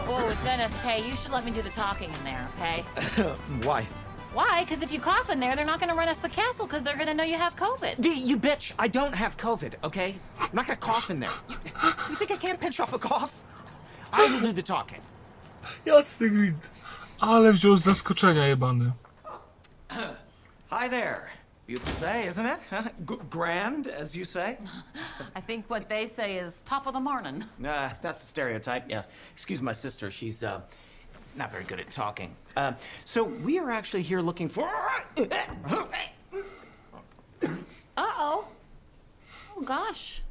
Whoa, 0.07 0.35
Dennis, 0.45 0.73
hey, 0.83 1.01
you 1.11 1.17
should 1.17 1.33
let 1.33 1.45
me 1.45 1.51
do 1.51 1.63
the 1.63 1.71
talking 1.71 2.11
in 2.11 2.25
there, 2.25 2.49
okay? 2.57 2.85
Why? 3.63 3.87
Why? 4.35 4.65
Because 4.65 4.83
if 4.85 4.93
you 4.95 5.01
cough 5.01 5.31
in 5.35 5.41
there, 5.41 5.57
they're 5.57 5.67
not 5.67 5.79
going 5.81 5.91
to 5.91 5.97
run 6.01 6.09
us 6.09 6.19
the 6.19 6.29
castle 6.29 6.67
because 6.67 6.83
they're 6.85 6.97
going 6.97 7.09
to 7.09 7.15
know 7.15 7.25
you 7.25 7.39
have 7.39 7.55
COVID. 7.57 8.01
D, 8.01 8.09
you 8.15 8.37
bitch! 8.39 8.73
I 8.79 8.89
don't 8.89 9.15
have 9.15 9.37
COVID, 9.37 9.75
okay? 9.85 10.15
I'm 10.41 10.51
not 10.53 10.67
gonna 10.67 10.77
cough 10.81 11.11
in 11.11 11.21
there. 11.21 11.31
You, 11.49 11.57
you 12.11 12.17
think 12.17 12.31
I 12.31 12.37
can't 12.37 12.61
pinch 12.61 12.81
off 12.81 12.93
a 12.95 12.99
cough? 12.99 13.33
I 14.13 14.27
will 14.31 14.41
do 14.41 14.53
the 14.53 14.63
talking. 14.63 15.01
Jasny 15.87 16.31
gwint. 16.31 16.71
Ale 17.21 17.53
wziął 17.53 17.77
z 17.77 17.83
zaskoczenia 17.83 18.47
jebany. 18.47 18.93
Hi 20.71 20.89
there. 20.89 21.31
Beautiful 21.67 22.01
day, 22.01 22.27
isn't 22.27 22.45
it? 22.47 22.59
G- 23.09 23.17
grand, 23.31 23.87
as 23.87 24.15
you 24.15 24.25
say? 24.25 24.59
I 25.35 25.41
think 25.41 25.69
what 25.69 25.89
they 25.89 26.07
say 26.07 26.37
is 26.37 26.63
top 26.63 26.87
of 26.87 26.93
the 26.93 27.01
morning. 27.01 27.45
Uh, 27.65 27.91
that's 28.03 28.23
a 28.23 28.27
stereotype, 28.27 28.85
yeah. 28.89 29.03
Excuse 29.33 29.61
my 29.63 29.73
sister, 29.73 30.11
she's, 30.11 30.45
uh, 30.45 30.61
not 31.35 31.51
very 31.51 31.65
good 31.65 31.81
at 31.81 31.91
talking. 31.91 32.35
Uh, 32.57 32.73
so 33.05 33.25
we 33.25 33.59
are 33.59 33.71
actually 33.71 34.03
here 34.03 34.21
looking 34.21 34.49
for... 34.49 34.69
Uh-oh. 37.97 38.49
Oh, 39.57 39.61
gosh. 39.65 40.23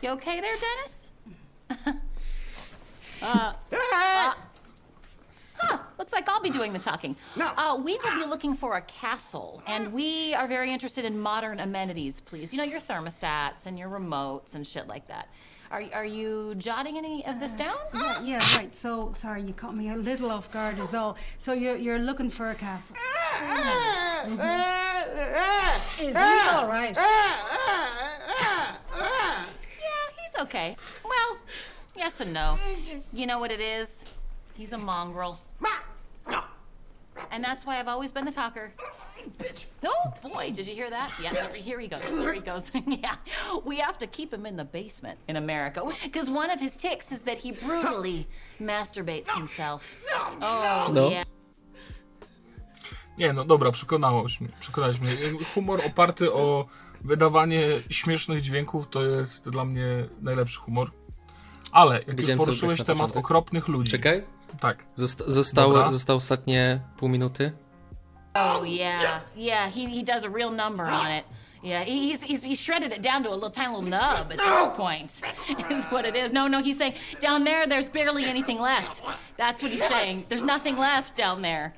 You 0.00 0.10
okay 0.10 0.40
there, 0.40 0.56
Dennis? 0.56 1.10
uh, 3.22 3.52
uh, 3.72 4.34
huh, 5.58 5.78
looks 5.98 6.12
like 6.12 6.28
I'll 6.28 6.40
be 6.40 6.50
doing 6.50 6.72
the 6.72 6.78
talking. 6.78 7.16
No. 7.36 7.52
Uh, 7.56 7.80
we 7.82 7.98
will 8.02 8.14
be 8.14 8.26
looking 8.26 8.54
for 8.54 8.76
a 8.76 8.82
castle, 8.82 9.62
and 9.66 9.92
we 9.92 10.34
are 10.34 10.46
very 10.46 10.72
interested 10.72 11.04
in 11.04 11.18
modern 11.18 11.60
amenities, 11.60 12.20
please. 12.20 12.52
You 12.52 12.58
know, 12.58 12.64
your 12.64 12.80
thermostats 12.80 13.66
and 13.66 13.78
your 13.78 13.88
remotes 13.88 14.54
and 14.54 14.66
shit 14.66 14.86
like 14.86 15.06
that. 15.08 15.28
Are, 15.70 15.82
are 15.94 16.04
you 16.04 16.54
jotting 16.58 16.96
any 16.96 17.26
of 17.26 17.40
this 17.40 17.56
down? 17.56 17.76
Yeah, 17.92 18.22
yeah, 18.22 18.56
right. 18.56 18.72
So 18.74 19.12
sorry, 19.14 19.42
you 19.42 19.52
caught 19.52 19.74
me 19.74 19.90
a 19.90 19.96
little 19.96 20.30
off 20.30 20.48
guard, 20.52 20.78
is 20.78 20.94
all. 20.94 21.16
So 21.38 21.52
you're 21.54 21.74
you're 21.76 21.98
looking 21.98 22.30
for 22.30 22.50
a 22.50 22.54
castle. 22.54 22.94
Is 26.00 26.16
he 26.16 26.22
all 26.22 26.68
right? 26.68 26.94
Yeah, 26.96 28.76
he's 30.22 30.36
okay. 30.42 30.76
Well, 31.04 31.38
yes 31.96 32.20
and 32.20 32.32
no. 32.32 32.56
You 33.12 33.26
know 33.26 33.40
what 33.40 33.50
it 33.50 33.60
is? 33.60 34.06
He's 34.58 34.72
a 34.72 34.78
mongrel. 34.78 35.38
No, 36.28 36.40
And 37.30 37.42
that's 37.44 37.64
why 37.66 37.78
I've 37.80 37.88
always 37.88 38.12
been 38.12 38.24
the 38.24 38.32
talker. 38.32 38.72
bitch. 39.38 39.66
Oh 39.84 40.28
boy, 40.28 40.50
did 40.54 40.66
you 40.68 40.74
hear 40.74 40.90
that? 40.90 41.10
Yeah, 41.22 41.32
there- 41.32 41.52
here 41.68 41.80
he 41.80 41.88
goes. 41.88 42.08
Here 42.18 42.32
he 42.34 42.40
goes. 42.40 42.70
yeah, 42.86 43.14
we 43.64 43.76
have 43.80 43.98
to 43.98 44.06
keep 44.06 44.32
him 44.32 44.46
in 44.46 44.56
the 44.56 44.64
basement 44.64 45.18
in 45.28 45.36
America 45.36 45.80
because 46.04 46.30
one 46.30 46.50
of 46.50 46.60
his 46.60 46.76
ticks 46.76 47.12
is 47.12 47.22
that 47.22 47.38
he 47.38 47.52
brutally 47.52 48.26
masturbates 48.60 49.30
himself. 49.34 49.96
Oh 50.42 50.90
No. 50.92 51.10
yeah. 51.10 51.24
Nie, 53.18 53.32
no 53.32 53.44
dobra, 53.44 53.72
przekonałeś 53.72 54.40
mnie. 54.40 54.50
Przekonałeś 54.60 55.00
mnie. 55.00 55.12
Humor 55.54 55.80
oparty 55.86 56.32
o 56.32 56.66
wydawanie 57.00 57.68
śmiesznych 57.90 58.42
dźwięków 58.42 58.88
to 58.90 59.02
jest 59.02 59.48
dla 59.50 59.64
mnie 59.64 59.86
najlepszy 60.22 60.58
humor. 60.60 60.90
Ale 61.72 61.94
jak 61.94 62.06
już 62.06 62.16
Wiedziałem, 62.16 62.38
co 62.38 62.44
poruszyłeś 62.44 62.70
robisz 62.70 62.78
na 62.78 62.84
temat 62.84 63.00
początek. 63.00 63.24
okropnych 63.24 63.68
ludzi. 63.68 63.90
Czekaj. 63.90 64.24
Tak. 64.60 64.84
Zosta- 64.96 65.24
zostało, 65.30 65.72
Dobra. 65.72 65.92
zostało 65.92 66.16
ostatnie 66.16 66.80
pół 66.96 67.08
minuty. 67.08 67.52
Oh 68.34 68.64
yeah, 68.66 69.20
yeah. 69.36 69.72
He 69.74 69.80
he 69.88 70.02
does 70.02 70.24
a 70.24 70.28
real 70.28 70.50
number 70.52 70.86
on 70.86 71.06
it. 71.10 71.24
Yeah, 71.62 71.84
he- 71.84 72.08
he's, 72.10 72.22
he's, 72.22 72.44
he's 72.44 72.60
shredded 72.60 72.92
it 72.92 73.02
down 73.02 73.24
to 73.24 73.30
a 73.30 73.34
little 73.34 73.50
tiny 73.50 73.74
little 73.74 73.90
nub 73.90 74.30
at 74.30 74.38
this 74.38 74.76
point, 74.76 75.22
is 75.70 75.86
what 75.90 76.04
it 76.04 76.14
is. 76.14 76.32
No, 76.32 76.46
no, 76.48 76.62
he's 76.62 76.76
saying 76.78 76.94
down 77.20 77.44
there, 77.44 77.66
there's 77.66 77.88
barely 77.88 78.24
anything 78.26 78.60
left. 78.60 79.02
That's 79.36 79.62
what 79.62 79.72
he's 79.72 79.84
saying. 79.88 80.26
There's 80.28 80.44
nothing 80.44 80.76
left 80.78 81.16
down 81.16 81.42
there. 81.42 81.74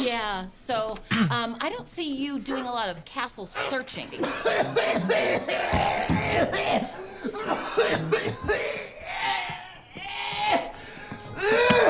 Yeah, 0.00 0.46
so 0.52 0.96
um, 1.30 1.56
I 1.60 1.70
don't 1.70 1.86
see 1.88 2.16
you 2.16 2.40
doing 2.40 2.64
a 2.64 2.72
lot 2.72 2.88
of 2.88 3.04
castle 3.04 3.46
searching. 3.46 4.08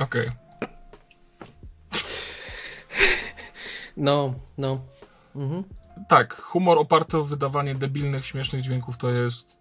Okej. 0.00 0.30
No, 3.96 4.34
no. 4.58 4.80
Tak, 6.08 6.34
humor 6.34 6.78
oparty 6.78 7.18
o 7.18 7.24
wydawanie 7.24 7.74
debilnych, 7.74 8.26
śmiesznych 8.26 8.62
dźwięków 8.62 8.96
to 8.96 9.10
jest 9.10 9.58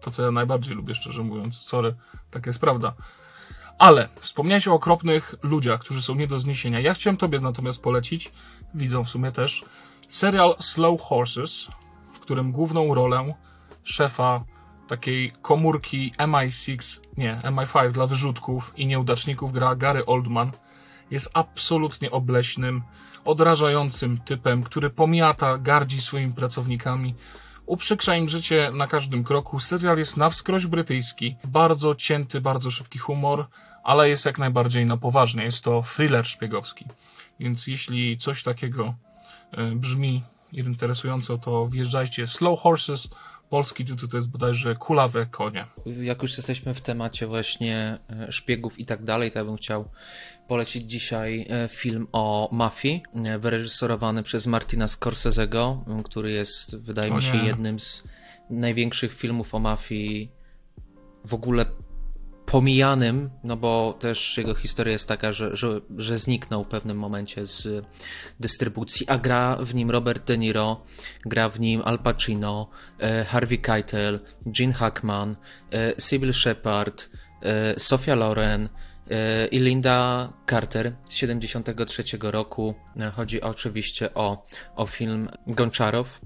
to, 0.00 0.10
co 0.10 0.22
ja 0.22 0.30
najbardziej 0.30 0.74
lubię, 0.74 0.94
szczerze 0.94 1.22
mówiąc. 1.22 1.56
Sorry, 1.56 1.94
tak 2.30 2.46
jest 2.46 2.58
prawda. 2.58 2.94
Ale 3.78 4.08
wspomniałeś 4.20 4.68
o 4.68 4.74
okropnych 4.74 5.34
ludziach, 5.42 5.80
którzy 5.80 6.02
są 6.02 6.14
nie 6.14 6.26
do 6.26 6.38
zniesienia. 6.38 6.80
Ja 6.80 6.94
chciałem 6.94 7.16
tobie 7.16 7.40
natomiast 7.40 7.82
polecić, 7.82 8.32
widzą 8.74 9.04
w 9.04 9.08
sumie 9.08 9.32
też, 9.32 9.64
serial 10.08 10.56
Slow 10.58 11.00
Horses, 11.00 11.68
w 12.14 12.18
którym 12.18 12.52
główną 12.52 12.94
rolę 12.94 13.34
szefa 13.84 14.44
takiej 14.88 15.32
komórki 15.42 16.12
MI6, 16.18 17.00
nie, 17.16 17.40
MI5 17.44 17.90
dla 17.90 18.06
wyrzutków 18.06 18.72
i 18.76 18.86
nieudaczników 18.86 19.52
gra 19.52 19.74
Gary 19.74 20.06
Oldman. 20.06 20.52
Jest 21.10 21.30
absolutnie 21.34 22.10
obleśnym, 22.10 22.82
odrażającym 23.24 24.18
typem, 24.18 24.62
który 24.62 24.90
pomiata, 24.90 25.58
gardzi 25.58 26.00
swoimi 26.00 26.32
pracownikami, 26.32 27.14
uprzykrza 27.66 28.16
im 28.16 28.28
życie 28.28 28.70
na 28.74 28.86
każdym 28.86 29.24
kroku. 29.24 29.60
Serial 29.60 29.98
jest 29.98 30.16
na 30.16 30.30
wskroś 30.30 30.66
brytyjski, 30.66 31.36
bardzo 31.44 31.94
cięty, 31.94 32.40
bardzo 32.40 32.70
szybki 32.70 32.98
humor, 32.98 33.46
ale 33.82 34.08
jest 34.08 34.26
jak 34.26 34.38
najbardziej 34.38 34.86
na 34.86 34.96
poważnie. 34.96 35.44
Jest 35.44 35.64
to 35.64 35.82
thriller 35.82 36.26
szpiegowski. 36.26 36.84
Więc 37.40 37.66
jeśli 37.66 38.18
coś 38.18 38.42
takiego 38.42 38.94
e, 39.52 39.74
brzmi 39.74 40.22
interesująco, 40.52 41.38
to 41.38 41.68
wjeżdżajcie. 41.68 42.26
Slow 42.26 42.60
Horses, 42.60 43.08
polski 43.52 43.84
tytuł 43.84 44.08
to 44.08 44.16
jest 44.16 44.30
bodajże 44.30 44.74
Kulawe 44.76 45.26
konie. 45.26 45.66
Jak 45.86 46.22
już 46.22 46.36
jesteśmy 46.36 46.74
w 46.74 46.80
temacie 46.80 47.26
właśnie 47.26 47.98
e, 48.10 48.32
szpiegów 48.32 48.78
i 48.78 48.86
tak 48.86 49.04
dalej, 49.04 49.30
to 49.30 49.38
ja 49.38 49.44
bym 49.44 49.56
chciał 49.56 49.88
polecić 50.48 50.90
dzisiaj 50.90 51.46
e, 51.50 51.68
film 51.68 52.06
o 52.12 52.48
mafii, 52.52 53.02
e, 53.14 53.38
wyreżyserowany 53.38 54.22
przez 54.22 54.46
Martina 54.46 54.86
Scorsese'ego, 54.86 55.78
który 56.04 56.32
jest, 56.32 56.76
wydaje 56.78 57.12
O 57.12 57.16
mi 57.16 57.22
się, 57.22 57.32
nie. 57.32 57.46
jednym 57.48 57.80
z 57.80 58.04
największych 58.50 59.12
filmów 59.12 59.54
o 59.54 59.58
mafii 59.58 60.30
w 61.24 61.34
ogóle 61.34 61.66
pomijanym, 62.52 63.30
no 63.44 63.56
bo 63.56 63.96
też 64.00 64.38
jego 64.38 64.54
historia 64.54 64.92
jest 64.92 65.08
taka, 65.08 65.32
że, 65.32 65.56
że, 65.56 65.80
że 65.96 66.18
zniknął 66.18 66.64
w 66.64 66.68
pewnym 66.68 66.98
momencie 66.98 67.46
z 67.46 67.86
dystrybucji, 68.40 69.08
a 69.08 69.18
gra 69.18 69.56
w 69.60 69.74
nim 69.74 69.90
Robert 69.90 70.26
De 70.26 70.38
Niro, 70.38 70.84
gra 71.26 71.48
w 71.48 71.60
nim 71.60 71.82
Al 71.84 71.98
Pacino, 71.98 72.68
e, 72.98 73.24
Harvey 73.24 73.58
Keitel, 73.58 74.20
Gene 74.46 74.72
Hackman, 74.72 75.36
e, 75.70 76.00
Sybil 76.00 76.32
Shepard, 76.32 77.08
e, 77.42 77.80
Sofia 77.80 78.14
Loren 78.14 78.68
i 79.50 79.58
Linda 79.58 80.32
Carter 80.50 80.92
z 81.08 81.14
73 81.14 82.30
roku. 82.30 82.74
Chodzi 83.12 83.40
oczywiście 83.40 84.14
o, 84.14 84.46
o 84.76 84.86
film 84.86 85.28
Gonczarow, 85.46 86.20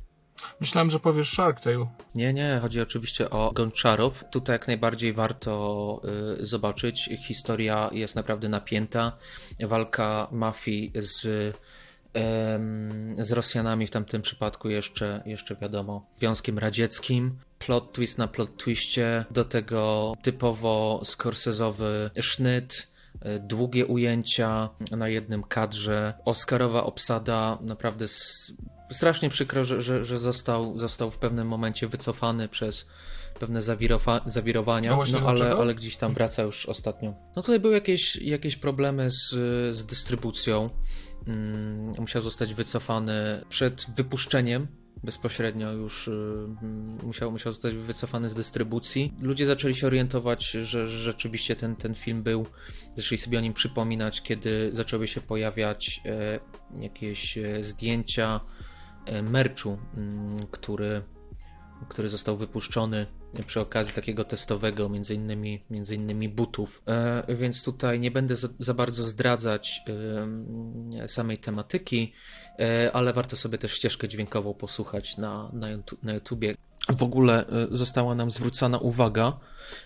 Myślałem, 0.60 0.90
że 0.90 1.00
powiesz 1.00 1.32
Shark 1.32 1.60
Tale. 1.60 1.86
nie, 2.14 2.32
nie, 2.32 2.58
chodzi 2.62 2.80
oczywiście 2.80 3.30
o 3.30 3.52
Gonczarów. 3.52 4.24
Tutaj 4.30 4.54
jak 4.54 4.66
najbardziej 4.66 5.12
warto 5.12 6.00
y, 6.40 6.46
zobaczyć. 6.46 7.10
Historia 7.26 7.90
jest 7.92 8.16
naprawdę 8.16 8.48
napięta. 8.48 9.12
Walka 9.60 10.28
mafii 10.32 10.92
z, 10.94 11.22
z 13.18 13.32
Rosjanami, 13.32 13.86
w 13.86 13.90
tamtym 13.90 14.22
przypadku 14.22 14.68
jeszcze, 14.68 15.22
jeszcze 15.26 15.56
wiadomo, 15.56 16.06
Związkiem 16.16 16.58
Radzieckim. 16.58 17.38
Plot 17.58 17.92
twist 17.92 18.18
na 18.18 18.28
plot 18.28 18.56
twiście, 18.56 19.24
do 19.30 19.44
tego 19.44 20.14
typowo 20.22 21.00
skorsezowy 21.04 22.10
sznyt, 22.20 22.88
y, 23.14 23.40
długie 23.40 23.86
ujęcia 23.86 24.68
na 24.90 25.08
jednym 25.08 25.42
kadrze, 25.42 26.14
Oscarowa 26.24 26.84
obsada, 26.84 27.58
naprawdę 27.60 28.06
strasznie 28.90 29.30
przykro, 29.30 29.64
że, 29.64 29.80
że, 29.80 30.04
że 30.04 30.18
został, 30.18 30.78
został 30.78 31.10
w 31.10 31.18
pewnym 31.18 31.48
momencie 31.48 31.88
wycofany 31.88 32.48
przez 32.48 32.86
pewne 33.40 33.62
zawirowa, 33.62 34.20
zawirowania, 34.26 34.98
no, 35.12 35.28
ale, 35.28 35.52
ale 35.52 35.74
gdzieś 35.74 35.96
tam 35.96 36.14
wraca 36.14 36.42
już 36.42 36.66
ostatnio. 36.66 37.14
No 37.36 37.42
tutaj 37.42 37.60
były 37.60 37.74
jakieś, 37.74 38.16
jakieś 38.16 38.56
problemy 38.56 39.10
z, 39.10 39.30
z 39.76 39.86
dystrybucją. 39.86 40.70
Mm, 41.26 41.92
musiał 41.98 42.22
zostać 42.22 42.54
wycofany 42.54 43.44
przed 43.48 43.86
wypuszczeniem. 43.96 44.68
Bezpośrednio 45.04 45.72
już 45.72 46.08
y, 46.08 46.12
musiał, 47.02 47.32
musiał 47.32 47.52
zostać 47.52 47.74
wycofany 47.74 48.30
z 48.30 48.34
dystrybucji. 48.34 49.14
Ludzie 49.20 49.46
zaczęli 49.46 49.74
się 49.74 49.86
orientować, 49.86 50.50
że, 50.50 50.64
że 50.64 50.88
rzeczywiście 50.88 51.56
ten, 51.56 51.76
ten 51.76 51.94
film 51.94 52.22
był. 52.22 52.46
Zaczęli 52.96 53.18
sobie 53.18 53.38
o 53.38 53.40
nim 53.40 53.54
przypominać, 53.54 54.22
kiedy 54.22 54.70
zaczęły 54.72 55.08
się 55.08 55.20
pojawiać 55.20 56.00
e, 56.04 56.40
jakieś 56.82 57.38
e, 57.38 57.64
zdjęcia 57.64 58.40
merchu, 59.22 59.78
mm, 59.96 60.46
który, 60.50 61.02
który 61.88 62.08
został 62.08 62.36
wypuszczony 62.36 63.06
przy 63.46 63.60
okazji 63.60 63.94
takiego 63.94 64.24
testowego, 64.24 64.88
między 64.88 65.14
innymi, 65.14 65.64
między 65.70 65.94
innymi 65.94 66.28
butów. 66.28 66.82
E, 66.86 67.34
więc 67.36 67.64
tutaj 67.64 68.00
nie 68.00 68.10
będę 68.10 68.36
za, 68.36 68.48
za 68.58 68.74
bardzo 68.74 69.04
zdradzać 69.04 69.82
e, 71.02 71.08
samej 71.08 71.38
tematyki, 71.38 72.12
e, 72.58 72.90
ale 72.92 73.12
warto 73.12 73.36
sobie 73.36 73.58
też 73.58 73.72
ścieżkę 73.72 74.08
dźwiękową 74.08 74.54
posłuchać 74.54 75.16
na, 75.16 75.50
na, 75.52 75.70
YouTube, 75.70 76.02
na 76.02 76.14
YouTubie. 76.14 76.54
W 76.96 77.02
ogóle 77.02 77.46
e, 77.46 77.66
została 77.70 78.14
nam 78.14 78.30
zwrócona 78.30 78.78
uwaga, 78.78 79.38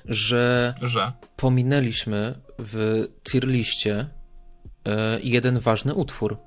że 0.05 0.75
Że. 0.83 1.13
pominęliśmy 1.37 2.41
w 2.59 3.07
tier 3.33 3.47
liście 3.47 4.07
e, 4.87 5.21
jeden 5.21 5.59
ważny 5.59 5.95
utwór. 5.95 6.39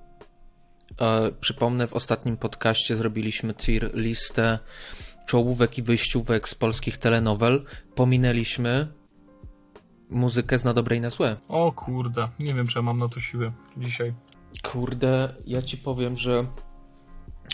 E, 1.01 1.31
Przypomnę, 1.31 1.87
w 1.87 1.93
ostatnim 1.93 2.37
podcaście 2.37 2.95
zrobiliśmy 2.95 3.53
tier 3.53 3.91
listę 3.93 4.59
czołówek 5.25 5.77
i 5.77 5.81
wyjściówek 5.81 6.49
z 6.49 6.55
polskich 6.55 6.97
telenowel. 6.97 7.65
Pominęliśmy 7.95 8.87
muzykę 10.09 10.57
z 10.57 10.63
na 10.63 10.73
dobre 10.73 10.95
i 10.95 11.01
na 11.01 11.09
złe. 11.09 11.37
O 11.47 11.71
kurde, 11.71 12.29
nie 12.39 12.53
wiem, 12.53 12.67
czy 12.67 12.79
ja 12.79 12.83
mam 12.83 12.99
na 12.99 13.09
to 13.09 13.19
siłę 13.19 13.51
dzisiaj. 13.77 14.13
Kurde, 14.63 15.35
ja 15.45 15.61
ci 15.61 15.77
powiem, 15.77 16.17
że 16.17 16.45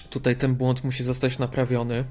tutaj 0.09 0.37
ten 0.37 0.55
błąd 0.55 0.83
musi 0.83 1.03
zostać 1.03 1.39
naprawiony, 1.39 2.05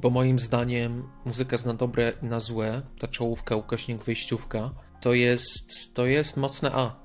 bo 0.00 0.10
moim 0.10 0.38
zdaniem 0.38 1.08
muzyka 1.24 1.56
z 1.56 1.66
na 1.66 1.74
dobre 1.74 2.12
i 2.22 2.26
na 2.26 2.40
złe, 2.40 2.82
ta 2.98 3.08
czołówka, 3.08 3.56
ukośnik 3.56 4.04
wyjściówka, 4.04 4.70
to 5.00 5.14
jest, 5.14 5.94
to 5.94 6.06
jest 6.06 6.36
mocne 6.36 6.70
A. 6.72 6.96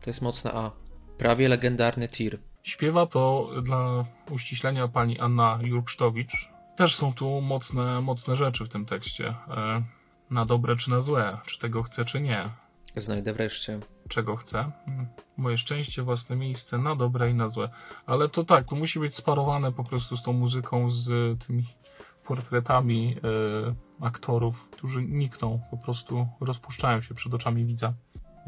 To 0.00 0.10
jest 0.10 0.22
mocne 0.22 0.52
A. 0.52 0.70
Prawie 1.18 1.48
legendarny 1.48 2.08
tir. 2.08 2.38
Śpiewa 2.64 3.06
to 3.06 3.50
dla 3.62 4.04
uściślenia 4.30 4.88
pani 4.88 5.20
Anna 5.20 5.58
Jurksztowicz. 5.62 6.48
Też 6.76 6.96
są 6.96 7.14
tu 7.14 7.40
mocne, 7.40 8.00
mocne 8.00 8.36
rzeczy 8.36 8.64
w 8.64 8.68
tym 8.68 8.86
tekście. 8.86 9.28
E, 9.28 9.82
na 10.30 10.44
dobre 10.46 10.76
czy 10.76 10.90
na 10.90 11.00
złe, 11.00 11.38
czy 11.46 11.58
tego 11.58 11.82
chce, 11.82 12.04
czy 12.04 12.20
nie. 12.20 12.48
Znajdę 12.96 13.32
wreszcie. 13.32 13.80
Czego 14.08 14.36
chcę? 14.36 14.70
Mm, 14.86 15.06
Moje 15.36 15.58
szczęście, 15.58 16.02
własne 16.02 16.36
miejsce, 16.36 16.78
na 16.78 16.96
dobre 16.96 17.30
i 17.30 17.34
na 17.34 17.48
złe. 17.48 17.68
Ale 18.06 18.28
to 18.28 18.44
tak, 18.44 18.68
to 18.68 18.76
musi 18.76 18.98
być 19.00 19.14
sparowane 19.14 19.72
po 19.72 19.84
prostu 19.84 20.16
z 20.16 20.22
tą 20.22 20.32
muzyką, 20.32 20.90
z 20.90 21.08
tymi 21.46 21.64
portretami 22.24 23.16
e, 24.00 24.04
aktorów, 24.06 24.68
którzy 24.70 25.02
nikną, 25.02 25.60
po 25.70 25.76
prostu 25.76 26.28
rozpuszczają 26.40 27.00
się 27.00 27.14
przed 27.14 27.34
oczami 27.34 27.64
widza. 27.64 27.92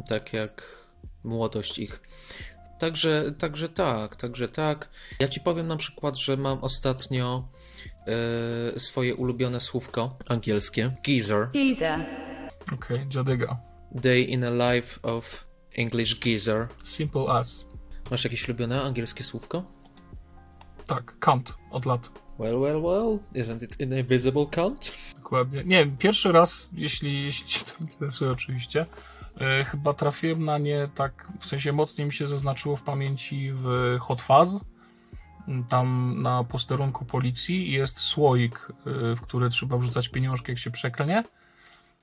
Tak 0.08 0.32
jak 0.32 0.86
młodość 1.24 1.78
ich. 1.78 2.00
Także, 2.78 3.32
także 3.38 3.68
tak, 3.68 4.16
także 4.16 4.48
tak. 4.48 4.88
Ja 5.20 5.28
ci 5.28 5.40
powiem 5.40 5.66
na 5.66 5.76
przykład, 5.76 6.18
że 6.18 6.36
mam 6.36 6.58
ostatnio 6.58 7.48
e, 8.74 8.80
swoje 8.80 9.14
ulubione 9.14 9.60
słówko 9.60 10.08
angielskie. 10.28 10.92
Geezer. 11.04 11.50
Geezer. 11.52 12.06
Okej, 12.72 13.08
dziadyga. 13.08 13.56
Day 13.92 14.20
in 14.20 14.44
a 14.44 14.72
life 14.72 15.02
of 15.02 15.46
English 15.76 16.20
geezer. 16.20 16.68
Simple 16.84 17.28
as. 17.28 17.66
Masz 18.10 18.24
jakieś 18.24 18.48
ulubione 18.48 18.82
angielskie 18.82 19.24
słówko? 19.24 19.64
Tak, 20.86 21.18
kant 21.18 21.54
od 21.70 21.86
lat. 21.86 22.10
Well, 22.38 22.60
well, 22.60 22.82
well. 22.82 23.18
Isn't 23.34 23.62
it 23.62 23.76
an 23.82 23.98
invisible 23.98 24.46
count? 24.50 24.92
Dokładnie. 25.14 25.64
Nie, 25.64 25.86
pierwszy 25.86 26.32
raz, 26.32 26.70
jeśli, 26.72 27.24
jeśli 27.24 27.48
Cię 27.48 27.60
to 27.64 27.72
interesuje 27.80 28.30
oczywiście, 28.30 28.86
chyba 29.66 29.94
trafiłem 29.94 30.44
na 30.44 30.58
nie 30.58 30.88
tak, 30.94 31.28
w 31.40 31.46
sensie 31.46 31.72
mocniej 31.72 32.06
mi 32.06 32.12
się 32.12 32.26
zaznaczyło 32.26 32.76
w 32.76 32.82
pamięci 32.82 33.50
w 33.52 33.96
Hot 34.00 34.22
Fuzz. 34.22 34.60
Tam 35.68 36.16
na 36.22 36.44
posterunku 36.44 37.04
policji 37.04 37.72
jest 37.72 37.98
słoik, 37.98 38.68
e, 38.70 39.16
w 39.16 39.20
który 39.20 39.48
trzeba 39.48 39.78
wrzucać 39.78 40.08
pieniążki, 40.08 40.52
jak 40.52 40.58
się 40.58 40.70
przeklenie. 40.70 41.24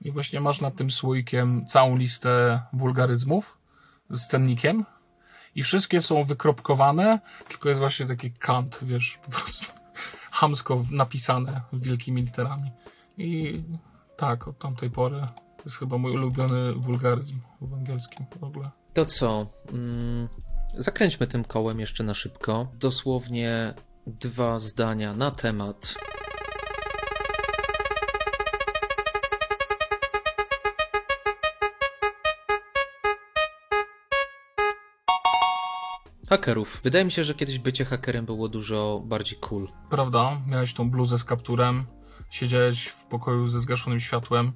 I 0.00 0.12
właśnie 0.12 0.40
masz 0.40 0.60
nad 0.60 0.76
tym 0.76 0.90
słoikiem 0.90 1.66
całą 1.66 1.96
listę 1.96 2.62
wulgaryzmów 2.72 3.58
z 4.10 4.26
cennikiem. 4.26 4.84
I 5.54 5.62
wszystkie 5.62 6.00
są 6.00 6.24
wykropkowane, 6.24 7.20
tylko 7.48 7.68
jest 7.68 7.78
właśnie 7.78 8.06
taki 8.06 8.32
kant, 8.32 8.78
wiesz, 8.82 9.18
po 9.24 9.30
prostu 9.30 9.72
hamsko 10.30 10.84
napisane 10.90 11.60
wielkimi 11.72 12.22
literami. 12.22 12.70
I 13.18 13.62
tak, 14.16 14.48
od 14.48 14.58
tamtej 14.58 14.90
pory 14.90 15.26
to 15.64 15.70
jest 15.70 15.78
chyba 15.78 15.98
mój 15.98 16.12
ulubiony 16.12 16.72
wulgaryzm 16.72 17.40
w 17.60 17.74
angielskim 17.74 18.26
w 18.40 18.44
ogóle. 18.44 18.70
To 18.94 19.06
co? 19.06 19.46
Mm, 19.72 20.28
zakręćmy 20.78 21.26
tym 21.26 21.44
kołem 21.44 21.80
jeszcze 21.80 22.04
na 22.04 22.14
szybko. 22.14 22.68
Dosłownie 22.74 23.74
dwa 24.06 24.58
zdania 24.58 25.12
na 25.12 25.30
temat. 25.30 25.94
Hakerów. 36.28 36.80
Wydaje 36.84 37.04
mi 37.04 37.10
się, 37.10 37.24
że 37.24 37.34
kiedyś 37.34 37.58
bycie 37.58 37.84
hakerem 37.84 38.26
było 38.26 38.48
dużo 38.48 39.02
bardziej 39.04 39.38
cool. 39.38 39.68
Prawda? 39.90 40.42
Miałeś 40.46 40.74
tą 40.74 40.90
bluzę 40.90 41.18
z 41.18 41.24
kapturem, 41.24 41.86
siedziałeś 42.30 42.86
w 42.86 43.06
pokoju 43.06 43.46
ze 43.46 43.60
zgaszonym 43.60 44.00
światłem, 44.00 44.52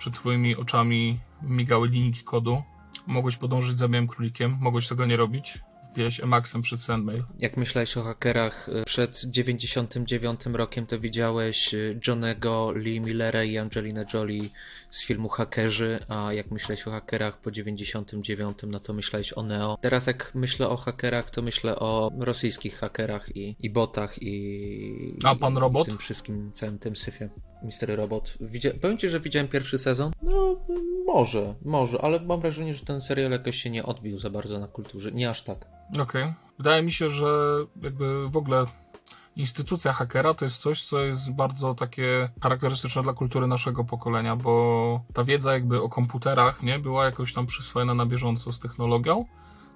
przed 0.00 0.14
twoimi 0.14 0.56
oczami 0.56 1.20
migały 1.42 1.88
linijki 1.88 2.24
kodu, 2.24 2.62
mogłeś 3.06 3.36
podążyć 3.36 3.78
za 3.78 3.88
białym 3.88 4.08
królikiem, 4.08 4.58
mogłeś 4.60 4.88
tego 4.88 5.06
nie 5.06 5.16
robić, 5.16 5.58
wbijałeś 5.92 6.20
Emacsem 6.20 6.62
przed 6.62 6.82
Sandmail. 6.82 7.22
Jak 7.38 7.56
myślałeś 7.56 7.96
o 7.96 8.02
hakerach 8.02 8.68
y, 8.68 8.84
przed 8.84 9.24
99 9.24 10.40
rokiem, 10.52 10.86
to 10.86 10.98
widziałeś 10.98 11.74
y, 11.74 12.00
Johnego 12.06 12.72
Lee 12.72 13.00
Millera 13.00 13.44
i 13.44 13.58
Angelina 13.58 14.04
Jolie 14.14 14.42
z 14.90 15.04
filmu 15.04 15.28
Hakerzy, 15.28 15.98
a 16.08 16.32
jak 16.32 16.50
myślałeś 16.50 16.86
o 16.86 16.90
hakerach 16.90 17.40
po 17.40 17.50
99, 17.50 18.58
no 18.66 18.80
to 18.80 18.92
myślałeś 18.92 19.32
o 19.32 19.42
Neo. 19.42 19.78
Teraz 19.80 20.06
jak 20.06 20.32
myślę 20.34 20.68
o 20.68 20.76
hakerach, 20.76 21.30
to 21.30 21.42
myślę 21.42 21.76
o 21.76 22.12
rosyjskich 22.18 22.76
hakerach 22.76 23.36
i, 23.36 23.56
i 23.60 23.70
botach 23.70 24.22
i... 24.22 25.16
A 25.24 25.34
pan 25.34 25.54
i 25.56 25.58
robot? 25.58 25.86
tym 25.86 25.98
wszystkim, 25.98 26.50
całym 26.54 26.78
tym 26.78 26.96
syfie. 26.96 27.28
Mister 27.62 27.96
Robot. 27.96 28.38
Widzia... 28.40 28.70
Powiem 28.80 28.98
ci, 28.98 29.08
że 29.08 29.20
widziałem 29.20 29.48
pierwszy 29.48 29.78
sezon. 29.78 30.12
No, 30.22 30.60
może, 31.06 31.54
może, 31.64 32.02
ale 32.02 32.20
mam 32.20 32.40
wrażenie, 32.40 32.74
że 32.74 32.84
ten 32.84 33.00
serial 33.00 33.30
jakoś 33.30 33.56
się 33.56 33.70
nie 33.70 33.84
odbił 33.84 34.18
za 34.18 34.30
bardzo 34.30 34.60
na 34.60 34.68
kulturze. 34.68 35.12
Nie 35.12 35.30
aż 35.30 35.42
tak. 35.42 35.79
Okej. 35.98 36.34
Wydaje 36.58 36.82
mi 36.82 36.92
się, 36.92 37.10
że 37.10 37.56
jakby 37.82 38.28
w 38.28 38.36
ogóle 38.36 38.66
instytucja 39.36 39.92
hakera 39.92 40.34
to 40.34 40.44
jest 40.44 40.62
coś, 40.62 40.84
co 40.84 41.00
jest 41.00 41.32
bardzo 41.32 41.74
takie 41.74 42.28
charakterystyczne 42.42 43.02
dla 43.02 43.12
kultury 43.12 43.46
naszego 43.46 43.84
pokolenia, 43.84 44.36
bo 44.36 45.00
ta 45.14 45.24
wiedza 45.24 45.52
jakby 45.52 45.82
o 45.82 45.88
komputerach, 45.88 46.62
nie, 46.62 46.78
była 46.78 47.04
jakoś 47.04 47.32
tam 47.34 47.46
przyswojona 47.46 47.94
na 47.94 48.06
bieżąco 48.06 48.52
z 48.52 48.60
technologią. 48.60 49.24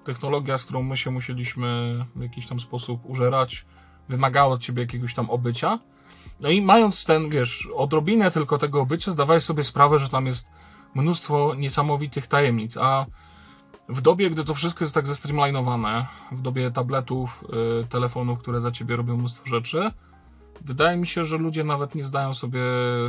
Technologia, 0.03 0.57
z 0.57 0.63
którą 0.63 0.83
my 0.83 0.97
się 0.97 1.11
musieliśmy 1.11 1.97
w 2.15 2.21
jakiś 2.21 2.47
tam 2.47 2.59
sposób 2.59 3.01
użerać, 3.05 3.65
wymagała 4.09 4.53
od 4.53 4.61
ciebie 4.61 4.81
jakiegoś 4.81 5.13
tam 5.13 5.29
obycia. 5.29 5.79
No 6.39 6.49
i 6.49 6.61
mając 6.61 7.05
ten, 7.05 7.29
wiesz, 7.29 7.67
odrobinę 7.75 8.31
tylko 8.31 8.57
tego 8.57 8.81
obycia, 8.81 9.11
zdawałeś 9.11 9.43
sobie 9.43 9.63
sprawę, 9.63 9.99
że 9.99 10.09
tam 10.09 10.25
jest 10.25 10.47
mnóstwo 10.95 11.55
niesamowitych 11.55 12.27
tajemnic, 12.27 12.77
a 12.77 13.05
w 13.89 14.01
dobie, 14.01 14.29
gdy 14.29 14.43
to 14.43 14.53
wszystko 14.53 14.83
jest 14.83 14.95
tak 14.95 15.07
zestreamlinowane, 15.07 16.05
w 16.31 16.41
dobie 16.41 16.71
tabletów, 16.71 17.43
y, 17.83 17.87
telefonów, 17.87 18.39
które 18.39 18.61
za 18.61 18.71
ciebie 18.71 18.95
robią 18.95 19.17
mnóstwo 19.17 19.45
rzeczy, 19.45 19.91
wydaje 20.61 20.97
mi 20.97 21.07
się, 21.07 21.25
że 21.25 21.37
ludzie 21.37 21.63
nawet 21.63 21.95
nie 21.95 22.03
zdają 22.03 22.33
sobie 22.33 22.61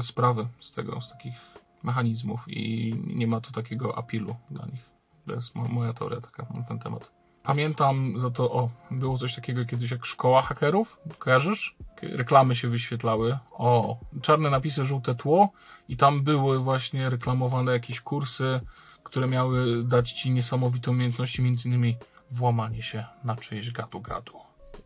sprawy 0.02 0.46
z 0.60 0.72
tego, 0.72 1.00
z 1.00 1.10
takich 1.12 1.34
mechanizmów 1.82 2.44
i 2.48 2.94
nie 3.06 3.26
ma 3.26 3.40
tu 3.40 3.52
takiego 3.52 3.98
apilu 3.98 4.36
dla 4.50 4.66
nich. 4.66 4.90
To 5.26 5.32
jest 5.32 5.54
mo- 5.54 5.68
moja 5.68 5.92
teoria 5.92 6.20
taka 6.20 6.46
na 6.56 6.62
ten 6.62 6.78
temat. 6.78 7.12
Pamiętam 7.42 8.18
za 8.18 8.30
to, 8.30 8.52
o, 8.52 8.70
było 8.90 9.18
coś 9.18 9.34
takiego 9.34 9.64
kiedyś 9.64 9.90
jak 9.90 10.06
szkoła 10.06 10.42
hakerów, 10.42 11.00
kojarzysz? 11.18 11.76
Reklamy 12.02 12.54
się 12.54 12.68
wyświetlały. 12.68 13.38
O, 13.52 13.96
czarne 14.22 14.50
napisy, 14.50 14.84
żółte 14.84 15.14
tło 15.14 15.52
i 15.88 15.96
tam 15.96 16.22
były 16.22 16.58
właśnie 16.58 17.10
reklamowane 17.10 17.72
jakieś 17.72 18.00
kursy, 18.00 18.60
które 19.06 19.26
miały 19.26 19.84
dać 19.84 20.12
ci 20.12 20.30
niesamowite 20.30 20.90
umiejętności, 20.90 21.42
między 21.42 21.68
innymi 21.68 21.96
włamanie 22.30 22.82
się 22.82 23.04
na 23.24 23.36
czyjeś 23.36 23.70
gadu 23.70 24.00
gadu. 24.00 24.32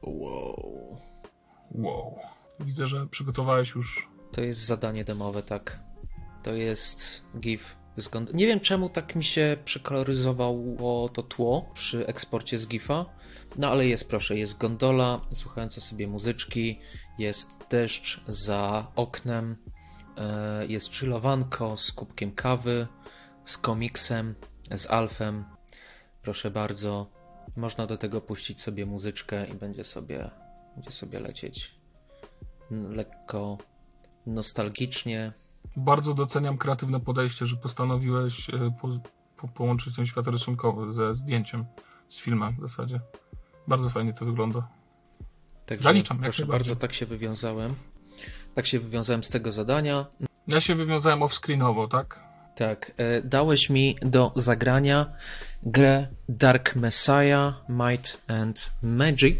Wow. 0.02 0.98
Wow. 1.70 2.18
Widzę, 2.60 2.86
że 2.86 3.06
przygotowałeś 3.06 3.74
już. 3.74 4.08
To 4.32 4.40
jest 4.42 4.66
zadanie 4.66 5.04
demowe, 5.04 5.42
tak. 5.42 5.80
To 6.42 6.52
jest 6.52 7.24
GIF 7.40 7.76
z 7.96 8.08
gond- 8.08 8.34
Nie 8.34 8.46
wiem 8.46 8.60
czemu 8.60 8.88
tak 8.88 9.16
mi 9.16 9.24
się 9.24 9.56
przekoloryzowało 9.64 11.08
to 11.08 11.22
tło 11.22 11.70
przy 11.74 12.06
eksporcie 12.06 12.58
z 12.58 12.68
GIFa. 12.68 13.04
No 13.58 13.68
ale 13.68 13.86
jest, 13.86 14.08
proszę, 14.08 14.36
jest 14.36 14.58
gondola 14.58 15.20
słuchająca 15.32 15.80
sobie 15.80 16.08
muzyczki, 16.08 16.78
jest 17.18 17.50
deszcz 17.70 18.20
za 18.28 18.86
oknem, 18.96 19.56
e, 20.16 20.66
jest 20.66 20.94
chillowanko 20.94 21.76
z 21.76 21.92
kubkiem 21.92 22.32
kawy, 22.32 22.86
z 23.51 23.59
komiksem, 23.59 24.34
z 24.76 24.86
Alfem. 24.86 25.44
Proszę 26.22 26.51
bardzo, 26.51 27.07
można 27.57 27.86
do 27.86 27.96
tego 27.96 28.20
puścić 28.20 28.62
sobie 28.62 28.86
muzyczkę 28.86 29.46
i 29.46 29.55
będzie 29.55 29.84
sobie, 29.84 30.30
będzie 30.76 30.90
sobie 30.90 31.20
lecieć 31.20 31.74
lekko 32.70 33.59
nostalgicznie. 34.26 35.32
Bardzo 35.76 36.14
doceniam 36.14 36.59
kreatywne 36.59 37.01
podejście, 37.01 37.46
że 37.46 37.57
postanowiłeś 37.57 38.51
e, 38.51 38.74
po, 38.80 38.88
po, 39.36 39.48
połączyć 39.48 39.96
ten 39.96 40.07
świat 40.07 40.26
rysunkowy 40.26 40.92
ze 40.92 41.14
zdjęciem, 41.14 41.64
z 42.09 42.20
filmem 42.20 42.57
w 42.57 42.61
zasadzie. 42.61 43.01
Bardzo 43.68 43.90
fajnie 43.90 44.14
to 44.14 44.24
wygląda. 44.24 44.68
Także 45.66 45.84
Zaliczam, 45.84 46.18
proszę 46.18 46.46
bardzo, 46.46 46.76
tak 46.76 46.92
się 46.92 47.07
wywiązałem. 47.07 47.74
Tak 48.55 48.66
się 48.66 48.78
wywiązałem 48.78 49.24
z 49.24 49.28
tego 49.28 49.53
zadania. 49.53 50.07
Ja 50.46 50.61
się 50.61 50.74
wywiązałem 50.74 51.20
off-screenowo, 51.20 51.88
tak? 51.88 52.30
Tak, 52.61 52.92
e, 52.96 53.22
dałeś 53.22 53.70
mi 53.70 53.96
do 54.02 54.32
zagrania 54.36 55.12
grę 55.62 56.06
Dark 56.28 56.76
Messiah 56.76 57.54
Might 57.68 58.22
and 58.28 58.70
Magic. 58.82 59.38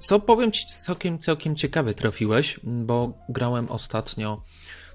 Co 0.00 0.20
powiem 0.20 0.52
ci 0.52 0.66
całkiem, 0.66 1.18
całkiem 1.18 1.56
ciekawie 1.56 1.94
trafiłeś, 1.94 2.60
bo 2.64 3.18
grałem 3.28 3.70
ostatnio 3.70 4.42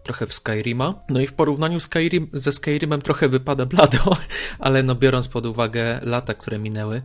trochę 0.04 0.28
w 0.28 0.34
Skyrima. 0.34 1.04
No 1.10 1.20
i 1.20 1.28
w 1.28 1.34
porównaniu 1.34 1.80
Skyrim, 1.80 2.30
ze 2.34 2.52
Skyrimem 2.52 3.02
trochę 3.02 3.30
wypada 3.30 3.66
blado, 3.66 4.18
ale 4.60 4.84
no 4.84 4.96
biorąc 4.96 5.28
pod 5.28 5.46
uwagę 5.46 6.00
lata, 6.04 6.34
które 6.34 6.60
minęły, 6.60 7.02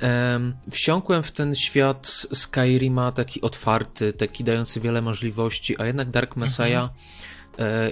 em, 0.00 0.56
wsiąkłem 0.70 1.22
w 1.22 1.32
ten 1.32 1.54
świat 1.54 2.06
Skyrima 2.32 3.12
taki 3.12 3.40
otwarty, 3.40 4.12
taki 4.12 4.44
dający 4.44 4.80
wiele 4.80 5.02
możliwości, 5.02 5.80
a 5.80 5.86
jednak 5.86 6.10
Dark 6.10 6.36
Messiah 6.36 6.84
e, 6.84 7.27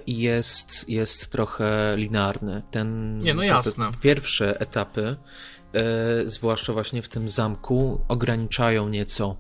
jest, 0.07 0.89
jest 0.89 1.31
trochę 1.31 1.95
linearny. 1.97 2.63
Ten, 2.71 3.19
Nie, 3.19 3.35
no 3.35 3.43
jasne. 3.43 3.93
Te 3.93 3.99
pierwsze 4.01 4.61
etapy, 4.61 5.17
e, 5.75 6.27
zwłaszcza 6.27 6.73
właśnie 6.73 7.03
w 7.03 7.09
tym 7.09 7.29
zamku, 7.29 8.01
ograniczają 8.09 8.89
nieco 8.89 9.37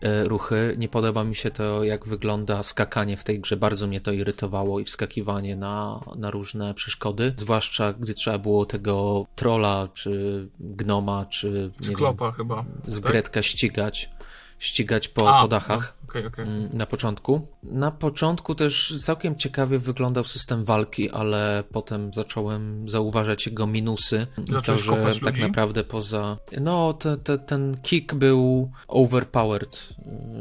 e, 0.00 0.24
ruchy. 0.24 0.74
Nie 0.78 0.88
podoba 0.88 1.24
mi 1.24 1.34
się 1.34 1.50
to, 1.50 1.84
jak 1.84 2.06
wygląda 2.06 2.62
skakanie 2.62 3.16
w 3.16 3.24
tej 3.24 3.40
grze. 3.40 3.56
Bardzo 3.56 3.86
mnie 3.86 4.00
to 4.00 4.12
irytowało 4.12 4.80
i 4.80 4.84
wskakiwanie 4.84 5.56
na, 5.56 6.00
na 6.16 6.30
różne 6.30 6.74
przeszkody. 6.74 7.34
Zwłaszcza 7.36 7.92
gdy 7.92 8.14
trzeba 8.14 8.38
było 8.38 8.66
tego 8.66 9.26
trola, 9.34 9.88
czy 9.94 10.48
gnoma, 10.60 11.26
czy 11.26 11.46
nie 11.46 11.52
wiem, 11.52 11.72
Cyklopa 11.80 12.32
chyba. 12.32 12.64
z 12.86 13.00
tak? 13.00 13.12
Gretka 13.12 13.42
ścigać. 13.42 14.10
Ścigać 14.58 15.08
po, 15.08 15.38
A, 15.38 15.42
po 15.42 15.48
dachach 15.48 15.99
Okej, 16.10 16.26
okej. 16.26 16.44
mm, 16.44 16.68
na 16.72 16.86
początku. 16.86 17.46
Na 17.62 17.90
początku 17.90 18.54
też 18.54 18.94
całkiem 19.00 19.36
ciekawie 19.36 19.78
wyglądał 19.78 20.24
system 20.24 20.64
walki, 20.64 21.10
ale 21.10 21.64
potem 21.72 22.12
zacząłem 22.14 22.88
zauważać 22.88 23.46
jego 23.46 23.66
minusy. 23.66 24.26
I 24.38 24.44
to, 24.44 24.52
Zacząłeś 24.52 24.82
że 25.14 25.20
tak 25.24 25.38
naprawdę 25.38 25.84
poza. 25.84 26.36
No, 26.60 26.92
te, 26.92 27.16
te, 27.16 27.38
ten 27.38 27.76
kick 27.82 28.14
był 28.14 28.70
overpowered. 28.88 29.88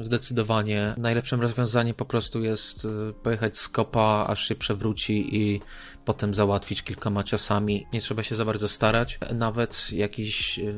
y, 0.01 0.05
Zdecydowanie. 0.05 0.93
Najlepszym 0.97 1.41
rozwiązaniem 1.41 1.95
po 1.95 2.05
prostu 2.05 2.43
jest 2.43 2.86
y, 2.86 3.13
pojechać 3.24 3.57
z 3.57 3.70
kopa, 3.70 4.26
aż 4.30 4.47
się 4.47 4.55
przewróci 4.55 5.36
i 5.38 5.61
potem 6.05 6.34
załatwić 6.34 6.84
kilkoma 6.84 7.24
ciosami. 7.24 7.86
Nie 7.93 8.01
trzeba 8.01 8.24
się 8.24 8.36
za 8.36 8.45
bardzo 8.45 8.67
starać, 8.67 9.20
nawet 9.34 9.91
jakichś 9.91 10.59
y, 10.59 10.74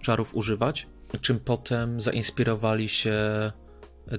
czarów 0.00 0.34
używać. 0.34 0.86
Czym 1.20 1.40
potem 1.40 2.00
zainspirowali 2.00 2.88
się 2.88 3.16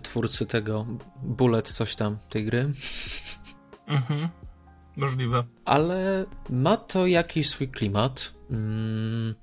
twórcy 0.01 0.45
tego 0.45 0.85
Bullet 1.23 1.67
coś 1.67 1.95
tam 1.95 2.17
tej 2.29 2.45
gry. 2.45 2.71
Mhm. 3.87 4.29
Możliwe. 4.95 5.43
Ale 5.65 6.25
ma 6.49 6.77
to 6.77 7.07
jakiś 7.07 7.49
swój 7.49 7.67
klimat. 7.67 8.33
Mm, 8.51 9.35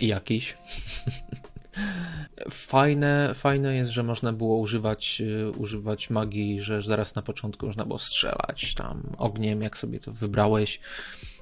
jakiś. 0.00 0.56
Fajne, 2.50 3.34
fajne 3.34 3.76
jest, 3.76 3.90
że 3.90 4.02
można 4.02 4.32
było 4.32 4.58
używać, 4.58 5.20
y, 5.20 5.50
używać 5.50 6.10
magii, 6.10 6.60
że 6.60 6.82
zaraz 6.82 7.14
na 7.14 7.22
początku 7.22 7.66
można 7.66 7.84
było 7.84 7.98
strzelać 7.98 8.74
tam 8.74 9.02
ogniem, 9.18 9.62
jak 9.62 9.78
sobie 9.78 10.00
to 10.00 10.12
wybrałeś, 10.12 10.80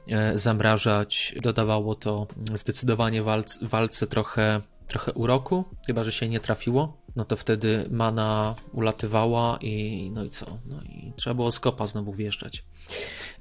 e, 0.08 0.38
zamrażać. 0.38 1.34
Dodawało 1.42 1.94
to 1.94 2.26
zdecydowanie 2.54 3.22
walc, 3.22 3.58
walce 3.62 4.06
trochę, 4.06 4.60
trochę 4.86 5.12
uroku, 5.12 5.64
chyba 5.86 6.04
że 6.04 6.12
się 6.12 6.28
nie 6.28 6.40
trafiło. 6.40 7.03
No 7.16 7.24
to 7.24 7.36
wtedy 7.36 7.88
mana 7.90 8.54
ulatywała 8.72 9.58
i 9.60 10.10
no 10.14 10.24
i 10.24 10.30
co? 10.30 10.58
No 10.66 10.82
i 10.82 11.12
trzeba 11.16 11.34
było 11.34 11.52
z 11.52 11.60
kopa 11.60 11.86
znowu 11.86 12.12
wjeżdżać. 12.12 12.64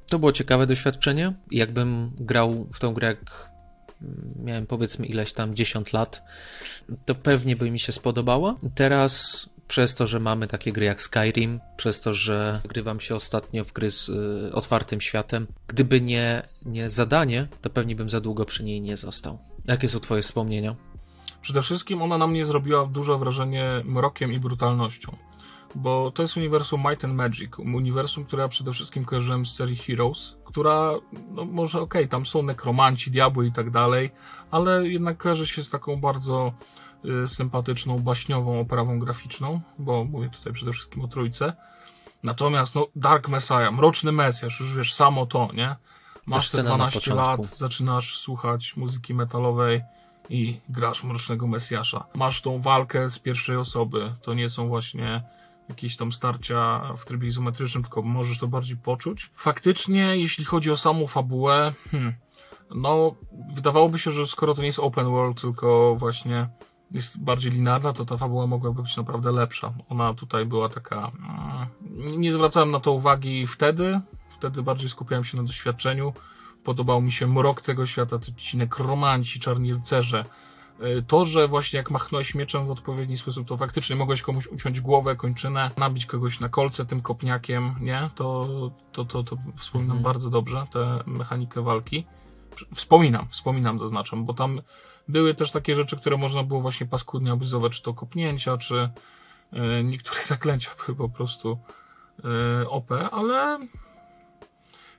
To 0.10 0.20
było 0.20 0.32
ciekawe 0.32 0.68
doświadczenie. 0.68 1.34
Jakbym 1.52 2.12
grał 2.16 2.68
w 2.74 2.80
tą 2.80 2.94
grę 2.94 3.08
jak 3.08 3.54
miałem 4.36 4.68
powiedzmy 4.68 5.06
ileś 5.06 5.34
tam 5.34 5.56
10 5.56 5.94
lat, 5.94 6.24
to 7.06 7.16
pewnie 7.16 7.56
by 7.56 7.72
mi 7.72 7.80
się 7.80 7.92
spodobała. 7.92 8.56
Teraz 8.76 9.50
przez 9.68 9.96
to, 9.96 10.08
że 10.08 10.20
mamy 10.20 10.48
takie 10.48 10.72
gry 10.72 10.86
jak 10.86 11.02
Skyrim, 11.02 11.60
przez 11.78 12.02
to, 12.02 12.14
że 12.14 12.62
grywam 12.68 13.00
się 13.00 13.16
ostatnio 13.16 13.64
w 13.64 13.74
gry 13.74 13.92
z 13.92 14.10
y, 14.10 14.52
otwartym 14.54 15.02
światem, 15.02 15.48
gdyby 15.68 16.02
nie, 16.02 16.48
nie 16.66 16.90
zadanie, 16.90 17.48
to 17.62 17.70
pewnie 17.70 17.96
bym 17.96 18.10
za 18.10 18.22
długo 18.22 18.46
przy 18.46 18.64
niej 18.64 18.82
nie 18.82 18.98
został. 18.98 19.38
Jakie 19.68 19.90
są 19.90 20.00
Twoje 20.00 20.22
wspomnienia? 20.22 20.76
Przede 21.44 21.62
wszystkim 21.62 22.02
ona 22.02 22.18
na 22.18 22.28
mnie 22.28 22.46
zrobiła 22.46 22.86
duże 22.86 23.18
wrażenie 23.18 23.82
mrokiem 23.86 24.34
i 24.34 24.40
brutalnością. 24.40 25.18
Bo 25.76 26.12
to 26.12 26.22
jest 26.22 26.38
uniwersum 26.38 26.82
Might 26.82 27.06
and 27.06 27.16
Magic, 27.16 27.60
uniwersum, 27.60 28.26
które 28.26 28.44
ja 28.44 28.50
przede 28.50 28.74
wszystkim 28.74 29.06
kojarzyłem 29.06 29.46
z 29.46 29.56
serii 29.56 29.76
Heroes, 29.76 30.38
która, 30.46 30.92
no 31.32 31.46
może 31.46 31.82
okej, 31.82 32.02
okay, 32.02 32.08
tam 32.08 32.26
są 32.26 32.44
nekromanci, 32.44 33.12
diabły 33.12 33.48
i 33.48 33.52
tak 33.52 33.70
dalej, 33.70 34.12
ale 34.52 34.88
jednak 34.88 35.18
kojarzy 35.18 35.48
się 35.48 35.64
z 35.64 35.70
taką 35.70 35.96
bardzo 35.96 36.54
y, 37.24 37.28
sympatyczną, 37.28 38.00
baśniową 38.00 38.60
oprawą 38.60 39.00
graficzną, 39.00 39.62
bo 39.80 40.04
mówię 40.04 40.30
tutaj 40.30 40.54
przede 40.54 40.72
wszystkim 40.72 41.02
o 41.02 41.08
trójce. 41.08 41.54
Natomiast, 42.24 42.76
no, 42.76 42.88
Dark 42.96 43.28
Messiah, 43.28 43.72
Mroczny 43.72 44.12
Mesjasz, 44.12 44.60
już 44.60 44.76
wiesz, 44.76 44.94
samo 44.94 45.26
to, 45.26 45.50
nie? 45.54 45.76
Masz 46.26 46.52
te 46.52 46.64
12 46.64 47.16
lat, 47.16 47.46
zaczynasz 47.46 48.18
słuchać 48.18 48.78
muzyki 48.78 49.14
metalowej 49.14 49.82
i 50.30 50.60
grasz 50.70 51.04
Mrocznego 51.04 51.48
Mesjasza. 51.48 52.06
Masz 52.16 52.42
tą 52.42 52.60
walkę 52.60 53.10
z 53.10 53.20
pierwszej 53.20 53.58
osoby, 53.58 54.14
to 54.22 54.34
nie 54.34 54.50
są 54.50 54.68
właśnie 54.68 55.24
jakieś 55.70 55.98
tam 55.98 56.12
starcia 56.12 56.82
w 56.98 57.06
trybie 57.06 57.28
izometrycznym, 57.28 57.84
tylko 57.84 58.02
możesz 58.02 58.40
to 58.40 58.48
bardziej 58.48 58.78
poczuć. 58.78 59.32
Faktycznie, 59.36 60.18
jeśli 60.18 60.46
chodzi 60.46 60.72
o 60.72 60.78
samą 60.78 61.08
fabułę, 61.08 61.74
hmm, 61.92 62.14
no, 62.76 63.16
wydawałoby 63.56 64.00
się, 64.00 64.12
że 64.12 64.28
skoro 64.28 64.54
to 64.54 64.62
nie 64.62 64.68
jest 64.68 64.80
open 64.80 65.06
world, 65.06 65.42
tylko 65.42 65.96
właśnie 65.96 66.50
jest 66.92 67.24
bardziej 67.24 67.52
linearna, 67.52 67.94
to 67.94 68.06
ta 68.06 68.18
fabuła 68.18 68.48
mogłaby 68.48 68.82
być 68.82 68.98
naprawdę 68.98 69.32
lepsza. 69.32 69.74
Ona 69.90 70.14
tutaj 70.14 70.46
była 70.46 70.70
taka. 70.70 71.12
Hmm, 71.12 71.68
nie 72.22 72.32
zwracałem 72.32 72.72
na 72.72 72.80
to 72.80 72.92
uwagi 72.92 73.48
wtedy. 73.48 74.02
Wtedy 74.30 74.64
bardziej 74.64 74.90
skupiałem 74.90 75.24
się 75.24 75.38
na 75.38 75.44
doświadczeniu. 75.44 76.14
Podobał 76.64 77.02
mi 77.02 77.12
się 77.12 77.28
mrok 77.28 77.62
tego 77.62 77.86
świata, 77.86 78.20
ci 78.38 78.58
nekromanci, 78.58 79.40
czarni 79.40 79.74
rycerze, 79.74 80.26
E, 80.80 81.02
to, 81.02 81.26
że 81.26 81.48
właśnie 81.48 81.78
jak 81.78 81.92
machnąłeś 81.92 82.36
mieczem 82.36 82.66
w 82.66 82.72
odpowiedni 82.72 83.18
sposób, 83.18 83.48
to 83.48 83.58
faktycznie 83.58 83.96
mogłeś 83.96 84.22
komuś 84.22 84.48
uciąć 84.48 84.82
głowę, 84.82 85.16
kończynę, 85.16 85.72
nabić 85.78 86.06
kogoś 86.06 86.40
na 86.40 86.50
kolce 86.50 86.86
tym 86.86 87.02
kopniakiem, 87.02 87.76
nie? 87.82 88.10
To, 88.16 88.48
to, 88.92 89.06
to, 89.06 89.24
to 89.24 89.38
wspominam 89.58 89.98
mhm. 89.98 90.04
bardzo 90.04 90.30
dobrze, 90.30 90.68
tę 90.72 91.04
mechanikę 91.06 91.62
walki. 91.62 92.06
Wspominam, 92.74 93.28
wspominam, 93.30 93.80
zaznaczam, 93.80 94.26
bo 94.26 94.34
tam 94.34 94.62
były 95.08 95.34
też 95.34 95.52
takie 95.52 95.76
rzeczy, 95.76 95.98
które 95.98 96.18
można 96.18 96.44
było 96.44 96.62
właśnie 96.62 96.88
paskudnie 96.88 97.32
abuzować, 97.32 97.74
czy 97.74 97.84
to 97.84 97.94
kopnięcia, 97.94 98.58
czy 98.58 98.90
yy, 99.52 99.84
niektóre 99.84 100.22
zaklęcia 100.34 100.72
były 100.86 100.98
po 100.98 101.10
prostu 101.10 101.60
yy, 102.24 102.70
OP, 102.70 102.92
ale 103.12 103.60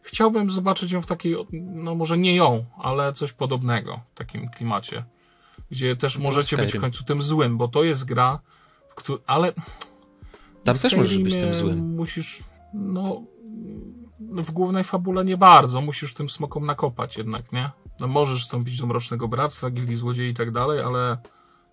chciałbym 0.04 0.50
zobaczyć 0.50 0.92
ją 0.92 1.02
w 1.02 1.06
takiej, 1.06 1.36
no 1.52 1.94
może 1.94 2.18
nie 2.18 2.36
ją, 2.36 2.64
ale 2.78 3.12
coś 3.12 3.32
podobnego 3.32 4.00
w 4.14 4.18
takim 4.18 4.48
klimacie 4.48 5.04
gdzie 5.70 5.96
też 5.96 6.18
możecie 6.18 6.56
być 6.56 6.72
w 6.72 6.80
końcu 6.80 7.04
tym 7.04 7.22
złym, 7.22 7.58
bo 7.58 7.68
to 7.68 7.84
jest 7.84 8.04
gra, 8.04 8.40
w 8.88 8.94
której, 8.94 9.22
ale 9.26 9.52
tam 10.64 10.78
też 10.78 10.96
możesz 10.96 11.18
być 11.18 11.34
tym 11.34 11.54
złym. 11.54 11.96
Musisz, 11.96 12.42
no, 12.74 13.22
w 14.20 14.50
głównej 14.50 14.84
fabule 14.84 15.24
nie 15.24 15.36
bardzo, 15.36 15.80
musisz 15.80 16.14
tym 16.14 16.28
smokom 16.28 16.66
nakopać 16.66 17.16
jednak, 17.16 17.52
nie? 17.52 17.70
No 18.00 18.06
możesz 18.06 18.42
wstąpić 18.42 18.80
do 18.80 18.86
Mrocznego 18.86 19.28
Bractwa, 19.28 19.70
Gildii 19.70 19.96
Złodziei 19.96 20.30
i 20.30 20.34
tak 20.34 20.50
dalej, 20.50 20.80
ale 20.80 21.12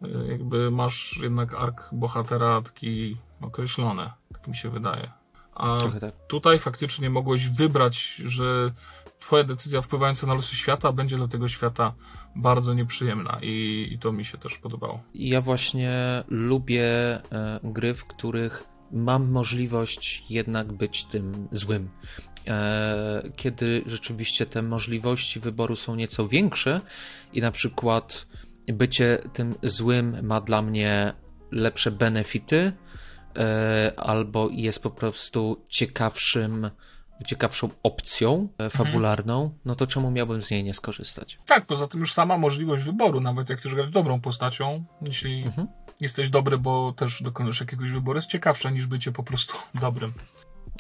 e, 0.01 0.27
jakby 0.27 0.71
masz 0.71 1.19
jednak 1.23 1.53
ark 1.53 1.89
bohatera 1.91 2.61
taki 2.61 3.17
określony, 3.41 4.09
tak 4.33 4.47
mi 4.47 4.55
się 4.55 4.69
wydaje. 4.69 5.20
A 5.61 5.77
tak. 5.99 6.27
tutaj 6.27 6.59
faktycznie 6.59 7.09
mogłeś 7.09 7.49
wybrać, 7.49 8.15
że 8.25 8.71
twoja 9.19 9.43
decyzja 9.43 9.81
wpływająca 9.81 10.27
na 10.27 10.33
losy 10.33 10.55
świata 10.55 10.91
będzie 10.91 11.17
dla 11.17 11.27
tego 11.27 11.47
świata 11.47 11.93
bardzo 12.35 12.73
nieprzyjemna 12.73 13.39
i, 13.41 13.87
i 13.91 13.99
to 13.99 14.11
mi 14.11 14.25
się 14.25 14.37
też 14.37 14.57
podobało. 14.57 15.03
Ja 15.13 15.41
właśnie 15.41 16.23
lubię 16.29 16.85
e, 16.85 17.59
gry, 17.63 17.93
w 17.93 18.05
których 18.05 18.63
mam 18.91 19.31
możliwość 19.31 20.23
jednak 20.29 20.73
być 20.73 21.03
tym 21.03 21.47
złym. 21.51 21.89
E, 22.47 23.31
kiedy 23.35 23.83
rzeczywiście 23.85 24.45
te 24.45 24.61
możliwości 24.61 25.39
wyboru 25.39 25.75
są 25.75 25.95
nieco 25.95 26.27
większe 26.27 26.81
i 27.33 27.41
na 27.41 27.51
przykład 27.51 28.27
bycie 28.67 29.21
tym 29.33 29.55
złym 29.63 30.25
ma 30.25 30.41
dla 30.41 30.61
mnie 30.61 31.13
lepsze 31.51 31.91
benefity, 31.91 32.73
albo 33.97 34.49
jest 34.51 34.83
po 34.83 34.89
prostu 34.89 35.65
ciekawszym 35.69 36.69
ciekawszą 37.25 37.69
opcją 37.83 38.47
e, 38.57 38.69
fabularną, 38.69 39.41
mhm. 39.41 39.59
no 39.65 39.75
to 39.75 39.87
czemu 39.87 40.11
miałbym 40.11 40.41
z 40.41 40.51
niej 40.51 40.63
nie 40.63 40.73
skorzystać? 40.73 41.37
Tak, 41.45 41.65
poza 41.65 41.87
tym 41.87 41.99
już 41.99 42.13
sama 42.13 42.37
możliwość 42.37 42.83
wyboru, 42.83 43.21
nawet 43.21 43.49
jak 43.49 43.59
chcesz 43.59 43.75
grać 43.75 43.91
dobrą 43.91 44.21
postacią, 44.21 44.83
jeśli 45.01 45.43
mhm. 45.43 45.67
jesteś 46.01 46.29
dobry, 46.29 46.57
bo 46.57 46.93
też 46.97 47.23
dokonasz 47.23 47.59
jakiegoś 47.59 47.91
wyboru, 47.91 48.17
jest 48.17 48.29
ciekawsza 48.29 48.69
niż 48.69 48.85
bycie 48.85 49.11
po 49.11 49.23
prostu 49.23 49.57
dobrym. 49.81 50.13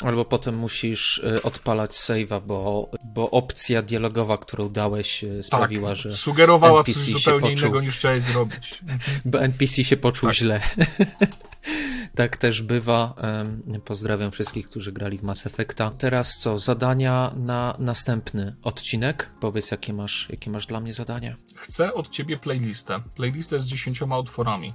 Albo 0.03 0.25
potem 0.25 0.57
musisz 0.57 1.23
e, 1.23 1.43
odpalać 1.43 1.91
save'a, 1.91 2.41
bo, 2.41 2.91
bo 3.05 3.31
opcja 3.31 3.81
dialogowa, 3.81 4.37
którą 4.37 4.69
dałeś, 4.69 5.23
e, 5.23 5.43
sprawiła, 5.43 5.89
tak, 5.89 5.97
że. 5.97 6.11
Sugerowała 6.11 6.79
NPC 6.79 6.99
coś 6.99 7.13
zupełnie 7.13 7.41
poczuł, 7.41 7.67
innego 7.67 7.81
niż 7.81 7.97
chciałeś 7.97 8.23
zrobić. 8.23 8.81
Bo 9.25 9.41
NPC 9.41 9.83
się 9.83 9.97
poczuł 9.97 10.29
tak. 10.29 10.35
źle. 10.35 10.61
tak 12.15 12.37
też 12.37 12.61
bywa. 12.61 13.15
Pozdrawiam 13.85 14.31
wszystkich, 14.31 14.69
którzy 14.69 14.91
grali 14.91 15.17
w 15.17 15.23
Mass 15.23 15.45
Effecta. 15.45 15.91
Teraz 15.97 16.37
co? 16.37 16.59
Zadania 16.59 17.33
na 17.35 17.75
następny 17.79 18.55
odcinek. 18.63 19.29
Powiedz, 19.41 19.71
jakie 19.71 19.93
masz, 19.93 20.27
jakie 20.29 20.51
masz 20.51 20.65
dla 20.65 20.79
mnie 20.79 20.93
zadania. 20.93 21.35
Chcę 21.55 21.93
od 21.93 22.09
ciebie 22.09 22.37
playlistę. 22.37 22.99
Playlistę 23.15 23.59
z 23.59 23.65
dziesięcioma 23.65 24.19
utworami. 24.19 24.73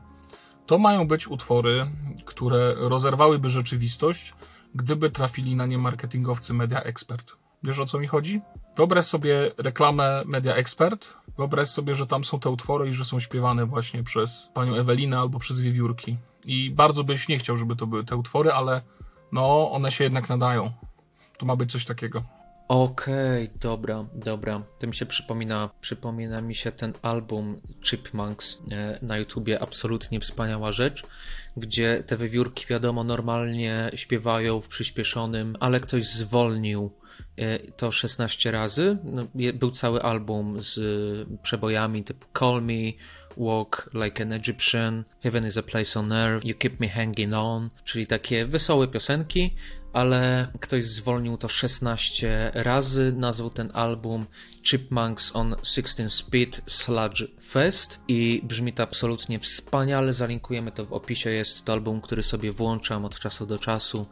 To 0.67 0.79
mają 0.79 1.09
być 1.09 1.29
utwory, 1.29 1.87
które 2.25 2.75
rozerwałyby 2.75 3.49
rzeczywistość, 3.49 4.35
gdyby 4.75 5.11
trafili 5.11 5.57
na 5.57 5.67
nie 5.67 5.79
marketingowcy 5.79 6.55
Media 6.55 6.83
Expert. 6.83 7.37
Wiesz 7.63 7.79
o 7.79 7.87
co 7.87 7.99
mi 7.99 8.07
chodzi? 8.07 8.41
Wyobraź 8.77 9.05
sobie 9.05 9.51
reklamę 9.59 10.23
Media 10.27 10.55
Expert. 10.55 11.09
Wyobraź 11.37 11.69
sobie, 11.69 11.95
że 11.95 12.07
tam 12.07 12.25
są 12.25 12.41
te 12.41 12.51
utwory 12.51 12.89
i 12.89 12.93
że 12.93 13.05
są 13.05 13.21
śpiewane 13.21 13.67
właśnie 13.67 14.03
przez 14.03 14.51
panią 14.55 14.75
Ewelinę 14.75 15.19
albo 15.19 15.39
przez 15.39 15.61
wiewiórki. 15.61 16.17
I 16.47 16.71
bardzo 16.71 17.05
byś 17.05 17.29
nie 17.29 17.39
chciał, 17.39 17.57
żeby 17.57 17.77
to 17.77 17.87
były 17.87 18.05
te 18.05 18.17
utwory, 18.17 18.53
ale 18.53 18.81
no, 19.33 19.73
one 19.73 19.91
się 19.91 20.05
jednak 20.05 20.29
nadają. 20.29 20.73
To 21.39 21.47
ma 21.47 21.57
być 21.57 21.73
coś 21.73 21.85
takiego. 21.85 22.23
Okej, 22.69 23.45
okay, 23.45 23.59
dobra, 23.61 24.05
dobra. 24.15 24.63
To 24.79 24.87
mi 24.87 24.95
się 24.95 25.07
przypomina, 25.07 25.71
przypomina 25.81 26.41
mi 26.41 26.55
się 26.55 26.73
ten 26.73 26.93
album 27.03 27.61
Chipmunks 27.83 28.59
e, 28.71 28.99
na 29.03 29.19
YouTubie, 29.19 29.63
absolutnie 29.63 30.21
wspaniała 30.21 30.73
rzecz, 30.73 31.03
gdzie 31.57 32.03
te 32.07 32.17
wywiórki 32.17 32.67
wiadomo 32.67 33.05
normalnie 33.05 33.91
śpiewają 33.95 34.61
w 34.61 34.69
przyspieszonym, 34.69 35.57
ale 35.61 35.81
ktoś 35.81 36.09
zwolnił 36.09 36.91
e, 37.37 37.59
to 37.59 37.93
16 37.93 38.51
razy. 38.51 38.99
No, 39.05 39.27
był 39.55 39.71
cały 39.71 40.03
album 40.03 40.57
z 40.61 40.79
przebojami 41.43 42.05
typu 42.05 42.27
Call 42.39 42.63
Me, 42.63 42.93
Walk 43.37 43.91
Like 43.95 44.23
an 44.23 44.33
Egyptian, 44.33 45.05
Heaven 45.23 45.47
is 45.47 45.57
a 45.57 45.63
Place 45.63 45.99
on 45.99 46.13
Earth, 46.13 46.45
You 46.47 46.55
Keep 46.55 46.81
Me 46.81 46.89
Hanging 46.89 47.35
On, 47.35 47.71
czyli 47.85 48.07
takie 48.07 48.47
wesołe 48.47 48.89
piosenki, 48.89 49.55
ale 49.93 50.49
ktoś 50.61 50.85
zwolnił 50.85 51.37
to 51.37 51.49
16 51.49 52.51
razy, 52.55 53.13
nazwał 53.17 53.51
ten 53.51 53.71
album 53.75 54.27
Chipmunks 54.63 55.37
on 55.37 55.57
16 55.63 56.11
Speed 56.11 56.61
Sludge 56.67 57.25
Fest 57.43 58.01
i 58.09 58.41
brzmi 58.45 58.73
to 58.73 58.83
absolutnie 58.83 59.39
wspaniale, 59.39 60.13
zalinkujemy 60.13 60.73
to 60.73 60.87
w 60.87 60.93
opisie, 60.93 61.31
jest 61.31 61.65
to 61.65 61.73
album, 61.73 62.01
który 62.01 62.23
sobie 62.23 62.53
włączam 62.53 63.05
od 63.05 63.19
czasu 63.19 63.47
do 63.47 63.59
czasu 63.59 64.07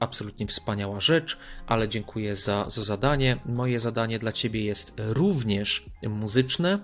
absolutnie 0.00 0.46
wspaniała 0.46 1.00
rzecz, 1.00 1.38
ale 1.66 1.88
dziękuję 1.88 2.36
za, 2.36 2.70
za 2.70 2.82
zadanie. 2.82 3.36
Moje 3.46 3.80
zadanie 3.80 4.18
dla 4.18 4.32
ciebie 4.32 4.64
jest 4.64 4.92
również 4.96 5.86
muzyczne. 6.08 6.78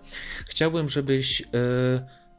Chciałbym, 0.48 0.88
żebyś 0.88 1.42
e, 1.42 1.46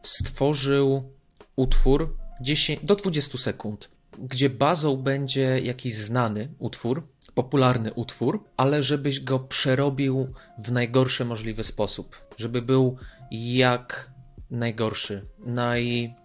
stworzył 0.03 1.13
utwór 1.55 2.17
10, 2.41 2.79
do 2.83 2.95
20 2.95 3.37
sekund, 3.37 3.89
gdzie 4.19 4.49
bazą 4.49 4.97
będzie 4.97 5.59
jakiś 5.59 5.95
znany 5.95 6.53
utwór, 6.59 7.07
popularny 7.33 7.93
utwór, 7.93 8.43
ale 8.57 8.83
żebyś 8.83 9.19
go 9.19 9.39
przerobił 9.39 10.33
w 10.57 10.71
najgorszy 10.71 11.25
możliwy 11.25 11.63
sposób. 11.63 12.27
Żeby 12.37 12.61
był 12.61 12.97
jak 13.31 14.11
najgorszy, 14.51 15.25
naj, 15.39 16.15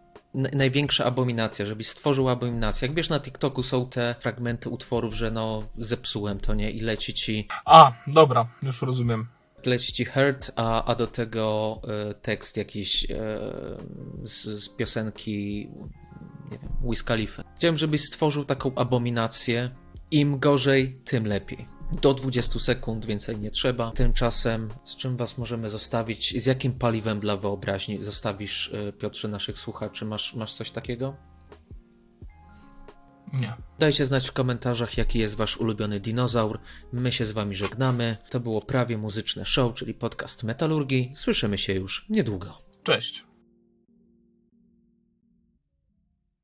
największa 0.52 1.04
abominacja, 1.04 1.66
żebyś 1.66 1.88
stworzył 1.88 2.28
abominację. 2.28 2.88
Jak 2.88 2.96
wiesz, 2.96 3.08
na 3.08 3.20
TikToku 3.20 3.62
są 3.62 3.86
te 3.88 4.14
fragmenty 4.20 4.68
utworów, 4.68 5.14
że 5.14 5.30
no 5.30 5.62
zepsułem 5.78 6.40
to, 6.40 6.54
nie? 6.54 6.70
I 6.70 6.80
leci 6.80 7.14
ci, 7.14 7.48
A, 7.64 7.92
dobra, 8.06 8.48
już 8.62 8.82
rozumiem. 8.82 9.26
leci 9.66 9.92
ci 9.92 10.04
hurt, 10.04 10.52
a, 10.56 10.84
a 10.84 10.94
do 10.94 11.06
tego 11.06 11.78
e, 12.10 12.14
tekst 12.14 12.56
jakiś 12.56 13.04
e, 13.04 13.16
z, 14.22 14.64
z 14.64 14.68
piosenki, 14.68 15.68
nie 16.50 16.58
wiem, 16.58 16.70
Wiz 16.90 17.02
Khalifa. 17.02 17.42
Chciałem, 17.56 17.76
żebyś 17.76 18.04
stworzył 18.04 18.44
taką 18.44 18.74
abominację. 18.74 19.70
Im 20.10 20.38
gorzej, 20.38 21.00
tym 21.04 21.26
lepiej. 21.26 21.77
Do 21.92 22.14
20 22.14 22.58
sekund, 22.58 23.06
więcej 23.06 23.38
nie 23.38 23.50
trzeba. 23.50 23.90
Tymczasem, 23.90 24.68
z 24.84 24.96
czym 24.96 25.16
Was 25.16 25.38
możemy 25.38 25.70
zostawić? 25.70 26.42
Z 26.42 26.46
jakim 26.46 26.72
paliwem 26.72 27.20
dla 27.20 27.36
wyobraźni 27.36 27.98
zostawisz, 27.98 28.72
e, 28.74 28.92
Piotrze, 28.92 29.28
naszych 29.28 29.58
słuchaczy? 29.58 30.04
Masz, 30.04 30.34
masz 30.34 30.54
coś 30.54 30.70
takiego? 30.70 31.16
Nie. 33.32 33.54
Dajcie 33.78 34.06
znać 34.06 34.28
w 34.28 34.32
komentarzach, 34.32 34.98
jaki 34.98 35.18
jest 35.18 35.36
Wasz 35.36 35.56
ulubiony 35.56 36.00
dinozaur. 36.00 36.60
My 36.92 37.12
się 37.12 37.26
z 37.26 37.32
Wami 37.32 37.56
żegnamy. 37.56 38.16
To 38.30 38.40
było 38.40 38.62
prawie 38.62 38.98
muzyczne 38.98 39.44
show, 39.44 39.74
czyli 39.74 39.94
podcast 39.94 40.44
Metalurgii. 40.44 41.12
Słyszymy 41.14 41.58
się 41.58 41.72
już 41.72 42.06
niedługo. 42.08 42.58
Cześć. 42.82 43.27